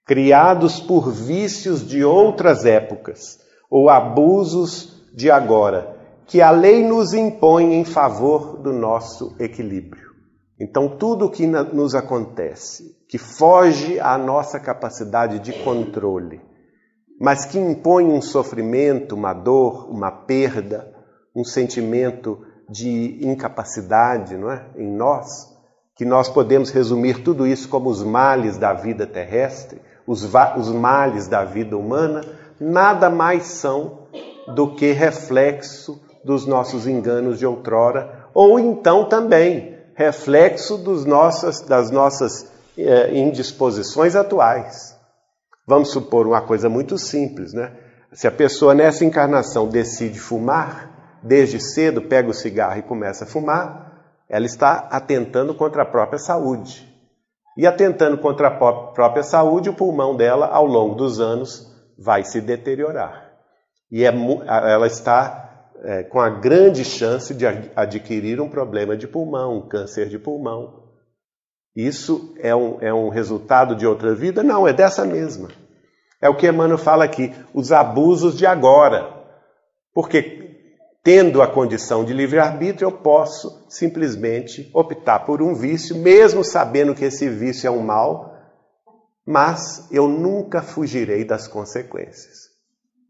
criados 0.05 0.81
por 0.81 1.13
vícios 1.13 1.87
de 1.87 2.05
outras 2.05 2.65
épocas 2.65 3.39
ou 3.71 3.89
abusos 3.89 5.07
de 5.15 5.31
agora, 5.31 5.97
que 6.27 6.43
a 6.43 6.51
lei 6.51 6.85
nos 6.85 7.15
impõe 7.15 7.75
em 7.75 7.85
favor 7.85 8.59
do 8.59 8.73
nosso 8.73 9.37
equilíbrio. 9.39 10.11
Então, 10.59 10.97
tudo 10.97 11.27
o 11.27 11.31
que 11.31 11.47
nos 11.47 11.95
acontece, 11.95 12.97
que 13.09 13.19
foge 13.19 14.01
à 14.01 14.19
nossa 14.19 14.59
capacidade 14.59 15.39
de 15.39 15.53
controle, 15.63 16.41
mas 17.21 17.45
que 17.45 17.59
impõe 17.59 18.07
um 18.07 18.21
sofrimento, 18.21 19.15
uma 19.15 19.33
dor, 19.33 19.89
uma 19.91 20.11
perda, 20.11 20.93
um 21.35 21.45
sentimento 21.45 22.45
de 22.69 23.19
incapacidade 23.27 24.37
não 24.37 24.51
é? 24.51 24.65
em 24.77 24.91
nós, 24.91 25.53
que 25.95 26.05
nós 26.05 26.29
podemos 26.29 26.71
resumir 26.71 27.23
tudo 27.23 27.47
isso 27.47 27.69
como 27.69 27.91
os 27.91 28.03
males 28.03 28.57
da 28.57 28.73
vida 28.73 29.07
terrestre, 29.07 29.81
os, 30.07 30.25
os 30.57 30.73
males 30.73 31.29
da 31.29 31.45
vida 31.45 31.77
humana, 31.77 32.23
nada 32.59 33.11
mais 33.11 33.45
são 33.45 34.07
do 34.55 34.75
que 34.75 34.93
reflexo 34.93 36.01
dos 36.25 36.47
nossos 36.47 36.87
enganos 36.87 37.39
de 37.39 37.47
outrora, 37.47 38.27
ou 38.33 38.59
então 38.59 39.05
também 39.05 39.77
reflexo 39.95 40.79
dos 40.79 41.05
nossas, 41.05 41.61
das 41.61 41.91
nossas 41.91 42.51
é, 42.77 43.17
indisposições 43.17 44.17
atuais. 44.17 44.97
Vamos 45.67 45.91
supor 45.91 46.27
uma 46.27 46.43
coisa 46.43 46.69
muito 46.69 46.99
simples, 46.99 47.53
né? 47.53 47.73
Se 48.13 48.27
a 48.27 48.33
pessoa 48.33 48.75
nessa 48.75 49.05
encarnação 49.05 49.69
decide 49.69 50.19
fumar, 50.19 51.21
desde 51.23 51.61
cedo 51.61 52.03
pega 52.03 52.29
o 52.29 52.35
cigarro 52.35 52.79
e 52.79 52.83
começa 52.83 53.25
a 53.25 53.27
fumar, 53.27 53.93
ela 54.29 54.45
está 54.45 54.89
atentando 54.91 55.55
contra 55.55 55.83
a 55.83 55.87
própria 55.87 56.19
saúde. 56.19 56.89
E 57.57 57.67
atentando 57.67 58.19
contra 58.19 58.49
a 58.49 58.51
própria 58.93 59.23
saúde, 59.23 59.69
o 59.69 59.75
pulmão 59.75 60.17
dela, 60.17 60.47
ao 60.47 60.67
longo 60.67 60.95
dos 60.95 61.21
anos, 61.21 61.71
vai 61.99 62.25
se 62.25 62.41
deteriorar. 62.41 63.31
E 63.91 64.05
é, 64.05 64.09
ela 64.09 64.87
está 64.87 65.69
é, 65.85 66.03
com 66.03 66.19
a 66.19 66.31
grande 66.31 66.85
chance 66.85 67.35
de 67.35 67.47
adquirir 67.77 68.41
um 68.41 68.49
problema 68.49 68.97
de 68.97 69.07
pulmão, 69.07 69.59
um 69.59 69.69
câncer 69.69 70.09
de 70.09 70.19
pulmão. 70.19 70.82
Isso 71.75 72.35
é 72.39 72.55
um, 72.55 72.79
é 72.81 72.93
um 72.93 73.09
resultado 73.09 73.75
de 73.75 73.87
outra 73.87 74.15
vida? 74.15 74.43
Não, 74.43 74.69
é 74.69 74.73
dessa 74.73 75.05
mesma. 75.05 75.49
É 76.21 76.29
o 76.29 76.37
que 76.37 76.47
Emmanuel 76.47 76.79
fala 76.79 77.05
aqui, 77.05 77.35
os 77.53 77.73
abusos 77.73 78.37
de 78.37 78.47
agora. 78.47 79.13
Porque, 79.95 80.79
tendo 81.03 81.41
a 81.43 81.49
condição 81.49 82.05
de 82.05 82.13
livre-arbítrio, 82.13 82.87
eu 82.87 82.93
posso 82.93 83.67
simplesmente 83.69 84.71
optar 84.75 85.21
por 85.21 85.43
um 85.43 85.55
vício, 85.55 85.97
mesmo 85.97 86.45
sabendo 86.45 86.95
que 86.95 87.07
esse 87.07 87.29
vício 87.29 87.67
é 87.67 87.71
um 87.71 87.83
mal, 87.83 88.37
mas 89.27 89.89
eu 89.91 90.07
nunca 90.07 90.63
fugirei 90.63 91.25
das 91.25 91.49
consequências. 91.49 92.53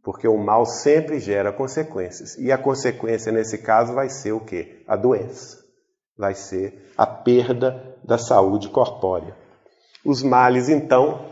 Porque 0.05 0.27
o 0.27 0.39
mal 0.39 0.65
sempre 0.65 1.19
gera 1.19 1.53
consequências. 1.53 2.37
E 2.39 2.51
a 2.51 2.59
consequência 2.59 3.31
nesse 3.31 3.59
caso 3.59 3.93
vai 3.93 4.09
ser 4.09 4.33
o 4.33 4.41
quê? 4.41 4.83
A 4.87 4.97
doença. 4.97 5.59
Vai 6.17 6.35
ser 6.35 6.93
a 6.97 7.07
perda 7.07 7.92
da 8.05 8.19
saúde 8.19 8.69
corpórea. 8.69 9.37
Os 10.05 10.23
males, 10.23 10.69
então, 10.69 11.27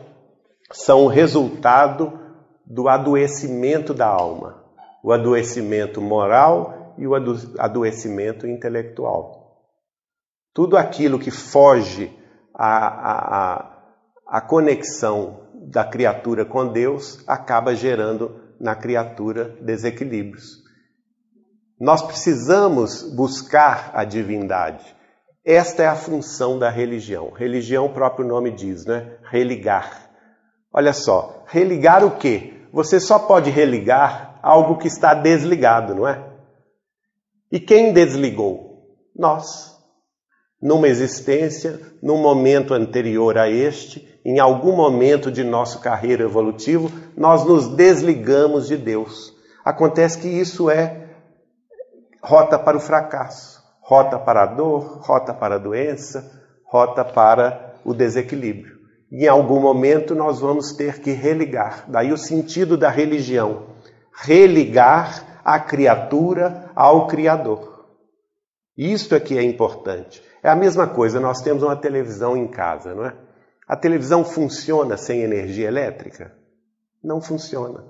são 0.72 1.04
o 1.04 1.08
resultado 1.08 2.18
do 2.64 2.88
adoecimento 2.88 3.92
da 3.92 4.06
alma, 4.06 4.64
o 5.02 5.12
adoecimento 5.12 6.00
moral 6.00 6.94
e 6.96 7.06
o 7.06 7.14
adoecimento 7.58 8.46
intelectual. 8.46 9.40
Tudo 10.54 10.76
aquilo 10.76 11.18
que 11.18 11.30
foge 11.30 12.16
à, 12.54 12.76
à, 13.12 13.78
à 14.28 14.40
conexão 14.40 15.48
da 15.54 15.84
criatura 15.84 16.44
com 16.44 16.68
Deus 16.68 17.22
acaba 17.26 17.74
gerando 17.74 18.40
na 18.60 18.74
criatura 18.74 19.56
desequilíbrios. 19.60 20.60
Nós 21.80 22.02
precisamos 22.02 23.02
buscar 23.14 23.90
a 23.94 24.04
divindade. 24.04 24.84
Esta 25.50 25.82
é 25.82 25.86
a 25.88 25.96
função 25.96 26.60
da 26.60 26.70
religião. 26.70 27.32
Religião, 27.32 27.86
o 27.86 27.92
próprio 27.92 28.24
nome 28.24 28.52
diz, 28.52 28.86
né? 28.86 29.16
Religar. 29.28 30.08
Olha 30.72 30.92
só, 30.92 31.42
religar 31.48 32.04
o 32.04 32.12
quê? 32.12 32.68
Você 32.72 33.00
só 33.00 33.18
pode 33.18 33.50
religar 33.50 34.38
algo 34.44 34.78
que 34.78 34.86
está 34.86 35.12
desligado, 35.12 35.92
não 35.92 36.06
é? 36.06 36.24
E 37.50 37.58
quem 37.58 37.92
desligou? 37.92 38.94
Nós. 39.12 39.76
Numa 40.62 40.86
existência, 40.86 41.80
num 42.00 42.18
momento 42.18 42.72
anterior 42.72 43.36
a 43.36 43.50
este, 43.50 44.20
em 44.24 44.38
algum 44.38 44.76
momento 44.76 45.32
de 45.32 45.42
nossa 45.42 45.80
carreira 45.80 46.22
evolutivo, 46.22 46.92
nós 47.16 47.44
nos 47.44 47.66
desligamos 47.74 48.68
de 48.68 48.76
Deus. 48.76 49.34
Acontece 49.64 50.16
que 50.18 50.28
isso 50.28 50.70
é 50.70 51.08
rota 52.22 52.56
para 52.56 52.76
o 52.76 52.80
fracasso, 52.80 53.59
rota 53.90 54.20
para 54.20 54.44
a 54.44 54.46
dor, 54.46 55.00
rota 55.00 55.34
para 55.34 55.56
a 55.56 55.58
doença, 55.58 56.40
rota 56.64 57.04
para 57.04 57.74
o 57.84 57.92
desequilíbrio. 57.92 58.78
Em 59.10 59.26
algum 59.26 59.58
momento 59.58 60.14
nós 60.14 60.38
vamos 60.38 60.72
ter 60.72 61.00
que 61.00 61.10
religar. 61.10 61.86
Daí 61.88 62.12
o 62.12 62.16
sentido 62.16 62.76
da 62.76 62.88
religião: 62.88 63.66
religar 64.12 65.40
a 65.44 65.58
criatura 65.58 66.70
ao 66.76 67.08
Criador. 67.08 67.84
Isto 68.78 69.16
é 69.16 69.20
que 69.20 69.36
é 69.36 69.42
importante. 69.42 70.22
É 70.40 70.48
a 70.48 70.54
mesma 70.54 70.86
coisa, 70.86 71.18
nós 71.18 71.42
temos 71.42 71.64
uma 71.64 71.74
televisão 71.74 72.36
em 72.36 72.46
casa, 72.46 72.94
não 72.94 73.04
é? 73.04 73.16
A 73.66 73.76
televisão 73.76 74.24
funciona 74.24 74.96
sem 74.96 75.22
energia 75.22 75.66
elétrica? 75.66 76.32
Não 77.02 77.20
funciona. 77.20 77.84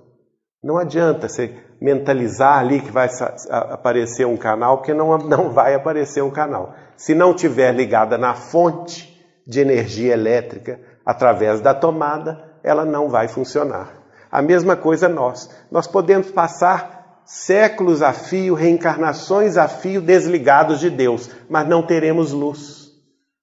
Não 0.62 0.76
adianta 0.76 1.26
você 1.26 1.56
mentalizar 1.80 2.58
ali 2.58 2.80
que 2.80 2.90
vai 2.90 3.08
aparecer 3.50 4.26
um 4.26 4.36
canal, 4.36 4.78
porque 4.78 4.92
não, 4.92 5.16
não 5.16 5.50
vai 5.50 5.74
aparecer 5.74 6.22
um 6.22 6.30
canal. 6.30 6.74
Se 6.96 7.14
não 7.14 7.32
tiver 7.32 7.72
ligada 7.72 8.18
na 8.18 8.34
fonte 8.34 9.18
de 9.46 9.60
energia 9.60 10.12
elétrica 10.12 10.78
através 11.04 11.62
da 11.62 11.72
tomada, 11.72 12.58
ela 12.62 12.84
não 12.84 13.08
vai 13.08 13.26
funcionar. 13.26 13.94
A 14.30 14.42
mesma 14.42 14.76
coisa 14.76 15.08
nós. 15.08 15.50
Nós 15.70 15.86
podemos 15.86 16.30
passar 16.30 17.22
séculos 17.24 18.02
a 18.02 18.12
fio, 18.12 18.54
reencarnações 18.54 19.56
a 19.56 19.66
fio, 19.66 20.02
desligados 20.02 20.78
de 20.78 20.90
Deus, 20.90 21.30
mas 21.48 21.66
não 21.66 21.82
teremos 21.82 22.32
luz, 22.32 22.90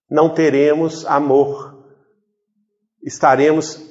não 0.10 0.30
teremos 0.30 1.04
amor. 1.08 1.84
Estaremos 3.04 3.84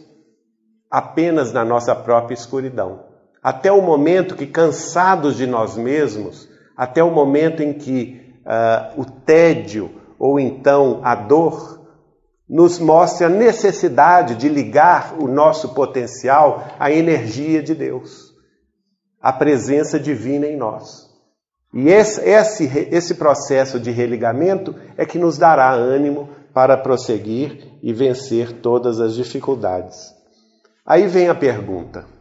apenas 0.89 1.53
na 1.53 1.65
nossa 1.65 1.95
própria 1.95 2.35
escuridão 2.35 3.06
até 3.47 3.71
o 3.71 3.81
momento 3.81 4.35
que, 4.35 4.45
cansados 4.45 5.37
de 5.37 5.47
nós 5.47 5.77
mesmos, 5.77 6.49
até 6.77 7.01
o 7.01 7.13
momento 7.13 7.63
em 7.63 7.73
que 7.73 8.21
uh, 8.45 9.01
o 9.01 9.05
tédio 9.05 9.89
ou 10.19 10.41
então 10.41 11.01
a 11.05 11.15
dor 11.15 11.81
nos 12.49 12.81
mostre 12.81 13.25
a 13.25 13.29
necessidade 13.29 14.35
de 14.35 14.49
ligar 14.49 15.15
o 15.17 15.29
nosso 15.29 15.75
potencial 15.75 16.67
à 16.77 16.91
energia 16.91 17.63
de 17.63 17.73
Deus, 17.73 18.35
à 19.23 19.33
presença 19.33 19.97
divina 20.01 20.49
em 20.49 20.57
nós. 20.57 21.07
E 21.73 21.89
esse, 21.89 22.21
esse, 22.29 22.65
esse 22.91 23.15
processo 23.15 23.79
de 23.79 23.93
religamento 23.93 24.75
é 24.97 25.07
que 25.07 25.21
nos 25.21 25.39
dará 25.39 25.71
ânimo 25.71 26.31
para 26.53 26.77
prosseguir 26.77 27.79
e 27.81 27.93
vencer 27.93 28.55
todas 28.55 28.99
as 28.99 29.15
dificuldades. 29.15 30.13
Aí 30.85 31.07
vem 31.07 31.29
a 31.29 31.35
pergunta: 31.35 32.16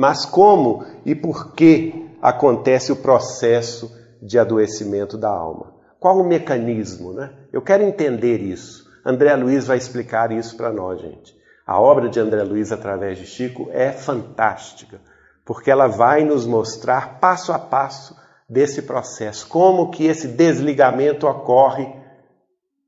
mas 0.00 0.24
como 0.24 0.82
e 1.04 1.14
por 1.14 1.52
que 1.52 2.08
acontece 2.22 2.90
o 2.90 2.96
processo 2.96 3.94
de 4.22 4.38
adoecimento 4.38 5.18
da 5.18 5.28
alma? 5.28 5.74
Qual 5.98 6.18
o 6.18 6.26
mecanismo, 6.26 7.12
né? 7.12 7.30
Eu 7.52 7.60
quero 7.60 7.82
entender 7.82 8.38
isso. 8.38 8.90
André 9.04 9.36
Luiz 9.36 9.66
vai 9.66 9.76
explicar 9.76 10.32
isso 10.32 10.56
para 10.56 10.72
nós, 10.72 11.02
gente. 11.02 11.36
A 11.66 11.78
obra 11.78 12.08
de 12.08 12.18
André 12.18 12.42
Luiz 12.44 12.72
através 12.72 13.18
de 13.18 13.26
Chico 13.26 13.68
é 13.72 13.92
fantástica, 13.92 15.02
porque 15.44 15.70
ela 15.70 15.86
vai 15.86 16.24
nos 16.24 16.46
mostrar 16.46 17.20
passo 17.20 17.52
a 17.52 17.58
passo 17.58 18.16
desse 18.48 18.80
processo, 18.80 19.46
como 19.48 19.90
que 19.90 20.06
esse 20.06 20.28
desligamento 20.28 21.26
ocorre, 21.26 21.94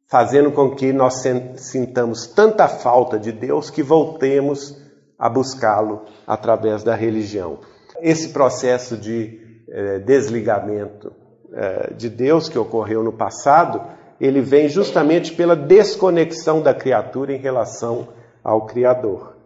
fazendo 0.09 0.51
com 0.51 0.75
que 0.75 0.95
nós 0.95 1.23
sintamos 1.57 2.27
tanta 2.29 2.67
falta 2.69 3.19
de 3.19 3.33
Deus 3.33 3.69
que 3.69 3.83
voltemos 3.83 4.81
a 5.23 5.29
buscá-lo 5.29 6.03
através 6.27 6.83
da 6.83 6.97
religião. 6.97 7.61
Esse 8.01 8.31
processo 8.31 8.97
de 8.97 9.63
eh, 9.69 10.01
desligamento 10.01 11.13
eh, 11.53 11.93
de 11.97 12.11
Deus 12.11 12.49
que 12.49 12.59
ocorreu 12.59 13.05
no 13.05 13.13
passado, 13.13 13.81
ele 14.21 14.41
vem 14.41 14.69
justamente 14.69 15.33
pela 15.33 15.55
desconexão 15.55 16.61
da 16.61 16.75
criatura 16.75 17.33
em 17.33 17.39
relação 17.39 18.09
ao 18.43 18.67
Criador. 18.67 19.37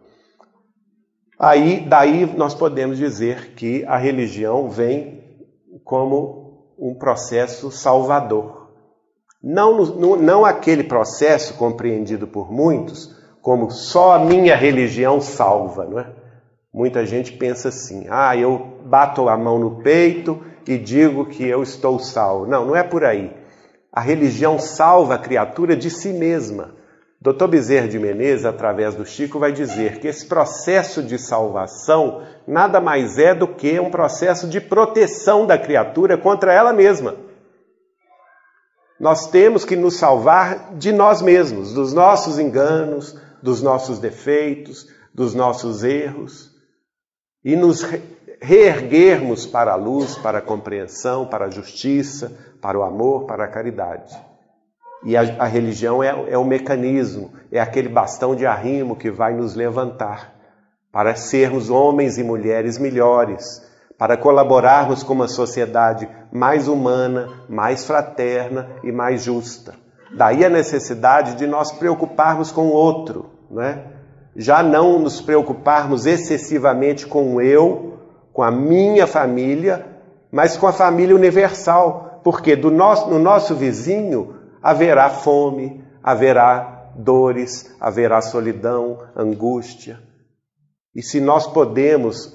Aí, 1.39 1.87
daí 1.87 2.25
nós 2.25 2.55
podemos 2.55 2.97
dizer 2.97 3.53
que 3.55 3.85
a 3.85 3.99
religião 3.99 4.71
vem 4.71 5.23
como 5.85 6.73
um 6.79 6.95
processo 6.95 7.71
salvador. 7.71 8.71
Não, 9.43 9.85
não, 9.85 10.17
não 10.17 10.43
aquele 10.47 10.85
processo 10.85 11.53
compreendido 11.59 12.27
por 12.27 12.51
muitos 12.51 13.15
como 13.47 13.71
só 13.71 14.15
a 14.15 14.19
minha 14.19 14.57
religião 14.57 15.21
salva, 15.21 15.85
não 15.85 16.01
é? 16.01 16.07
Muita 16.75 17.07
gente 17.07 17.31
pensa 17.31 17.69
assim: 17.69 18.05
ah, 18.11 18.37
eu 18.37 18.81
bato 18.85 19.29
a 19.29 19.37
mão 19.37 19.57
no 19.57 19.85
peito 19.85 20.45
e 20.67 20.77
digo 20.77 21.27
que 21.27 21.47
eu 21.47 21.63
estou 21.63 21.97
salvo. 22.01 22.45
Não, 22.45 22.67
não 22.67 22.75
é 22.75 22.83
por 22.83 23.05
aí. 23.05 23.33
A 23.93 24.01
religião 24.01 24.59
salva 24.59 25.15
a 25.15 25.19
criatura 25.19 25.77
de 25.77 25.91
si 25.91 26.09
mesma. 26.09 26.75
Dr. 27.21 27.47
Bezerra 27.47 27.87
de 27.87 28.01
Menezes, 28.01 28.45
através 28.45 28.97
do 28.97 29.07
Chico, 29.07 29.39
vai 29.39 29.53
dizer 29.53 30.01
que 30.01 30.09
esse 30.09 30.27
processo 30.27 31.01
de 31.01 31.17
salvação 31.17 32.23
nada 32.49 32.81
mais 32.81 33.17
é 33.17 33.33
do 33.33 33.47
que 33.47 33.79
um 33.79 33.93
processo 33.93 34.49
de 34.49 34.61
proteção 34.61 35.47
da 35.47 35.57
criatura 35.57 36.19
contra 36.19 36.53
ela 36.53 36.73
mesma. 36.73 37.15
Nós 38.99 39.29
temos 39.29 39.65
que 39.65 39.77
nos 39.77 39.99
salvar 39.99 40.75
de 40.75 40.91
nós 40.91 41.23
mesmos, 41.23 41.73
dos 41.73 41.93
nossos 41.93 42.41
enganos, 42.41 43.25
dos 43.47 43.63
nossos 43.63 44.01
defeitos, 44.01 44.89
dos 45.15 45.33
nossos 45.33 45.85
erros 45.85 46.51
e 47.45 47.55
nos 47.55 47.87
reerguermos 48.43 49.47
para 49.47 49.73
a 49.73 49.77
luz, 49.77 50.17
para 50.17 50.39
a 50.39 50.43
compreensão, 50.43 51.29
para 51.29 51.45
a 51.45 51.51
justiça, 51.51 52.37
para 52.61 52.77
o 52.77 52.83
amor, 52.83 53.25
para 53.25 53.45
a 53.45 53.49
caridade. 53.49 54.13
E 55.05 55.17
a, 55.17 55.21
a 55.39 55.47
religião 55.47 56.03
é, 56.03 56.09
é 56.09 56.37
o 56.37 56.45
mecanismo, 56.45 57.35
é 57.53 57.61
aquele 57.61 57.89
bastão 57.89 58.35
de 58.35 58.45
arrimo 58.45 58.97
que 58.97 59.13
vai 59.13 59.33
nos 59.33 59.55
levantar 59.55 60.35
para 60.91 61.15
sermos 61.15 61.71
homens 61.71 62.19
e 62.19 62.25
mulheres 62.25 62.79
melhores, 62.79 63.65
para 63.97 64.17
colaborarmos 64.17 65.05
com 65.05 65.13
uma 65.13 65.29
sociedade 65.29 66.09
mais 66.33 66.67
humana, 66.67 67.45
mais 67.49 67.85
fraterna 67.85 68.71
e 68.83 68.91
mais 68.91 69.23
justa. 69.23 69.75
Daí 70.17 70.45
a 70.45 70.51
necessidade 70.51 71.37
de 71.37 71.47
nós 71.47 71.71
preocuparmos 71.71 72.51
com 72.51 72.63
o 72.69 72.73
outro, 72.73 73.36
né? 73.51 73.85
já 74.37 74.63
não 74.63 74.99
nos 74.99 75.21
preocuparmos 75.21 76.05
excessivamente 76.05 77.07
com 77.07 77.41
eu, 77.41 77.99
com 78.33 78.43
a 78.43 78.51
minha 78.51 79.07
família, 79.07 79.87
mas 80.31 80.57
com 80.57 80.67
a 80.67 80.73
família 80.73 81.15
universal, 81.15 82.21
porque 82.23 82.55
do 82.55 82.71
nosso, 82.71 83.09
no 83.09 83.19
nosso 83.19 83.55
vizinho 83.55 84.35
haverá 84.63 85.09
fome, 85.09 85.83
haverá 86.03 86.93
dores, 86.97 87.75
haverá 87.81 88.21
solidão, 88.21 88.99
angústia. 89.17 90.01
E 90.95 91.03
se 91.03 91.21
nós 91.21 91.47
podemos 91.47 92.35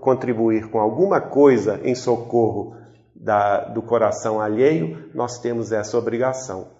contribuir 0.00 0.70
com 0.70 0.80
alguma 0.80 1.20
coisa 1.20 1.80
em 1.84 1.94
socorro 1.94 2.74
da, 3.14 3.64
do 3.66 3.82
coração 3.82 4.40
alheio, 4.40 5.10
nós 5.14 5.38
temos 5.38 5.72
essa 5.72 5.98
obrigação. 5.98 6.77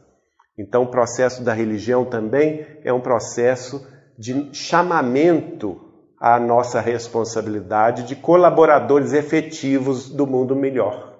Então, 0.58 0.82
o 0.82 0.90
processo 0.90 1.44
da 1.44 1.52
religião 1.52 2.04
também 2.04 2.66
é 2.82 2.92
um 2.92 3.00
processo 3.00 3.86
de 4.18 4.52
chamamento 4.52 5.80
à 6.20 6.40
nossa 6.40 6.80
responsabilidade 6.80 8.02
de 8.02 8.16
colaboradores 8.16 9.12
efetivos 9.12 10.10
do 10.10 10.26
mundo 10.26 10.56
melhor. 10.56 11.16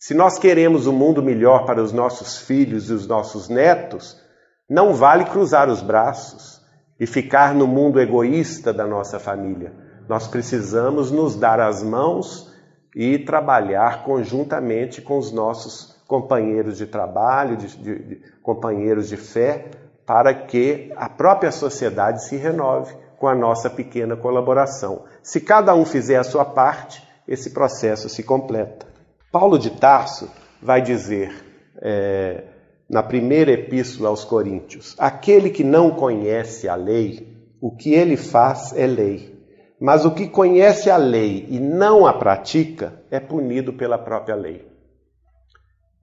Se 0.00 0.14
nós 0.14 0.36
queremos 0.36 0.88
um 0.88 0.92
mundo 0.92 1.22
melhor 1.22 1.64
para 1.64 1.80
os 1.80 1.92
nossos 1.92 2.38
filhos 2.38 2.90
e 2.90 2.92
os 2.92 3.06
nossos 3.06 3.48
netos, 3.48 4.20
não 4.68 4.94
vale 4.94 5.26
cruzar 5.26 5.68
os 5.68 5.80
braços 5.80 6.60
e 6.98 7.06
ficar 7.06 7.54
no 7.54 7.68
mundo 7.68 8.00
egoísta 8.00 8.72
da 8.72 8.84
nossa 8.84 9.20
família. 9.20 9.72
Nós 10.08 10.26
precisamos 10.26 11.12
nos 11.12 11.36
dar 11.36 11.60
as 11.60 11.84
mãos 11.84 12.52
e 12.96 13.16
trabalhar 13.20 14.02
conjuntamente 14.02 15.00
com 15.00 15.18
os 15.18 15.30
nossos 15.30 15.91
companheiros 16.12 16.76
de 16.76 16.86
trabalho, 16.86 17.56
de, 17.56 17.74
de, 17.74 17.98
de, 18.00 18.22
companheiros 18.42 19.08
de 19.08 19.16
fé, 19.16 19.70
para 20.04 20.34
que 20.34 20.92
a 20.94 21.08
própria 21.08 21.50
sociedade 21.50 22.26
se 22.26 22.36
renove 22.36 22.94
com 23.18 23.26
a 23.26 23.34
nossa 23.34 23.70
pequena 23.70 24.14
colaboração. 24.14 25.04
Se 25.22 25.40
cada 25.40 25.74
um 25.74 25.86
fizer 25.86 26.18
a 26.18 26.22
sua 26.22 26.44
parte, 26.44 27.02
esse 27.26 27.48
processo 27.54 28.10
se 28.10 28.22
completa. 28.22 28.86
Paulo 29.32 29.58
de 29.58 29.70
Tarso 29.70 30.30
vai 30.60 30.82
dizer 30.82 31.32
é, 31.80 32.44
na 32.90 33.02
primeira 33.02 33.50
epístola 33.50 34.10
aos 34.10 34.22
Coríntios: 34.22 34.94
aquele 34.98 35.48
que 35.48 35.64
não 35.64 35.92
conhece 35.92 36.68
a 36.68 36.74
lei, 36.74 37.26
o 37.58 37.74
que 37.74 37.94
ele 37.94 38.18
faz 38.18 38.74
é 38.76 38.86
lei. 38.86 39.32
Mas 39.80 40.04
o 40.04 40.10
que 40.10 40.28
conhece 40.28 40.90
a 40.90 40.98
lei 40.98 41.46
e 41.48 41.58
não 41.58 42.06
a 42.06 42.12
pratica 42.12 43.02
é 43.10 43.18
punido 43.18 43.72
pela 43.72 43.96
própria 43.96 44.34
lei. 44.34 44.71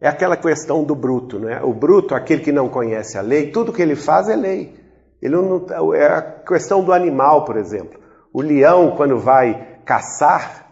É 0.01 0.07
aquela 0.07 0.37
questão 0.37 0.83
do 0.83 0.95
bruto, 0.95 1.37
né? 1.37 1.61
O 1.61 1.73
bruto, 1.73 2.15
aquele 2.15 2.41
que 2.41 2.51
não 2.51 2.69
conhece 2.69 3.17
a 3.17 3.21
lei, 3.21 3.51
tudo 3.51 3.73
que 3.73 3.81
ele 3.81 3.95
faz 3.95 4.29
é 4.29 4.35
lei. 4.35 4.79
Ele 5.21 5.35
não, 5.35 5.93
é 5.93 6.07
a 6.07 6.21
questão 6.21 6.83
do 6.83 6.93
animal, 6.93 7.43
por 7.43 7.57
exemplo. 7.57 7.99
O 8.33 8.41
leão, 8.41 8.95
quando 8.95 9.17
vai 9.17 9.79
caçar, 9.83 10.67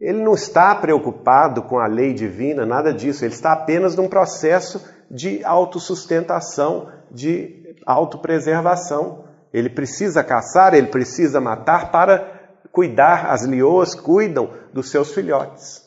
ele 0.00 0.22
não 0.22 0.34
está 0.34 0.74
preocupado 0.74 1.62
com 1.62 1.78
a 1.78 1.86
lei 1.86 2.12
divina, 2.12 2.66
nada 2.66 2.92
disso. 2.92 3.24
Ele 3.24 3.32
está 3.32 3.52
apenas 3.52 3.94
num 3.94 4.08
processo 4.08 4.84
de 5.08 5.44
autossustentação, 5.44 6.88
de 7.10 7.76
autopreservação. 7.86 9.24
Ele 9.52 9.70
precisa 9.70 10.24
caçar, 10.24 10.74
ele 10.74 10.88
precisa 10.88 11.40
matar 11.40 11.92
para 11.92 12.56
cuidar. 12.72 13.26
As 13.26 13.46
leoas 13.46 13.94
cuidam 13.94 14.50
dos 14.72 14.90
seus 14.90 15.14
filhotes. 15.14 15.83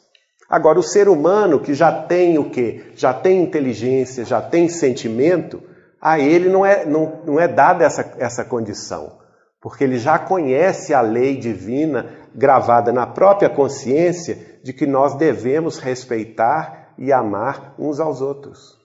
Agora, 0.49 0.79
o 0.79 0.83
ser 0.83 1.09
humano 1.09 1.59
que 1.59 1.73
já 1.73 1.91
tem 1.91 2.37
o 2.37 2.49
quê? 2.49 2.91
Já 2.95 3.13
tem 3.13 3.43
inteligência, 3.43 4.23
já 4.23 4.41
tem 4.41 4.69
sentimento, 4.69 5.61
a 6.01 6.19
ele 6.19 6.49
não 6.49 6.65
é, 6.65 6.85
não, 6.85 7.21
não 7.25 7.39
é 7.39 7.47
dada 7.47 7.83
essa, 7.83 8.13
essa 8.17 8.45
condição, 8.45 9.17
porque 9.61 9.83
ele 9.83 9.97
já 9.97 10.17
conhece 10.17 10.93
a 10.93 11.01
lei 11.01 11.35
divina 11.35 12.09
gravada 12.33 12.93
na 12.93 13.05
própria 13.05 13.49
consciência 13.49 14.37
de 14.63 14.71
que 14.71 14.85
nós 14.85 15.15
devemos 15.15 15.79
respeitar 15.79 16.93
e 16.97 17.11
amar 17.11 17.75
uns 17.77 17.99
aos 17.99 18.21
outros. 18.21 18.77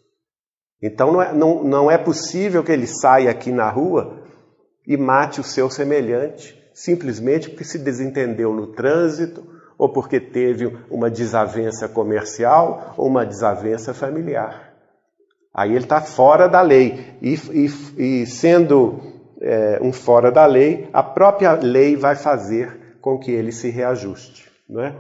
Então 0.83 1.13
não 1.13 1.23
é, 1.23 1.33
não, 1.33 1.63
não 1.63 1.91
é 1.91 1.97
possível 1.97 2.65
que 2.65 2.73
ele 2.73 2.89
saia 2.89 3.31
aqui 3.31 3.53
na 3.53 3.71
rua 3.71 4.21
e 4.87 4.97
mate 4.97 5.41
o 5.41 5.45
seu 5.45 5.71
semelhante, 5.71 6.61
simplesmente 6.75 7.49
porque 7.49 7.63
se 7.63 7.79
desentendeu 7.79 8.53
no 8.53 8.69
trânsito, 8.69 9.47
ou 9.79 9.89
porque 9.89 10.21
teve 10.21 10.77
uma 10.91 11.11
desavença 11.11 11.89
comercial 11.89 12.95
ou 12.97 13.07
uma 13.07 13.27
desavença 13.27 13.93
familiar. 13.93 14.73
Aí 15.55 15.71
ele 15.71 15.85
está 15.85 16.01
fora 16.01 16.49
da 16.49 16.61
lei. 16.63 17.17
E, 17.21 17.35
e, 17.35 18.23
e 18.23 18.27
sendo 18.27 19.01
é, 19.41 19.79
um 19.83 19.93
fora 19.93 20.31
da 20.31 20.47
lei, 20.47 20.89
a 20.93 21.03
própria 21.03 21.53
lei 21.55 21.97
vai 21.97 22.17
fazer 22.17 22.97
com 23.01 23.19
que 23.19 23.31
ele 23.31 23.53
se 23.53 23.69
reajuste. 23.69 24.51
Não 24.69 24.83
é? 24.83 24.97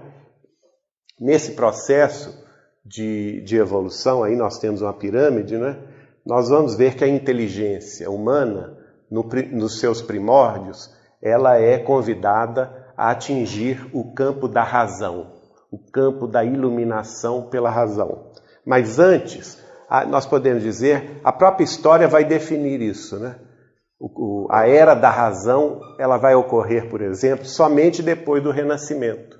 Nesse 1.18 1.53
processo 1.53 2.45
de, 2.85 3.41
de 3.43 3.57
evolução, 3.57 4.25
aí 4.25 4.35
nós 4.35 4.59
temos 4.59 4.83
uma 4.83 4.93
pirâmide, 4.93 5.57
né? 5.57 5.79
nós 6.27 6.49
vamos 6.49 6.75
ver 6.75 6.95
que 6.97 7.05
a 7.05 7.09
inteligência 7.09 8.11
humana, 8.11 8.77
no, 9.11 9.23
nos 9.53 9.79
seus 9.79 10.03
primórdios, 10.03 10.93
ela 11.23 11.59
é 11.59 11.79
convidada 11.79 12.82
a 12.97 13.11
atingir 13.11 13.88
o 13.93 14.12
campo 14.12 14.49
da 14.49 14.62
razão, 14.62 15.32
o 15.70 15.78
campo 15.78 16.26
da 16.26 16.45
iluminação 16.45 17.49
pela 17.49 17.70
razão. 17.70 18.30
Mas 18.64 18.99
antes, 18.99 19.62
nós 20.09 20.26
podemos 20.26 20.62
dizer, 20.62 21.20
a 21.24 21.32
própria 21.32 21.64
história 21.64 22.09
vai 22.09 22.24
definir 22.24 22.80
isso, 22.80 23.18
né? 23.18 23.38
A 24.51 24.66
era 24.66 24.95
da 24.95 25.11
razão, 25.11 25.80
ela 25.99 26.16
vai 26.16 26.34
ocorrer, 26.34 26.88
por 26.88 27.01
exemplo, 27.01 27.45
somente 27.45 28.03
depois 28.03 28.43
do 28.43 28.51
Renascimento, 28.51 29.38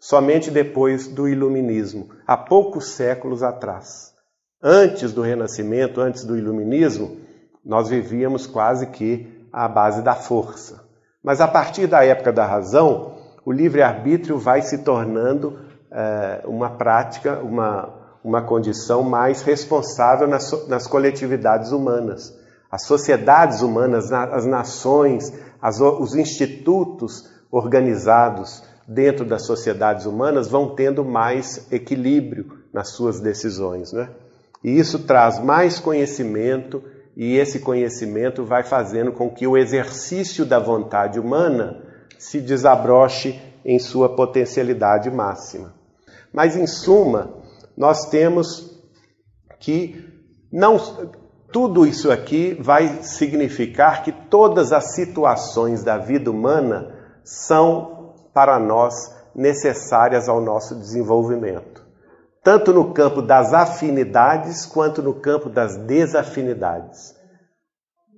somente 0.00 0.50
depois 0.50 1.06
do 1.06 1.28
Iluminismo, 1.28 2.08
há 2.26 2.36
poucos 2.36 2.90
séculos 2.90 3.42
atrás. 3.42 4.12
Antes 4.62 5.12
do 5.12 5.22
Renascimento, 5.22 6.00
antes 6.00 6.24
do 6.24 6.36
Iluminismo, 6.36 7.20
nós 7.64 7.88
vivíamos 7.88 8.46
quase 8.46 8.88
que 8.88 9.48
à 9.52 9.68
base 9.68 10.02
da 10.02 10.14
força. 10.14 10.85
Mas 11.26 11.40
a 11.40 11.48
partir 11.48 11.88
da 11.88 12.04
época 12.04 12.32
da 12.32 12.46
razão, 12.46 13.16
o 13.44 13.50
livre-arbítrio 13.50 14.38
vai 14.38 14.62
se 14.62 14.84
tornando 14.84 15.58
é, 15.90 16.42
uma 16.44 16.70
prática, 16.70 17.40
uma, 17.40 17.92
uma 18.22 18.42
condição 18.42 19.02
mais 19.02 19.42
responsável 19.42 20.28
nas, 20.28 20.68
nas 20.68 20.86
coletividades 20.86 21.72
humanas. 21.72 22.32
As 22.70 22.84
sociedades 22.84 23.60
humanas, 23.60 24.12
as 24.12 24.46
nações, 24.46 25.32
as, 25.60 25.80
os 25.80 26.14
institutos 26.14 27.28
organizados 27.50 28.62
dentro 28.86 29.24
das 29.24 29.46
sociedades 29.46 30.06
humanas 30.06 30.46
vão 30.46 30.76
tendo 30.76 31.04
mais 31.04 31.66
equilíbrio 31.72 32.52
nas 32.72 32.90
suas 32.90 33.18
decisões. 33.18 33.92
Né? 33.92 34.08
E 34.62 34.78
isso 34.78 35.00
traz 35.00 35.40
mais 35.40 35.80
conhecimento, 35.80 36.84
e 37.16 37.36
esse 37.36 37.60
conhecimento 37.60 38.44
vai 38.44 38.62
fazendo 38.62 39.10
com 39.10 39.30
que 39.30 39.46
o 39.46 39.56
exercício 39.56 40.44
da 40.44 40.58
vontade 40.58 41.18
humana 41.18 41.82
se 42.18 42.40
desabroche 42.40 43.40
em 43.64 43.78
sua 43.78 44.14
potencialidade 44.14 45.10
máxima. 45.10 45.74
Mas, 46.32 46.56
em 46.56 46.66
suma, 46.66 47.34
nós 47.76 48.10
temos 48.10 48.76
que 49.58 50.04
não 50.52 50.78
tudo 51.52 51.86
isso 51.86 52.10
aqui 52.10 52.54
vai 52.60 53.02
significar 53.02 54.02
que 54.02 54.12
todas 54.12 54.72
as 54.72 54.94
situações 54.94 55.82
da 55.82 55.96
vida 55.96 56.30
humana 56.30 56.94
são 57.24 58.14
para 58.34 58.58
nós 58.58 58.92
necessárias 59.34 60.28
ao 60.28 60.40
nosso 60.40 60.74
desenvolvimento, 60.74 61.85
tanto 62.46 62.72
no 62.72 62.94
campo 62.94 63.20
das 63.20 63.52
afinidades 63.52 64.64
quanto 64.64 65.02
no 65.02 65.14
campo 65.14 65.50
das 65.50 65.76
desafinidades. 65.76 67.12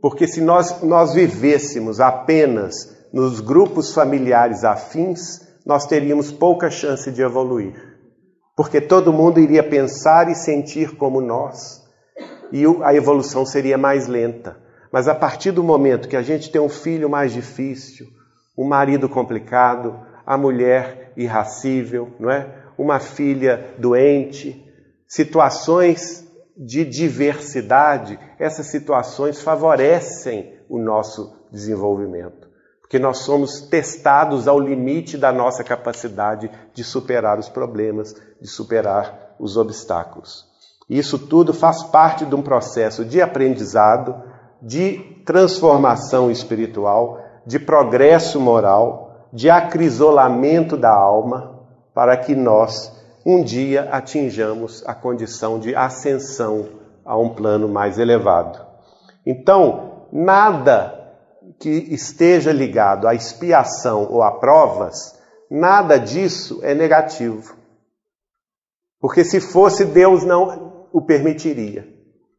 Porque 0.02 0.28
se 0.28 0.42
nós, 0.42 0.82
nós 0.82 1.14
vivêssemos 1.14 1.98
apenas 1.98 2.74
nos 3.10 3.40
grupos 3.40 3.94
familiares 3.94 4.64
afins, 4.64 5.40
nós 5.64 5.86
teríamos 5.86 6.30
pouca 6.30 6.70
chance 6.70 7.10
de 7.10 7.22
evoluir 7.22 7.88
porque 8.58 8.80
todo 8.80 9.12
mundo 9.12 9.38
iria 9.38 9.62
pensar 9.62 10.28
e 10.28 10.34
sentir 10.34 10.96
como 10.96 11.20
nós, 11.20 11.80
e 12.50 12.64
a 12.82 12.92
evolução 12.92 13.46
seria 13.46 13.78
mais 13.78 14.08
lenta. 14.08 14.56
Mas 14.92 15.06
a 15.06 15.14
partir 15.14 15.52
do 15.52 15.62
momento 15.62 16.08
que 16.08 16.16
a 16.16 16.22
gente 16.22 16.50
tem 16.50 16.60
um 16.60 16.68
filho 16.68 17.08
mais 17.08 17.32
difícil, 17.32 18.08
um 18.58 18.66
marido 18.66 19.08
complicado, 19.08 20.00
a 20.26 20.36
mulher 20.36 21.12
irracível, 21.16 22.12
não 22.18 22.28
é? 22.28 22.52
Uma 22.78 23.00
filha 23.00 23.74
doente, 23.76 24.64
situações 25.06 26.26
de 26.56 26.84
diversidade, 26.84 28.18
essas 28.38 28.66
situações 28.66 29.42
favorecem 29.42 30.54
o 30.68 30.78
nosso 30.78 31.36
desenvolvimento 31.50 32.48
porque 32.88 32.98
nós 32.98 33.18
somos 33.18 33.60
testados 33.60 34.48
ao 34.48 34.58
limite 34.58 35.18
da 35.18 35.30
nossa 35.30 35.62
capacidade 35.62 36.50
de 36.72 36.82
superar 36.82 37.38
os 37.38 37.46
problemas, 37.46 38.16
de 38.40 38.48
superar 38.48 39.34
os 39.38 39.58
obstáculos. 39.58 40.46
Isso 40.88 41.18
tudo 41.18 41.52
faz 41.52 41.82
parte 41.82 42.24
de 42.24 42.34
um 42.34 42.40
processo 42.40 43.04
de 43.04 43.20
aprendizado, 43.20 44.22
de 44.62 45.22
transformação 45.26 46.30
espiritual, 46.30 47.20
de 47.44 47.58
progresso 47.58 48.40
moral, 48.40 49.28
de 49.34 49.50
acrisolamento 49.50 50.74
da 50.74 50.90
alma, 50.90 51.57
para 51.98 52.16
que 52.16 52.36
nós 52.36 52.96
um 53.26 53.42
dia 53.42 53.88
atinjamos 53.90 54.86
a 54.86 54.94
condição 54.94 55.58
de 55.58 55.74
ascensão 55.74 56.68
a 57.04 57.18
um 57.18 57.34
plano 57.34 57.68
mais 57.68 57.98
elevado. 57.98 58.64
Então, 59.26 60.06
nada 60.12 60.94
que 61.58 61.68
esteja 61.92 62.52
ligado 62.52 63.08
à 63.08 63.16
expiação 63.16 64.06
ou 64.08 64.22
a 64.22 64.30
provas, 64.30 65.18
nada 65.50 65.98
disso 65.98 66.60
é 66.62 66.72
negativo. 66.72 67.56
Porque 69.00 69.24
se 69.24 69.40
fosse, 69.40 69.84
Deus 69.84 70.22
não 70.22 70.86
o 70.92 71.02
permitiria. 71.02 71.84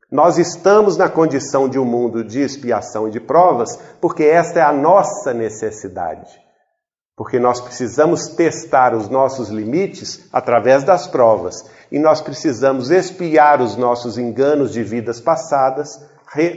Nós 0.10 0.38
estamos 0.38 0.96
na 0.96 1.10
condição 1.10 1.68
de 1.68 1.78
um 1.78 1.84
mundo 1.84 2.24
de 2.24 2.40
expiação 2.40 3.10
e 3.10 3.12
de 3.12 3.20
provas, 3.20 3.76
porque 4.00 4.24
esta 4.24 4.60
é 4.60 4.64
a 4.64 4.72
nossa 4.72 5.34
necessidade. 5.34 6.48
Porque 7.20 7.38
nós 7.38 7.60
precisamos 7.60 8.30
testar 8.30 8.96
os 8.96 9.10
nossos 9.10 9.50
limites 9.50 10.30
através 10.32 10.86
das 10.86 11.06
provas. 11.06 11.70
E 11.92 12.00
nós 12.00 12.22
precisamos 12.22 12.92
expiar 12.92 13.62
os 13.62 13.76
nossos 13.76 14.18
enganos 14.18 14.72
de 14.72 14.82
vidas 14.84 15.20
passadas 15.20 16.00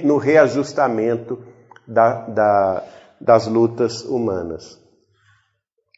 no 0.05 0.19
reajustamento 0.19 1.45
da, 1.85 2.29
da, 2.29 2.85
das 3.21 3.49
lutas 3.49 4.05
humanas. 4.05 4.81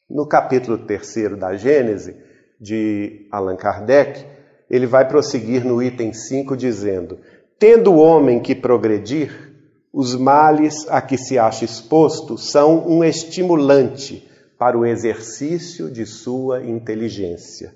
No 0.09 0.27
capítulo 0.27 0.79
3 0.79 1.37
da 1.39 1.55
Gênese, 1.57 2.17
de 2.59 3.29
Allan 3.31 3.57
Kardec, 3.57 4.27
ele 4.71 4.87
vai 4.87 5.07
prosseguir 5.07 5.63
no 5.63 5.83
item 5.83 6.15
5 6.15 6.57
dizendo: 6.57 7.19
Tendo 7.59 7.93
o 7.93 7.99
homem 7.99 8.41
que 8.41 8.55
progredir, 8.55 9.31
os 9.93 10.17
males 10.17 10.89
a 10.89 11.03
que 11.03 11.19
se 11.19 11.39
acha 11.39 11.67
exposto 11.67 12.39
são 12.39 12.89
um 12.89 13.05
estimulante 13.05 14.33
para 14.59 14.79
o 14.79 14.87
exercício 14.87 15.91
de 15.91 16.07
sua 16.07 16.63
inteligência, 16.65 17.75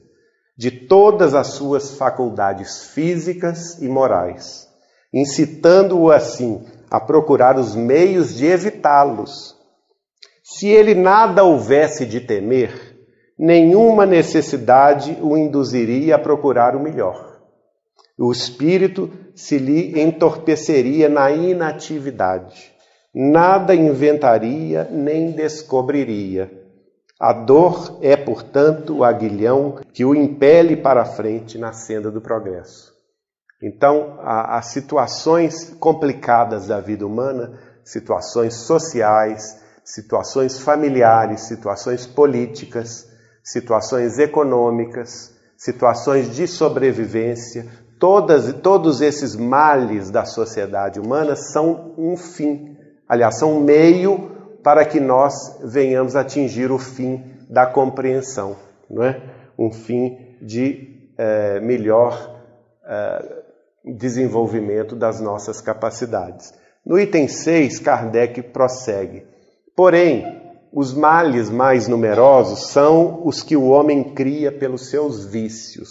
de 0.56 0.70
todas 0.70 1.34
as 1.34 1.48
suas 1.48 1.92
faculdades 1.92 2.84
físicas 2.86 3.80
e 3.80 3.88
morais, 3.88 4.68
incitando-o 5.12 6.10
assim 6.10 6.64
a 6.90 6.98
procurar 7.00 7.58
os 7.58 7.74
meios 7.74 8.34
de 8.34 8.46
evitá-los. 8.46 9.56
Se 10.42 10.68
ele 10.68 10.94
nada 10.94 11.44
houvesse 11.44 12.06
de 12.06 12.20
temer, 12.20 12.96
nenhuma 13.38 14.06
necessidade 14.06 15.18
o 15.20 15.36
induziria 15.36 16.16
a 16.16 16.18
procurar 16.18 16.74
o 16.74 16.80
melhor. 16.80 17.38
O 18.18 18.32
espírito 18.32 19.10
se 19.34 19.58
lhe 19.58 20.00
entorpeceria 20.00 21.08
na 21.08 21.30
inatividade. 21.30 22.72
Nada 23.14 23.74
inventaria 23.74 24.88
nem 24.90 25.30
descobriria. 25.30 26.50
A 27.18 27.32
dor 27.32 27.98
é, 28.00 28.16
portanto, 28.16 28.98
o 28.98 29.04
aguilhão 29.04 29.80
que 29.92 30.04
o 30.04 30.14
impele 30.14 30.76
para 30.76 31.02
a 31.02 31.04
frente 31.04 31.58
na 31.58 31.72
senda 31.72 32.12
do 32.12 32.20
progresso. 32.20 32.92
Então, 33.60 34.18
as 34.22 34.66
situações 34.66 35.74
complicadas 35.80 36.68
da 36.68 36.80
vida 36.80 37.04
humana, 37.04 37.58
situações 37.84 38.54
sociais, 38.54 39.58
situações 39.84 40.60
familiares, 40.60 41.48
situações 41.48 42.06
políticas, 42.06 43.08
situações 43.42 44.18
econômicas, 44.18 45.34
situações 45.56 46.32
de 46.36 46.46
sobrevivência, 46.46 47.66
todas, 47.98 48.52
todos 48.62 49.00
esses 49.00 49.34
males 49.34 50.08
da 50.08 50.24
sociedade 50.24 51.00
humana 51.00 51.34
são 51.34 51.94
um 51.98 52.16
fim, 52.16 52.76
aliás, 53.08 53.38
são 53.40 53.56
um 53.56 53.64
meio 53.64 54.37
para 54.68 54.84
que 54.84 55.00
nós 55.00 55.58
venhamos 55.64 56.14
atingir 56.14 56.70
o 56.70 56.78
fim 56.78 57.24
da 57.48 57.64
compreensão, 57.64 58.54
não 58.90 59.02
é? 59.02 59.18
Um 59.58 59.72
fim 59.72 60.36
de 60.42 61.10
é, 61.16 61.58
melhor 61.58 62.38
é, 62.84 63.42
desenvolvimento 63.96 64.94
das 64.94 65.22
nossas 65.22 65.62
capacidades. 65.62 66.52
No 66.84 67.00
item 67.00 67.26
6, 67.26 67.78
Kardec 67.78 68.42
prossegue. 68.42 69.26
Porém, 69.74 70.38
os 70.70 70.92
males 70.92 71.48
mais 71.48 71.88
numerosos 71.88 72.68
são 72.68 73.26
os 73.26 73.42
que 73.42 73.56
o 73.56 73.68
homem 73.68 74.12
cria 74.12 74.52
pelos 74.52 74.90
seus 74.90 75.24
vícios, 75.24 75.88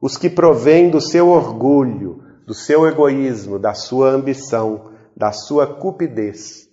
os 0.00 0.16
que 0.16 0.30
provêm 0.30 0.88
do 0.88 1.02
seu 1.02 1.28
orgulho, 1.28 2.22
do 2.46 2.54
seu 2.54 2.86
egoísmo, 2.86 3.58
da 3.58 3.74
sua 3.74 4.08
ambição, 4.08 4.90
da 5.14 5.32
sua 5.32 5.66
cupidez 5.66 6.69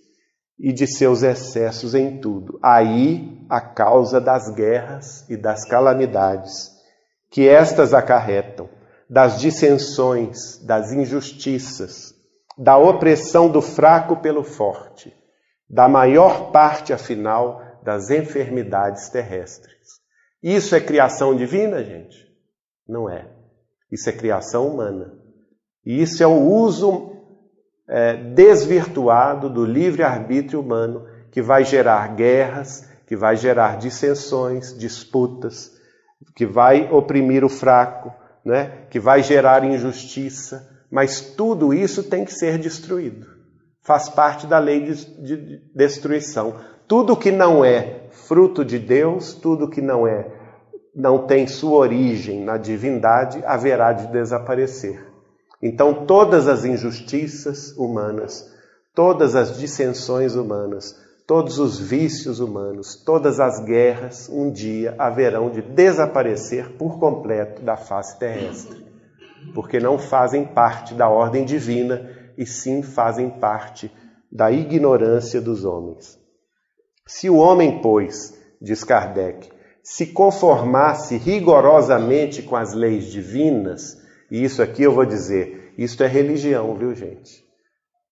e 0.58 0.72
de 0.72 0.86
seus 0.86 1.22
excessos 1.22 1.94
em 1.94 2.20
tudo. 2.20 2.58
Aí 2.62 3.46
a 3.48 3.60
causa 3.60 4.20
das 4.20 4.50
guerras 4.50 5.28
e 5.30 5.36
das 5.36 5.64
calamidades 5.64 6.76
que 7.30 7.48
estas 7.48 7.94
acarretam, 7.94 8.68
das 9.08 9.38
dissensões, 9.38 10.58
das 10.64 10.92
injustiças, 10.92 12.14
da 12.56 12.76
opressão 12.76 13.48
do 13.48 13.62
fraco 13.62 14.16
pelo 14.16 14.42
forte, 14.42 15.14
da 15.68 15.88
maior 15.88 16.50
parte, 16.50 16.92
afinal, 16.92 17.62
das 17.84 18.10
enfermidades 18.10 19.08
terrestres. 19.08 19.78
Isso 20.42 20.74
é 20.74 20.80
criação 20.80 21.36
divina, 21.36 21.82
gente? 21.84 22.16
Não 22.86 23.08
é. 23.08 23.30
Isso 23.90 24.08
é 24.08 24.12
criação 24.12 24.68
humana. 24.68 25.12
E 25.84 26.02
isso 26.02 26.22
é 26.22 26.26
o 26.26 26.40
uso 26.40 27.17
é, 27.88 28.14
desvirtuado 28.14 29.48
do 29.48 29.64
livre-arbítrio 29.64 30.60
humano 30.60 31.06
que 31.30 31.40
vai 31.40 31.64
gerar 31.64 32.14
guerras, 32.14 32.88
que 33.06 33.16
vai 33.16 33.36
gerar 33.36 33.78
dissensões, 33.78 34.76
disputas, 34.76 35.72
que 36.36 36.44
vai 36.44 36.88
oprimir 36.92 37.44
o 37.44 37.48
fraco, 37.48 38.12
né? 38.44 38.84
que 38.90 39.00
vai 39.00 39.22
gerar 39.22 39.64
injustiça, 39.64 40.68
mas 40.90 41.20
tudo 41.20 41.72
isso 41.72 42.02
tem 42.02 42.24
que 42.24 42.32
ser 42.32 42.58
destruído. 42.58 43.26
Faz 43.82 44.08
parte 44.08 44.46
da 44.46 44.58
lei 44.58 44.82
de, 44.82 45.22
de 45.22 45.62
destruição. 45.74 46.56
Tudo 46.86 47.16
que 47.16 47.30
não 47.30 47.64
é 47.64 48.08
fruto 48.10 48.64
de 48.64 48.78
Deus, 48.78 49.32
tudo 49.32 49.70
que 49.70 49.80
não 49.80 50.06
é 50.06 50.38
não 50.94 51.26
tem 51.26 51.46
sua 51.46 51.78
origem 51.78 52.42
na 52.42 52.56
divindade, 52.56 53.40
haverá 53.46 53.92
de 53.92 54.08
desaparecer. 54.08 55.07
Então, 55.62 56.06
todas 56.06 56.46
as 56.46 56.64
injustiças 56.64 57.76
humanas, 57.76 58.48
todas 58.94 59.34
as 59.34 59.58
dissensões 59.58 60.34
humanas, 60.34 60.94
todos 61.26 61.58
os 61.58 61.78
vícios 61.78 62.40
humanos, 62.40 62.96
todas 63.04 63.40
as 63.40 63.60
guerras, 63.64 64.28
um 64.28 64.50
dia 64.50 64.94
haverão 64.98 65.50
de 65.50 65.60
desaparecer 65.60 66.76
por 66.78 66.98
completo 66.98 67.60
da 67.62 67.76
face 67.76 68.18
terrestre, 68.18 68.84
porque 69.54 69.78
não 69.80 69.98
fazem 69.98 70.44
parte 70.44 70.94
da 70.94 71.08
ordem 71.08 71.44
divina 71.44 72.08
e 72.36 72.46
sim 72.46 72.82
fazem 72.82 73.28
parte 73.28 73.92
da 74.30 74.50
ignorância 74.52 75.40
dos 75.40 75.64
homens. 75.64 76.18
Se 77.06 77.28
o 77.28 77.36
homem, 77.36 77.82
pois, 77.82 78.38
diz 78.60 78.84
Kardec, 78.84 79.50
se 79.82 80.06
conformasse 80.06 81.16
rigorosamente 81.16 82.42
com 82.42 82.54
as 82.54 82.74
leis 82.74 83.06
divinas, 83.06 83.96
e 84.30 84.44
isso 84.44 84.62
aqui 84.62 84.82
eu 84.82 84.92
vou 84.92 85.06
dizer, 85.06 85.72
isto 85.76 86.02
é 86.02 86.06
religião, 86.06 86.74
viu 86.74 86.94
gente? 86.94 87.44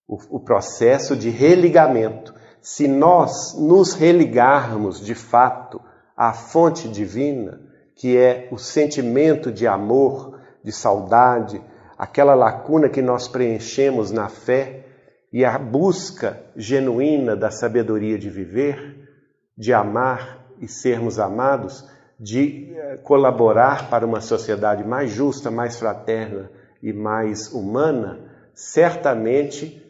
O, 0.09 0.37
o 0.37 0.41
processo 0.41 1.17
de 1.17 1.31
religamento. 1.31 2.35
Se 2.61 2.89
nós 2.89 3.55
nos 3.59 3.93
religarmos 3.93 5.01
de 5.01 5.15
fato 5.15 5.81
à 6.17 6.33
fonte 6.33 6.89
divina, 6.89 7.61
que 7.95 8.17
é 8.17 8.49
o 8.51 8.59
sentimento 8.59 9.51
de 9.53 9.67
amor, 9.67 10.41
de 10.63 10.73
saudade, 10.73 11.61
aquela 11.99 12.35
lacuna 12.35 12.89
que 12.89 13.03
nós 13.03 13.29
preenchemos 13.29 14.11
na 14.11 14.29
fé 14.29 14.85
e 15.33 15.45
a 15.45 15.59
busca 15.59 16.43
genuína 16.57 17.37
da 17.37 17.51
sabedoria 17.51 18.19
de 18.19 18.31
viver, 18.31 19.09
de 19.57 19.73
amar 19.73 20.47
e 20.61 20.69
sermos 20.69 21.19
amados, 21.19 21.85
de 22.19 22.73
eh, 22.75 22.99
colaborar 23.03 23.91
para 23.91 24.07
uma 24.07 24.21
sociedade 24.21 24.83
mais 24.85 25.11
justa, 25.11 25.51
mais 25.51 25.77
fraterna 25.77 26.51
e 26.83 26.93
mais 26.93 27.53
humana, 27.53 28.21
certamente 28.55 29.83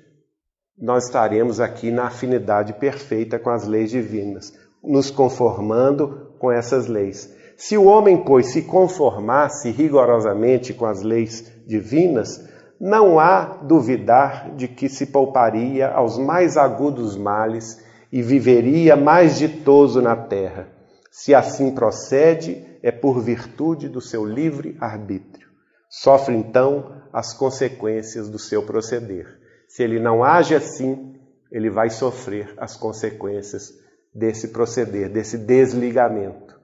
nós 0.76 1.04
estaremos 1.04 1.60
aqui 1.60 1.90
na 1.90 2.06
afinidade 2.08 2.74
perfeita 2.74 3.38
com 3.38 3.50
as 3.50 3.66
leis 3.66 3.90
divinas, 3.90 4.52
nos 4.82 5.10
conformando 5.10 6.32
com 6.38 6.50
essas 6.52 6.86
leis. 6.86 7.34
Se 7.56 7.78
o 7.78 7.84
homem, 7.84 8.18
pois, 8.18 8.52
se 8.52 8.62
conformasse 8.62 9.70
rigorosamente 9.70 10.74
com 10.74 10.84
as 10.84 11.02
leis 11.02 11.50
divinas, 11.66 12.46
não 12.78 13.18
há 13.18 13.58
duvidar 13.62 14.54
de 14.54 14.68
que 14.68 14.88
se 14.88 15.06
pouparia 15.06 15.88
aos 15.88 16.18
mais 16.18 16.58
agudos 16.58 17.16
males 17.16 17.82
e 18.12 18.20
viveria 18.20 18.94
mais 18.94 19.38
ditoso 19.38 20.02
na 20.02 20.14
terra. 20.14 20.75
Se 21.18 21.34
assim 21.34 21.74
procede, 21.74 22.78
é 22.82 22.92
por 22.92 23.22
virtude 23.22 23.88
do 23.88 24.02
seu 24.02 24.22
livre 24.22 24.76
arbítrio. 24.78 25.48
Sofre 25.88 26.36
então 26.36 27.00
as 27.10 27.32
consequências 27.32 28.28
do 28.28 28.38
seu 28.38 28.62
proceder. 28.62 29.26
Se 29.66 29.82
ele 29.82 29.98
não 29.98 30.22
age 30.22 30.54
assim, 30.54 31.18
ele 31.50 31.70
vai 31.70 31.88
sofrer 31.88 32.52
as 32.58 32.76
consequências 32.76 33.72
desse 34.14 34.48
proceder, 34.48 35.10
desse 35.10 35.38
desligamento. 35.38 36.54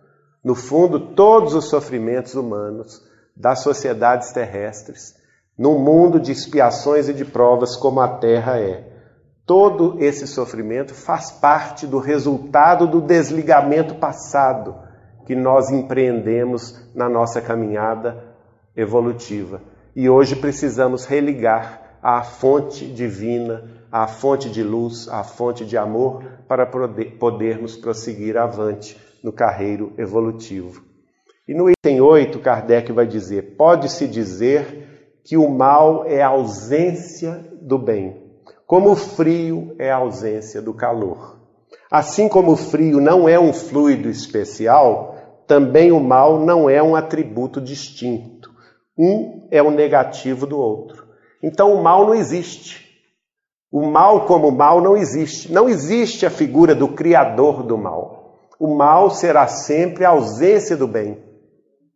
No 0.44 0.55
fundo, 0.55 1.14
todos 1.14 1.55
os 1.55 1.70
sofrimentos 1.70 2.34
humanos 2.34 3.03
das 3.34 3.61
sociedades 3.61 4.32
terrestres, 4.32 5.14
num 5.57 5.78
mundo 5.78 6.20
de 6.20 6.30
expiações 6.30 7.09
e 7.09 7.14
de 7.14 7.24
provas 7.24 7.74
como 7.74 8.03
a 8.03 8.18
Terra 8.18 8.61
é, 8.61 8.91
Todo 9.55 10.03
esse 10.03 10.26
sofrimento 10.26 10.94
faz 10.94 11.30
parte 11.30 11.86
do 11.86 11.98
resultado 11.98 12.86
do 12.86 13.03
desligamento 13.03 13.96
passado 13.96 14.74
que 15.26 15.34
nós 15.34 15.70
empreendemos 15.70 16.90
na 16.94 17.07
nossa 17.07 17.38
caminhada 17.38 18.34
evolutiva. 18.74 19.61
E 19.94 20.09
hoje 20.09 20.36
precisamos 20.36 21.05
religar 21.05 21.98
à 22.03 22.22
fonte 22.22 22.86
divina, 22.86 23.62
à 23.92 24.07
fonte 24.07 24.48
de 24.48 24.62
luz, 24.62 25.07
à 25.11 25.22
fonte 25.22 25.66
de 25.66 25.76
amor, 25.76 26.24
para 26.48 26.64
podermos 26.64 27.76
prosseguir 27.76 28.38
avante 28.38 28.98
no 29.22 29.34
carreiro 29.34 29.92
evolutivo. 29.98 30.82
E 31.46 31.53
no 31.53 31.68
item 31.68 32.00
8, 32.00 32.38
Kardec 32.38 32.90
vai 32.90 33.07
dizer: 33.07 33.55
pode-se 33.59 34.09
dizer 34.09 35.20
que 35.22 35.36
o 35.36 35.46
mal 35.50 36.07
é 36.07 36.22
a 36.22 36.28
ausência 36.28 37.38
do 37.61 37.76
bem. 37.76 38.22
Como 38.73 38.93
o 38.93 38.97
frio 38.97 39.77
é 39.79 39.91
a 39.91 39.97
ausência 39.97 40.62
do 40.62 40.73
calor. 40.73 41.37
Assim 41.91 42.27
como 42.27 42.53
o 42.53 42.57
frio 42.57 43.03
não 43.03 43.29
é 43.29 43.39
um 43.39 43.53
fluido 43.53 44.09
especial, 44.09 45.14
também 45.47 45.93
o 45.93 46.01
mal 46.01 46.41
não 46.41 46.70
é 46.70 46.83
um 46.83 46.97
atributo 46.97 47.61
distinto. 47.61 48.51
Um 48.97 49.47
é 49.51 49.62
o 49.62 49.70
negativo 49.70 50.47
do 50.47 50.59
outro. 50.59 51.07
Então 51.43 51.75
o 51.75 51.83
mal 51.83 52.07
não 52.07 52.14
existe. 52.14 52.99
O 53.70 53.85
mal 53.85 54.25
como 54.25 54.51
mal 54.51 54.81
não 54.81 54.97
existe. 54.97 55.53
Não 55.53 55.68
existe 55.68 56.25
a 56.25 56.31
figura 56.31 56.75
do 56.75 56.89
criador 56.89 57.62
do 57.64 57.77
mal. 57.77 58.49
O 58.59 58.75
mal 58.75 59.11
será 59.11 59.49
sempre 59.49 60.07
a 60.07 60.12
ausência 60.12 60.79
do 60.79 60.89
bem. 60.89 61.23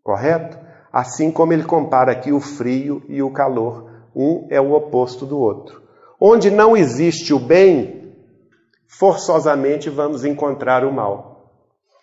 Correto? 0.03 0.59
Assim 0.93 1.33
como 1.33 1.55
ele 1.55 1.64
compara 1.64 2.12
aqui 2.12 2.35
o 2.35 2.41
frio 2.41 3.03
e 3.09 3.22
o 3.22 3.33
calor. 3.33 3.91
Um 4.14 4.47
é 4.51 4.61
o 4.61 4.74
oposto 4.74 5.24
do 5.24 5.39
outro. 5.39 5.86
Onde 6.20 6.50
não 6.50 6.76
existe 6.76 7.34
o 7.34 7.38
bem, 7.38 8.14
forçosamente 8.86 9.90
vamos 9.90 10.24
encontrar 10.24 10.84
o 10.84 10.92
mal. 10.92 11.52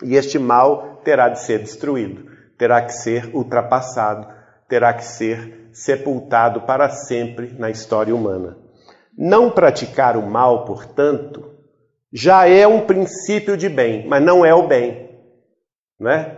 E 0.04 0.16
este 0.16 0.38
mal 0.38 1.02
terá 1.04 1.30
de 1.30 1.40
ser 1.40 1.60
destruído, 1.60 2.30
terá 2.58 2.82
que 2.82 2.94
ser 2.94 3.34
ultrapassado, 3.34 4.28
terá 4.68 4.94
que 4.94 5.04
ser 5.04 5.70
sepultado 5.74 6.62
para 6.62 6.90
sempre 6.90 7.56
na 7.58 7.70
história 7.70 8.16
humana. 8.16 8.58
Não 9.18 9.50
praticar 9.50 10.16
o 10.18 10.22
mal, 10.22 10.66
portanto, 10.66 11.52
já 12.12 12.48
é 12.48 12.68
um 12.68 12.86
princípio 12.86 13.58
de 13.58 13.70
bem, 13.70 14.08
mas 14.08 14.24
não 14.24 14.46
é 14.46 14.54
o 14.54 14.68
bem. 14.68 15.10
Não 16.00 16.12
é? 16.12 16.38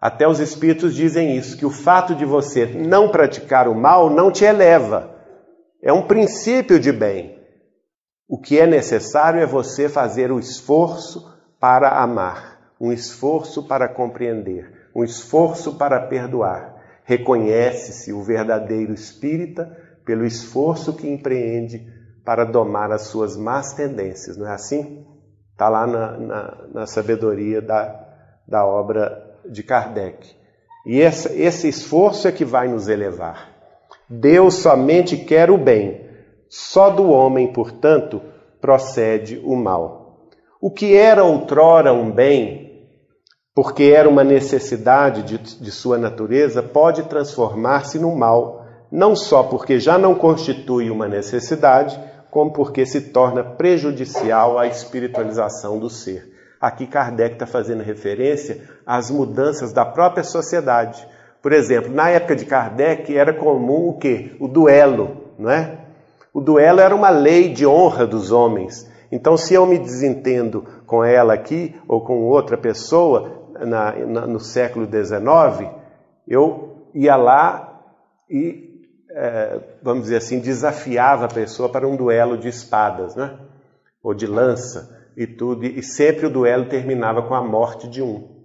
Até 0.00 0.26
os 0.26 0.40
espíritos 0.40 0.94
dizem 0.94 1.36
isso, 1.36 1.58
que 1.58 1.66
o 1.66 1.70
fato 1.70 2.14
de 2.14 2.24
você 2.24 2.64
não 2.64 3.10
praticar 3.10 3.68
o 3.68 3.74
mal 3.74 4.08
não 4.08 4.30
te 4.30 4.44
eleva. 4.44 5.09
É 5.82 5.92
um 5.92 6.06
princípio 6.06 6.78
de 6.78 6.92
bem. 6.92 7.38
O 8.28 8.38
que 8.38 8.60
é 8.60 8.66
necessário 8.66 9.40
é 9.40 9.46
você 9.46 9.88
fazer 9.88 10.30
o 10.30 10.38
esforço 10.38 11.28
para 11.58 12.00
amar, 12.02 12.74
um 12.80 12.92
esforço 12.92 13.66
para 13.66 13.88
compreender, 13.88 14.88
um 14.94 15.02
esforço 15.02 15.76
para 15.76 16.00
perdoar. 16.06 16.76
Reconhece-se 17.04 18.12
o 18.12 18.22
verdadeiro 18.22 18.92
espírita 18.92 19.76
pelo 20.04 20.24
esforço 20.24 20.92
que 20.92 21.08
empreende 21.08 21.86
para 22.24 22.44
domar 22.44 22.92
as 22.92 23.02
suas 23.02 23.36
más 23.36 23.72
tendências, 23.72 24.36
não 24.36 24.46
é 24.46 24.54
assim? 24.54 25.04
Está 25.52 25.68
lá 25.68 25.86
na, 25.86 26.16
na, 26.18 26.68
na, 26.72 26.86
sabedoria 26.86 27.60
da, 27.60 28.08
da 28.46 28.64
obra 28.64 29.38
de 29.48 29.62
Kardec. 29.62 30.36
E 30.86 31.00
esse, 31.00 31.28
esse 31.40 31.68
esforço 31.68 32.28
é 32.28 32.32
que 32.32 32.44
vai 32.44 32.68
nos 32.68 32.88
elevar. 32.88 33.59
Deus 34.10 34.56
somente 34.56 35.16
quer 35.16 35.50
o 35.50 35.56
bem 35.56 36.10
só 36.50 36.90
do 36.90 37.08
homem, 37.10 37.52
portanto, 37.52 38.20
procede 38.60 39.40
o 39.44 39.54
mal. 39.54 40.26
O 40.60 40.68
que 40.68 40.96
era 40.96 41.22
outrora 41.22 41.92
um 41.92 42.10
bem, 42.10 42.88
porque 43.54 43.84
era 43.84 44.08
uma 44.08 44.24
necessidade 44.24 45.22
de, 45.22 45.38
de 45.38 45.70
sua 45.70 45.96
natureza, 45.96 46.60
pode 46.60 47.04
transformar-se 47.04 48.00
no 48.00 48.14
mal, 48.16 48.66
não 48.90 49.14
só 49.14 49.44
porque 49.44 49.78
já 49.78 49.96
não 49.96 50.16
constitui 50.16 50.90
uma 50.90 51.06
necessidade, 51.06 51.98
como 52.32 52.52
porque 52.52 52.84
se 52.84 53.12
torna 53.12 53.44
prejudicial 53.44 54.58
à 54.58 54.66
espiritualização 54.66 55.78
do 55.78 55.88
ser. 55.88 56.36
Aqui 56.60 56.86
Kardec 56.86 57.34
está 57.34 57.46
fazendo 57.46 57.82
referência 57.82 58.68
às 58.84 59.08
mudanças 59.08 59.72
da 59.72 59.84
própria 59.84 60.24
sociedade. 60.24 61.06
Por 61.42 61.52
exemplo, 61.52 61.92
na 61.92 62.10
época 62.10 62.36
de 62.36 62.44
Kardec 62.44 63.16
era 63.16 63.32
comum 63.32 63.88
o 63.88 63.98
quê? 63.98 64.36
O 64.38 64.46
duelo, 64.46 65.32
não 65.38 65.50
é? 65.50 65.78
O 66.32 66.40
duelo 66.40 66.80
era 66.80 66.94
uma 66.94 67.10
lei 67.10 67.48
de 67.48 67.66
honra 67.66 68.06
dos 68.06 68.30
homens. 68.30 68.88
Então, 69.10 69.36
se 69.36 69.54
eu 69.54 69.66
me 69.66 69.78
desentendo 69.78 70.64
com 70.86 71.02
ela 71.02 71.34
aqui 71.34 71.74
ou 71.88 72.00
com 72.02 72.24
outra 72.24 72.56
pessoa 72.56 73.48
na, 73.58 73.92
na, 74.06 74.26
no 74.26 74.38
século 74.38 74.86
XIX, 74.86 75.70
eu 76.28 76.86
ia 76.94 77.16
lá 77.16 77.82
e, 78.28 78.86
é, 79.10 79.58
vamos 79.82 80.04
dizer 80.04 80.16
assim, 80.16 80.38
desafiava 80.38 81.24
a 81.24 81.28
pessoa 81.28 81.68
para 81.68 81.88
um 81.88 81.96
duelo 81.96 82.38
de 82.38 82.48
espadas, 82.48 83.16
né? 83.16 83.36
ou 84.02 84.14
de 84.14 84.26
lança 84.26 84.98
e 85.16 85.26
tudo, 85.26 85.66
e 85.66 85.82
sempre 85.82 86.26
o 86.26 86.30
duelo 86.30 86.66
terminava 86.66 87.22
com 87.22 87.34
a 87.34 87.42
morte 87.42 87.88
de 87.88 88.00
um. 88.00 88.39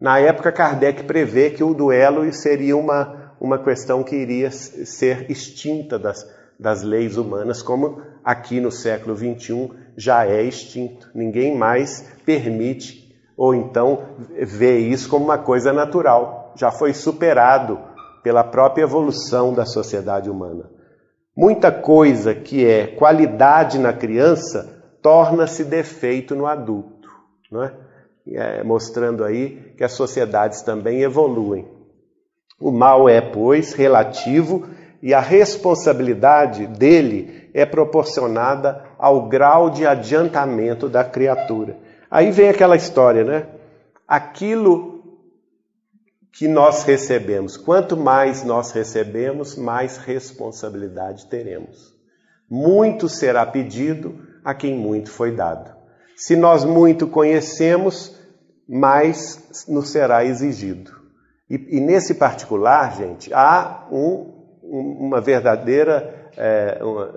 Na 0.00 0.18
época, 0.18 0.52
Kardec 0.52 1.04
prevê 1.04 1.50
que 1.50 1.62
o 1.62 1.74
duelo 1.74 2.30
seria 2.32 2.76
uma, 2.76 3.34
uma 3.40 3.58
questão 3.58 4.02
que 4.02 4.16
iria 4.16 4.50
ser 4.50 5.30
extinta 5.30 5.98
das, 5.98 6.26
das 6.58 6.82
leis 6.82 7.16
humanas, 7.16 7.62
como 7.62 8.02
aqui 8.24 8.60
no 8.60 8.70
século 8.70 9.16
XXI 9.16 9.70
já 9.96 10.26
é 10.26 10.42
extinto. 10.42 11.10
Ninguém 11.14 11.56
mais 11.56 12.00
permite 12.24 13.04
ou 13.36 13.54
então 13.54 14.02
vê 14.42 14.78
isso 14.78 15.08
como 15.08 15.24
uma 15.24 15.38
coisa 15.38 15.72
natural. 15.72 16.52
Já 16.56 16.70
foi 16.70 16.92
superado 16.92 17.78
pela 18.22 18.44
própria 18.44 18.82
evolução 18.82 19.52
da 19.52 19.66
sociedade 19.66 20.30
humana. 20.30 20.70
Muita 21.36 21.70
coisa 21.72 22.34
que 22.34 22.64
é 22.64 22.86
qualidade 22.86 23.78
na 23.78 23.92
criança 23.92 24.82
torna-se 25.02 25.64
defeito 25.64 26.34
no 26.34 26.46
adulto, 26.46 27.08
não 27.50 27.64
é? 27.64 27.72
É, 28.26 28.62
mostrando 28.62 29.22
aí 29.22 29.74
que 29.76 29.84
as 29.84 29.92
sociedades 29.92 30.62
também 30.62 31.02
evoluem. 31.02 31.68
O 32.58 32.70
mal 32.70 33.08
é, 33.08 33.20
pois, 33.20 33.74
relativo 33.74 34.66
e 35.02 35.12
a 35.12 35.20
responsabilidade 35.20 36.66
dele 36.66 37.50
é 37.52 37.66
proporcionada 37.66 38.84
ao 38.98 39.28
grau 39.28 39.68
de 39.68 39.86
adiantamento 39.86 40.88
da 40.88 41.04
criatura. 41.04 41.76
Aí 42.10 42.30
vem 42.30 42.48
aquela 42.48 42.76
história, 42.76 43.22
né? 43.22 43.46
Aquilo 44.08 44.94
que 46.32 46.48
nós 46.48 46.82
recebemos, 46.82 47.56
quanto 47.56 47.96
mais 47.96 48.42
nós 48.42 48.72
recebemos, 48.72 49.56
mais 49.56 49.98
responsabilidade 49.98 51.26
teremos. 51.26 51.94
Muito 52.50 53.08
será 53.08 53.46
pedido 53.46 54.18
a 54.44 54.52
quem 54.52 54.74
muito 54.74 55.10
foi 55.10 55.30
dado. 55.30 55.70
Se 56.16 56.34
nós 56.34 56.64
muito 56.64 57.06
conhecemos, 57.06 58.13
mais 58.68 59.66
nos 59.68 59.90
será 59.90 60.24
exigido. 60.24 60.92
E, 61.48 61.76
e 61.76 61.80
nesse 61.80 62.14
particular, 62.14 62.96
gente, 62.96 63.32
há 63.32 63.86
um 63.90 64.34
uma 64.66 65.20
verdadeira 65.20 66.30
é, 66.36 66.78
uma 66.82 67.12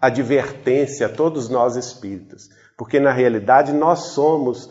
advertência 0.00 1.06
a 1.06 1.08
todos 1.08 1.48
nós 1.48 1.76
espíritas, 1.76 2.48
porque 2.76 3.00
na 3.00 3.12
realidade 3.12 3.72
nós 3.72 4.10
somos, 4.10 4.70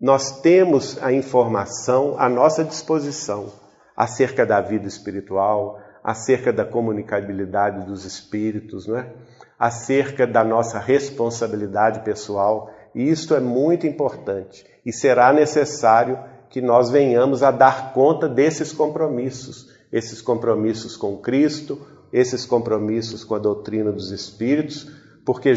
nós 0.00 0.40
temos 0.40 1.02
a 1.02 1.12
informação 1.12 2.16
à 2.18 2.28
nossa 2.28 2.64
disposição 2.64 3.52
acerca 3.96 4.44
da 4.44 4.60
vida 4.60 4.86
espiritual, 4.86 5.80
acerca 6.04 6.52
da 6.52 6.64
comunicabilidade 6.64 7.86
dos 7.86 8.04
espíritos, 8.04 8.86
não 8.86 8.98
é? 8.98 9.10
acerca 9.58 10.26
da 10.26 10.44
nossa 10.44 10.78
responsabilidade 10.78 12.00
pessoal, 12.00 12.70
e 12.96 13.08
isto 13.08 13.32
é 13.32 13.40
muito 13.40 13.86
importante 13.86 14.66
e 14.84 14.92
será 14.92 15.32
necessário 15.32 16.18
que 16.50 16.60
nós 16.60 16.90
venhamos 16.90 17.44
a 17.44 17.52
dar 17.52 17.92
conta 17.92 18.28
desses 18.28 18.72
compromissos 18.72 19.76
esses 19.92 20.20
compromissos 20.20 20.96
com 20.96 21.16
Cristo, 21.16 21.80
esses 22.12 22.44
compromissos 22.44 23.24
com 23.24 23.34
a 23.34 23.38
doutrina 23.38 23.92
dos 23.92 24.10
Espíritos, 24.10 24.90
porque 25.24 25.52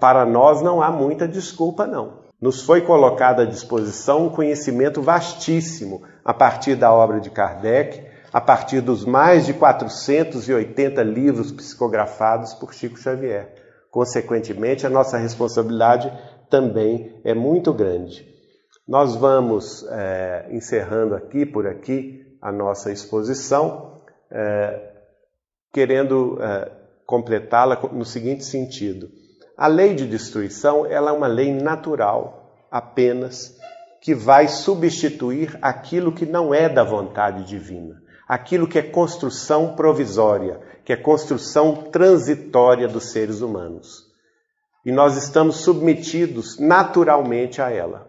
para 0.00 0.24
nós 0.26 0.62
não 0.62 0.82
há 0.82 0.90
muita 0.90 1.26
desculpa, 1.26 1.86
não. 1.86 2.24
Nos 2.40 2.62
foi 2.62 2.82
colocado 2.82 3.40
à 3.40 3.44
disposição 3.44 4.26
um 4.26 4.28
conhecimento 4.28 5.00
vastíssimo 5.00 6.02
a 6.24 6.34
partir 6.34 6.74
da 6.74 6.92
obra 6.92 7.18
de 7.18 7.30
Kardec, 7.30 8.04
a 8.30 8.40
partir 8.40 8.82
dos 8.82 9.04
mais 9.06 9.46
de 9.46 9.54
480 9.54 11.02
livros 11.02 11.50
psicografados 11.50 12.52
por 12.52 12.74
Chico 12.74 12.98
Xavier. 12.98 13.54
Consequentemente, 13.90 14.86
a 14.86 14.90
nossa 14.90 15.16
responsabilidade 15.16 16.12
também 16.50 17.20
é 17.24 17.34
muito 17.34 17.72
grande. 17.72 18.26
Nós 18.86 19.16
vamos 19.16 19.84
é, 19.88 20.46
encerrando 20.50 21.14
aqui 21.14 21.44
por 21.44 21.66
aqui 21.66 22.24
a 22.40 22.52
nossa 22.52 22.92
exposição, 22.92 24.00
é, 24.30 24.92
querendo 25.72 26.38
é, 26.40 26.70
completá-la 27.04 27.80
no 27.92 28.04
seguinte 28.04 28.44
sentido: 28.44 29.08
a 29.56 29.66
lei 29.66 29.94
de 29.94 30.06
destruição 30.06 30.86
ela 30.86 31.10
é 31.10 31.14
uma 31.14 31.26
lei 31.26 31.52
natural, 31.52 32.66
apenas 32.70 33.56
que 34.00 34.14
vai 34.14 34.46
substituir 34.46 35.58
aquilo 35.60 36.12
que 36.12 36.24
não 36.24 36.54
é 36.54 36.68
da 36.68 36.84
vontade 36.84 37.42
divina, 37.42 38.00
aquilo 38.28 38.68
que 38.68 38.78
é 38.78 38.82
construção 38.82 39.74
provisória, 39.74 40.60
que 40.84 40.92
é 40.92 40.96
construção 40.96 41.90
transitória 41.90 42.86
dos 42.86 43.10
seres 43.10 43.40
humanos. 43.40 44.05
E 44.86 44.92
nós 44.92 45.16
estamos 45.16 45.56
submetidos 45.56 46.60
naturalmente 46.60 47.60
a 47.60 47.68
ela. 47.68 48.06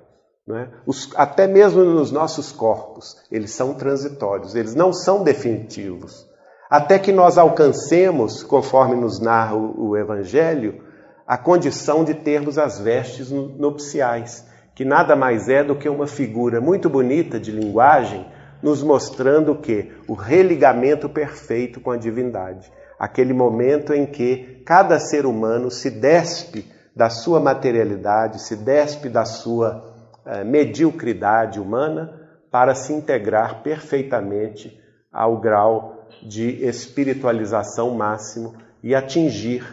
É? 0.48 0.68
Os, 0.86 1.10
até 1.16 1.48
mesmo 1.48 1.84
nos 1.84 2.12
nossos 2.12 2.52
corpos, 2.52 3.18
eles 3.32 3.50
são 3.52 3.74
transitórios, 3.74 4.54
eles 4.54 4.76
não 4.76 4.94
são 4.94 5.24
definitivos. 5.24 6.30
Até 6.70 7.00
que 7.00 7.12
nós 7.12 7.36
alcancemos, 7.36 8.44
conforme 8.44 8.96
nos 8.96 9.20
narra 9.20 9.56
o, 9.56 9.90
o 9.90 9.98
Evangelho, 9.98 10.84
a 11.26 11.36
condição 11.36 12.04
de 12.04 12.14
termos 12.14 12.60
as 12.60 12.80
vestes 12.80 13.32
nupciais, 13.32 14.46
que 14.76 14.86
nada 14.86 15.16
mais 15.16 15.50
é 15.50 15.64
do 15.64 15.76
que 15.76 15.90
uma 15.90 16.06
figura 16.06 16.62
muito 16.62 16.88
bonita 16.88 17.40
de 17.40 17.52
linguagem, 17.52 18.24
nos 18.62 18.84
mostrando 18.84 19.54
o 19.54 19.58
que? 19.58 19.92
O 20.08 20.14
religamento 20.14 21.10
perfeito 21.10 21.82
com 21.82 21.90
a 21.90 21.98
divindade. 21.98 22.72
Aquele 23.00 23.34
momento 23.34 23.94
em 23.94 24.06
que 24.06 24.62
cada 24.66 25.00
ser 25.00 25.26
humano 25.26 25.70
se 25.70 25.90
despe 25.90 26.66
da 26.96 27.10
sua 27.10 27.40
materialidade, 27.40 28.42
se 28.42 28.56
despe 28.56 29.08
da 29.08 29.24
sua 29.24 29.96
eh, 30.26 30.44
mediocridade 30.44 31.60
humana 31.60 32.28
para 32.50 32.74
se 32.74 32.92
integrar 32.94 33.62
perfeitamente 33.62 34.82
ao 35.12 35.40
grau 35.40 36.08
de 36.24 36.66
espiritualização 36.66 37.92
máximo 37.92 38.56
e 38.82 38.96
atingir 38.96 39.64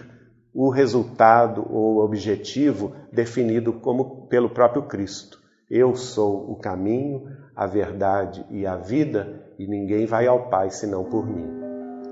o 0.52 0.68
resultado 0.70 1.66
ou 1.68 1.98
objetivo 1.98 2.94
definido 3.12 3.72
como 3.72 4.26
pelo 4.28 4.50
próprio 4.50 4.82
Cristo. 4.82 5.42
Eu 5.70 5.96
sou 5.96 6.50
o 6.50 6.56
caminho, 6.56 7.26
a 7.56 7.66
verdade 7.66 8.44
e 8.50 8.66
a 8.66 8.76
vida, 8.76 9.42
e 9.58 9.66
ninguém 9.66 10.06
vai 10.06 10.26
ao 10.26 10.48
Pai 10.50 10.70
senão 10.70 11.04
por 11.04 11.26
mim. 11.26 11.63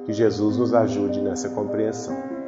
Que 0.05 0.13
Jesus 0.13 0.57
nos 0.57 0.75
ajude 0.75 1.21
nessa 1.21 1.49
compreensão. 1.51 2.42